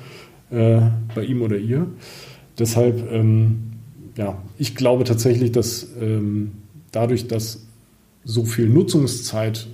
äh, 0.51 0.81
bei 1.15 1.25
ihm 1.25 1.43
oder 1.43 1.57
ihr. 1.57 1.87
Deshalb, 2.59 3.11
ähm, 3.11 3.57
ja, 4.17 4.43
ich 4.59 4.75
glaube 4.75 5.05
tatsächlich, 5.05 5.53
dass 5.53 5.89
ähm, 6.01 6.53
dadurch, 6.93 7.27
dass 7.27 7.65
so 8.25 8.45
viel 8.45 8.69
Nutzungszeit 8.69 9.67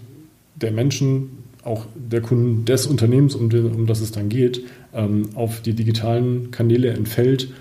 der 0.55 0.73
Menschen, 0.73 1.31
auch 1.63 1.87
der 1.95 2.21
Kunden 2.21 2.65
des 2.65 2.87
Unternehmens, 2.87 3.35
um, 3.35 3.51
um 3.51 3.87
das 3.87 4.01
es 4.01 4.13
dann 4.13 4.29
geht, 4.29 4.63
ähm, 4.95 5.31
auf 5.35 5.61
die 5.61 5.75
digitalen 5.75 6.51
Kanäle 6.51 6.91
entfällt, 6.91 7.53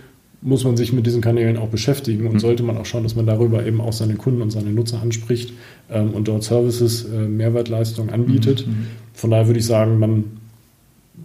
muss 0.42 0.64
man 0.64 0.78
sich 0.78 0.94
mit 0.94 1.06
diesen 1.06 1.22
Kanälen 1.22 1.58
auch 1.58 1.68
beschäftigen 1.68 2.26
und 2.26 2.36
mhm. 2.36 2.40
sollte 2.40 2.64
man 2.64 2.78
auch 2.78 2.86
schauen, 2.86 3.04
dass 3.04 3.16
man 3.16 3.26
darüber 3.26 3.66
eben 3.66 3.82
auch 3.82 3.94
seine 3.94 4.16
Kunden 4.16 4.42
und 4.42 4.52
seine 4.52 4.72
Nutzer 4.72 5.02
anspricht 5.02 5.54
ähm, 5.90 6.12
und 6.12 6.28
dort 6.28 6.44
Services, 6.44 7.06
äh, 7.06 7.28
Mehrwertleistungen 7.28 8.10
anbietet. 8.10 8.66
Mhm. 8.66 8.88
Von 9.14 9.32
daher 9.32 9.48
würde 9.48 9.60
ich 9.60 9.66
sagen, 9.66 10.00
man, 10.00 10.24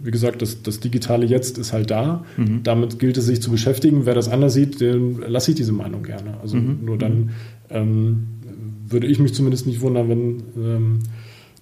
wie 0.03 0.11
gesagt, 0.11 0.41
das, 0.41 0.63
das 0.63 0.81
Digitale 0.81 1.25
jetzt 1.25 1.57
ist 1.57 1.71
halt 1.71 1.91
da. 1.91 2.25
Mhm. 2.35 2.63
Damit 2.63 2.99
gilt 2.99 3.17
es 3.17 3.25
sich 3.25 3.41
zu 3.41 3.51
beschäftigen. 3.51 4.05
Wer 4.05 4.15
das 4.15 4.27
anders 4.27 4.53
sieht, 4.53 4.81
den 4.81 5.19
lasse 5.19 5.51
ich 5.51 5.57
diese 5.57 5.71
Meinung 5.71 6.03
gerne. 6.03 6.35
Also 6.41 6.57
mhm. 6.57 6.79
nur 6.83 6.97
dann 6.97 7.29
ähm, 7.69 8.27
würde 8.87 9.07
ich 9.07 9.19
mich 9.19 9.33
zumindest 9.33 9.65
nicht 9.65 9.79
wundern, 9.79 10.09
wenn 10.09 10.43
ähm, 10.57 10.99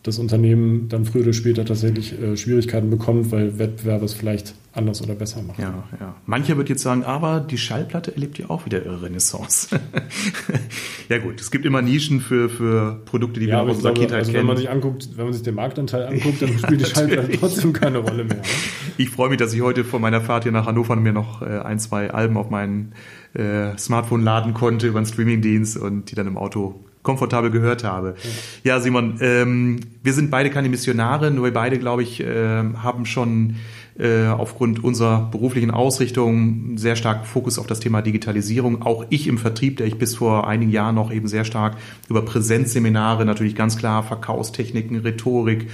das 0.04 0.20
Unternehmen 0.20 0.90
dann 0.90 1.06
früher 1.06 1.24
oder 1.24 1.34
später 1.34 1.64
tatsächlich 1.64 2.20
äh, 2.22 2.36
Schwierigkeiten 2.36 2.90
bekommt, 2.90 3.32
weil 3.32 3.58
Wettbewerber 3.58 4.04
es 4.04 4.14
vielleicht 4.14 4.54
anders 4.74 5.02
oder 5.02 5.16
besser 5.16 5.42
machen. 5.42 5.62
Ja, 5.62 5.84
ja. 6.00 6.16
Mancher 6.26 6.58
wird 6.58 6.68
jetzt 6.68 6.82
sagen, 6.82 7.04
aber 7.04 7.40
die 7.40 7.58
Schallplatte 7.58 8.14
erlebt 8.14 8.38
ja 8.38 8.50
auch 8.50 8.66
wieder 8.66 8.84
ihre 8.84 9.02
Renaissance. 9.04 9.70
ja 11.10 11.20
gut, 11.20 11.40
es 11.40 11.52
gibt 11.52 11.66
immer 11.66 11.82
Nischen 11.82 12.20
für, 12.20 12.50
für 12.50 13.00
Produkte, 13.06 13.40
die 13.40 13.46
ja, 13.46 13.64
wir 13.64 13.72
aus 13.72 13.78
unserer 13.78 13.94
Kindheit 13.94 14.20
also 14.20 14.32
kennen. 14.32 14.42
Wenn 14.42 14.48
man 14.48 14.58
sich 14.58 14.70
anguckt, 14.70 15.10
wenn 15.16 15.26
man 15.26 15.34
sich 15.34 15.44
den 15.44 15.56
Marktanteil 15.56 16.08
anguckt, 16.08 16.42
dann 16.42 16.58
spielt 16.58 16.82
die 16.82 16.86
Schallplatte 16.86 17.32
trotzdem 17.40 17.72
keine 17.72 18.00
Rolle 18.00 18.26
mehr. 18.26 18.38
Ne? 18.38 18.44
Ich 18.98 19.10
freue 19.10 19.30
mich, 19.30 19.38
dass 19.38 19.54
ich 19.54 19.62
heute 19.62 19.86
vor 19.86 20.00
meiner 20.00 20.22
Fahrt 20.22 20.44
hier 20.44 20.52
nach 20.52 20.66
Hannover 20.66 20.96
mir 20.98 21.14
noch 21.14 21.42
äh, 21.42 21.60
ein, 21.60 21.80
zwei 21.80 22.12
Alben 22.12 22.36
auf 22.36 22.50
mein 22.50 22.94
äh, 23.36 23.78
Smartphone 23.78 24.22
laden 24.22 24.54
konnte 24.54 24.88
über 24.88 24.98
einen 24.98 25.06
Streamingdienst 25.06 25.78
und 25.78 26.12
die 26.12 26.16
dann 26.16 26.28
im 26.28 26.38
Auto 26.38 26.84
komfortabel 27.04 27.52
gehört 27.52 27.84
habe. 27.84 28.16
Ja, 28.64 28.80
Simon, 28.80 29.18
ähm, 29.20 29.80
wir 30.02 30.14
sind 30.14 30.32
beide 30.32 30.50
keine 30.50 30.70
Missionare, 30.70 31.32
nur 31.32 31.46
wir 31.46 31.54
beide, 31.54 31.78
glaube 31.78 32.02
ich, 32.02 32.22
äh, 32.22 32.26
haben 32.26 33.06
schon 33.06 33.58
äh, 34.00 34.26
aufgrund 34.26 34.84
unserer 34.84 35.30
beruflichen 35.30 35.70
Ausrichtung 35.70 36.78
sehr 36.78 36.96
stark 36.96 37.28
Fokus 37.28 37.60
auf 37.60 37.68
das 37.68 37.80
Thema 37.80 38.02
Digitalisierung. 38.02 38.82
Auch 38.82 39.06
ich 39.10 39.28
im 39.28 39.38
Vertrieb, 39.38 39.78
der 39.78 39.86
ich 39.86 40.00
bis 40.00 40.16
vor 40.16 40.48
einigen 40.48 40.72
Jahren 40.72 40.96
noch 40.96 41.12
eben 41.12 41.28
sehr 41.28 41.46
stark 41.46 41.78
über 42.10 42.24
Präsenzseminare, 42.24 43.24
natürlich 43.26 43.56
ganz 43.56 43.78
klar 43.78 44.02
Verkaufstechniken, 44.02 44.98
Rhetorik, 44.98 45.70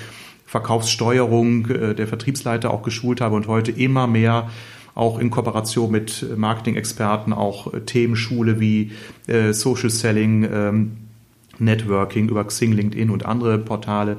Verkaufssteuerung 0.46 1.70
äh, 1.70 1.96
der 1.96 2.08
Vertriebsleiter 2.08 2.72
auch 2.72 2.84
geschult 2.84 3.22
habe 3.22 3.36
und 3.36 3.48
heute 3.48 3.72
immer 3.72 4.08
mehr 4.08 4.50
auch 4.96 5.18
in 5.18 5.30
Kooperation 5.30 5.90
mit 5.92 6.26
Marketing-Experten 6.36 7.32
auch 7.32 7.74
äh, 7.74 7.82
Themenschule 7.82 8.60
wie 8.60 8.92
äh, 9.28 9.54
Social 9.54 9.90
Selling, 9.90 10.44
ähm, 10.52 10.92
Networking, 11.60 12.30
über 12.30 12.44
Xing, 12.46 12.72
LinkedIn 12.74 13.10
und 13.10 13.26
andere 13.26 13.58
Portale, 13.58 14.18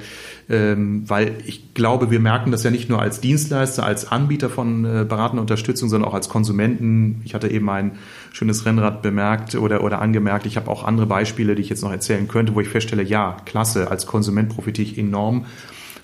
ähm, 0.49 1.05
weil 1.09 1.35
ich 1.47 1.75
glaube, 1.75 2.11
wir 2.11 2.21
merken 2.21 2.51
das 2.51 2.63
ja 2.63 2.71
nicht 2.71 2.89
nur 2.89 3.01
als 3.01 3.21
Dienstleister, 3.21 3.85
als 3.85 4.11
Anbieter 4.11 4.51
von 4.51 4.85
äh, 4.85 5.05
beratender 5.09 5.43
Unterstützung, 5.43 5.89
sondern 5.89 6.09
auch 6.09 6.15
als 6.15 6.29
Konsumenten. 6.29 7.23
Ich 7.25 7.35
hatte 7.35 7.49
eben 7.49 7.69
ein 7.71 7.93
schönes 8.33 8.67
Rennrad 8.67 9.03
bemerkt 9.03 9.55
oder, 9.55 9.83
oder 9.83 10.01
angemerkt. 10.01 10.47
Ich 10.47 10.57
habe 10.57 10.71
auch 10.71 10.85
andere 10.85 11.07
Beispiele, 11.07 11.55
die 11.55 11.63
ich 11.63 11.69
jetzt 11.69 11.83
noch 11.83 11.93
erzählen 11.93 12.29
könnte, 12.29 12.55
wo 12.55 12.61
ich 12.61 12.69
feststelle, 12.69 13.03
ja, 13.03 13.37
klasse, 13.45 13.91
als 13.91 14.07
Konsument 14.07 14.49
profitiere 14.49 14.89
ich 14.89 14.99
enorm 14.99 15.47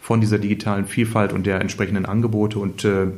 von 0.01 0.21
dieser 0.21 0.39
digitalen 0.39 0.87
Vielfalt 0.87 1.33
und 1.33 1.47
der 1.47 1.61
entsprechenden 1.61 2.07
Angebote 2.07 2.61
und 2.61 2.85
äh, 2.85 3.09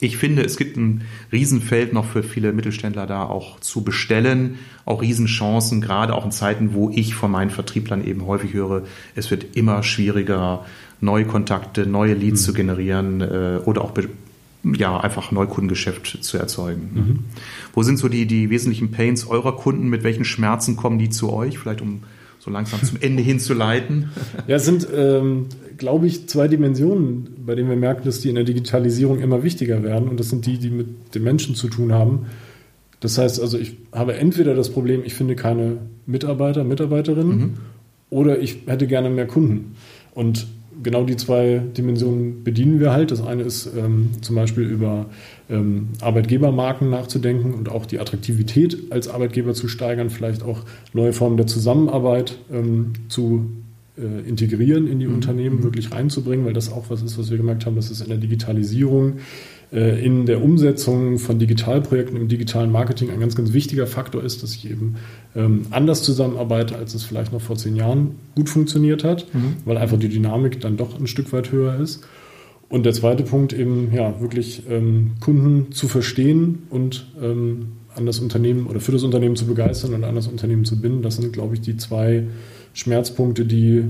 ich 0.00 0.16
finde, 0.16 0.42
es 0.42 0.56
gibt 0.56 0.76
ein 0.76 1.02
Riesenfeld 1.32 1.92
noch 1.92 2.04
für 2.04 2.22
viele 2.22 2.52
Mittelständler 2.52 3.06
da 3.06 3.24
auch 3.24 3.58
zu 3.60 3.82
bestellen, 3.82 4.58
auch 4.84 5.02
Riesenchancen, 5.02 5.80
gerade 5.80 6.14
auch 6.14 6.24
in 6.24 6.30
Zeiten, 6.30 6.72
wo 6.72 6.90
ich 6.90 7.14
von 7.14 7.30
meinen 7.30 7.50
Vertrieblern 7.50 8.06
eben 8.06 8.26
häufig 8.26 8.52
höre, 8.52 8.82
es 9.16 9.30
wird 9.30 9.56
immer 9.56 9.82
schwieriger, 9.82 10.64
neue 11.00 11.24
Kontakte, 11.24 11.86
neue 11.86 12.14
Leads 12.14 12.42
mhm. 12.42 12.44
zu 12.44 12.52
generieren 12.54 13.20
äh, 13.20 13.60
oder 13.64 13.82
auch 13.82 13.92
ja, 14.64 14.98
einfach 14.98 15.30
Neukundengeschäft 15.30 16.24
zu 16.24 16.38
erzeugen. 16.38 16.90
Mhm. 16.94 17.18
Wo 17.74 17.82
sind 17.82 17.98
so 17.98 18.08
die, 18.08 18.26
die 18.26 18.50
wesentlichen 18.50 18.90
Pains 18.90 19.26
eurer 19.26 19.56
Kunden? 19.56 19.88
Mit 19.88 20.02
welchen 20.02 20.24
Schmerzen 20.24 20.76
kommen 20.76 20.98
die 20.98 21.10
zu 21.10 21.32
euch? 21.32 21.58
Vielleicht 21.58 21.80
um 21.80 22.02
so 22.38 22.50
langsam 22.50 22.82
zum 22.82 22.98
Ende 23.00 23.22
hinzuleiten. 23.22 24.10
Ja, 24.46 24.56
es 24.56 24.64
sind 24.64 24.86
ähm, 24.94 25.46
glaube 25.78 26.06
ich, 26.06 26.28
zwei 26.28 26.48
Dimensionen, 26.48 27.28
bei 27.46 27.54
denen 27.54 27.70
wir 27.70 27.76
merken, 27.76 28.02
dass 28.04 28.20
die 28.20 28.28
in 28.28 28.34
der 28.34 28.44
Digitalisierung 28.44 29.20
immer 29.20 29.42
wichtiger 29.42 29.82
werden. 29.82 30.08
Und 30.08 30.20
das 30.20 30.28
sind 30.28 30.44
die, 30.44 30.58
die 30.58 30.70
mit 30.70 31.14
den 31.14 31.22
Menschen 31.22 31.54
zu 31.54 31.68
tun 31.68 31.92
haben. 31.92 32.26
Das 33.00 33.16
heißt 33.16 33.40
also, 33.40 33.58
ich 33.58 33.76
habe 33.92 34.14
entweder 34.16 34.54
das 34.54 34.70
Problem, 34.70 35.02
ich 35.04 35.14
finde 35.14 35.36
keine 35.36 35.78
Mitarbeiter, 36.04 36.64
Mitarbeiterinnen, 36.64 37.38
mhm. 37.38 37.54
oder 38.10 38.40
ich 38.40 38.58
hätte 38.66 38.86
gerne 38.88 39.08
mehr 39.08 39.28
Kunden. 39.28 39.76
Und 40.14 40.48
genau 40.82 41.04
die 41.04 41.16
zwei 41.16 41.62
Dimensionen 41.76 42.44
bedienen 42.44 42.80
wir 42.80 42.92
halt. 42.92 43.10
Das 43.10 43.24
eine 43.24 43.42
ist 43.42 43.70
ähm, 43.76 44.10
zum 44.20 44.36
Beispiel 44.36 44.64
über 44.64 45.06
ähm, 45.50 45.88
Arbeitgebermarken 46.00 46.90
nachzudenken 46.90 47.54
und 47.54 47.68
auch 47.68 47.86
die 47.86 47.98
Attraktivität 48.00 48.90
als 48.90 49.08
Arbeitgeber 49.08 49.54
zu 49.54 49.68
steigern, 49.68 50.10
vielleicht 50.10 50.42
auch 50.42 50.62
neue 50.92 51.12
Formen 51.12 51.36
der 51.36 51.46
Zusammenarbeit 51.46 52.38
ähm, 52.52 52.92
zu 53.08 53.50
äh, 53.98 54.28
integrieren 54.28 54.86
in 54.86 55.00
die 55.00 55.06
mhm. 55.06 55.16
Unternehmen, 55.16 55.56
mhm. 55.56 55.62
wirklich 55.64 55.92
reinzubringen, 55.92 56.46
weil 56.46 56.52
das 56.52 56.72
auch 56.72 56.84
was 56.88 57.02
ist, 57.02 57.18
was 57.18 57.30
wir 57.30 57.36
gemerkt 57.36 57.66
haben, 57.66 57.76
dass 57.76 57.90
es 57.90 58.00
in 58.00 58.08
der 58.08 58.18
Digitalisierung, 58.18 59.14
in 59.70 60.24
der 60.24 60.42
Umsetzung 60.42 61.18
von 61.18 61.38
Digitalprojekten 61.38 62.16
im 62.16 62.28
digitalen 62.28 62.72
Marketing 62.72 63.10
ein 63.10 63.20
ganz, 63.20 63.36
ganz 63.36 63.52
wichtiger 63.52 63.86
Faktor 63.86 64.22
ist, 64.22 64.42
dass 64.42 64.54
ich 64.54 64.70
eben 64.70 64.96
ähm, 65.36 65.66
anders 65.70 66.02
zusammenarbeite, 66.02 66.76
als 66.76 66.94
es 66.94 67.04
vielleicht 67.04 67.34
noch 67.34 67.42
vor 67.42 67.56
zehn 67.56 67.76
Jahren 67.76 68.12
gut 68.34 68.48
funktioniert 68.48 69.04
hat, 69.04 69.26
mhm. 69.34 69.56
weil 69.66 69.76
einfach 69.76 69.98
die 69.98 70.08
Dynamik 70.08 70.60
dann 70.60 70.78
doch 70.78 70.98
ein 70.98 71.06
Stück 71.06 71.32
weit 71.34 71.52
höher 71.52 71.78
ist. 71.78 72.02
Und 72.70 72.84
der 72.84 72.92
zweite 72.92 73.22
Punkt 73.24 73.52
eben, 73.52 73.92
ja, 73.94 74.20
wirklich 74.20 74.62
ähm, 74.70 75.12
Kunden 75.20 75.72
zu 75.72 75.88
verstehen 75.88 76.62
und 76.70 77.06
ähm, 77.22 77.72
an 77.94 78.06
das 78.06 78.20
Unternehmen 78.20 78.66
oder 78.66 78.80
für 78.80 78.92
das 78.92 79.02
Unternehmen 79.02 79.36
zu 79.36 79.46
begeistern 79.46 79.94
und 79.94 80.04
an 80.04 80.14
das 80.14 80.28
Unternehmen 80.28 80.64
zu 80.64 80.80
binden. 80.80 81.02
Das 81.02 81.16
sind, 81.16 81.32
glaube 81.32 81.54
ich, 81.54 81.60
die 81.60 81.76
zwei 81.76 82.24
Schmerzpunkte, 82.74 83.44
die, 83.44 83.84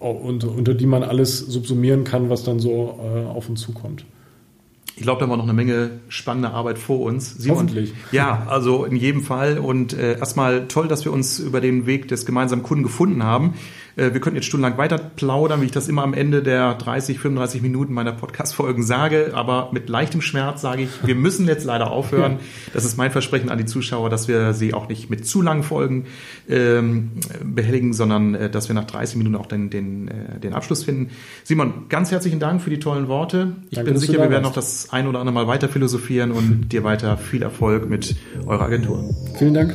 unter, 0.00 0.50
unter 0.50 0.74
die 0.74 0.86
man 0.86 1.02
alles 1.02 1.38
subsumieren 1.38 2.04
kann, 2.04 2.30
was 2.30 2.44
dann 2.44 2.60
so 2.60 2.98
äh, 3.02 3.26
auf 3.26 3.48
uns 3.48 3.60
zukommt. 3.60 4.04
Ich 4.98 5.04
glaube, 5.04 5.20
da 5.20 5.30
war 5.30 5.36
noch 5.36 5.44
eine 5.44 5.52
Menge 5.52 6.00
spannende 6.08 6.50
Arbeit 6.50 6.76
vor 6.76 7.02
uns. 7.02 7.36
Simon, 7.36 7.58
Hoffentlich. 7.58 7.94
Ja, 8.10 8.48
also 8.48 8.84
in 8.84 8.96
jedem 8.96 9.22
Fall. 9.22 9.58
Und 9.58 9.92
äh, 9.92 10.18
erstmal 10.18 10.66
toll, 10.66 10.88
dass 10.88 11.04
wir 11.04 11.12
uns 11.12 11.38
über 11.38 11.60
den 11.60 11.86
Weg 11.86 12.08
des 12.08 12.26
gemeinsamen 12.26 12.64
Kunden 12.64 12.82
gefunden 12.82 13.22
haben. 13.22 13.54
Äh, 13.98 14.14
wir 14.14 14.20
könnten 14.20 14.36
jetzt 14.36 14.46
stundenlang 14.46 14.78
weiter 14.78 14.98
plaudern, 14.98 15.60
wie 15.60 15.66
ich 15.66 15.72
das 15.72 15.88
immer 15.88 16.02
am 16.02 16.14
Ende 16.14 16.42
der 16.42 16.74
30, 16.74 17.18
35 17.18 17.62
Minuten 17.62 17.92
meiner 17.92 18.12
Podcast-Folgen 18.12 18.82
sage. 18.82 19.32
Aber 19.34 19.70
mit 19.72 19.88
leichtem 19.88 20.20
Schmerz 20.20 20.60
sage 20.60 20.82
ich, 20.82 20.90
wir 21.04 21.14
müssen 21.14 21.46
jetzt 21.46 21.64
leider 21.64 21.90
aufhören. 21.90 22.38
Das 22.72 22.84
ist 22.84 22.96
mein 22.96 23.10
Versprechen 23.10 23.50
an 23.50 23.58
die 23.58 23.66
Zuschauer, 23.66 24.10
dass 24.10 24.28
wir 24.28 24.54
sie 24.54 24.72
auch 24.72 24.88
nicht 24.88 25.10
mit 25.10 25.26
zu 25.26 25.42
langen 25.42 25.62
Folgen 25.62 26.06
ähm, 26.48 27.10
behelligen, 27.44 27.92
sondern 27.92 28.34
äh, 28.34 28.50
dass 28.50 28.68
wir 28.68 28.74
nach 28.74 28.84
30 28.84 29.16
Minuten 29.16 29.36
auch 29.36 29.46
den, 29.46 29.70
den, 29.70 30.08
äh, 30.08 30.38
den 30.38 30.54
Abschluss 30.54 30.84
finden. 30.84 31.10
Simon, 31.44 31.88
ganz 31.88 32.10
herzlichen 32.10 32.38
Dank 32.38 32.62
für 32.62 32.70
die 32.70 32.78
tollen 32.78 33.08
Worte. 33.08 33.56
Ich 33.70 33.76
Danke, 33.76 33.92
bin 33.92 34.00
sicher, 34.00 34.20
wir 34.20 34.30
werden 34.30 34.44
noch 34.44 34.52
das 34.52 34.92
ein 34.92 35.06
oder 35.06 35.18
andere 35.20 35.34
Mal 35.34 35.46
weiter 35.46 35.68
philosophieren 35.68 36.30
und 36.30 36.68
dir 36.70 36.84
weiter 36.84 37.16
viel 37.16 37.42
Erfolg 37.42 37.88
mit 37.88 38.14
eurer 38.46 38.62
Agentur. 38.62 39.04
Vielen 39.38 39.54
Dank. 39.54 39.74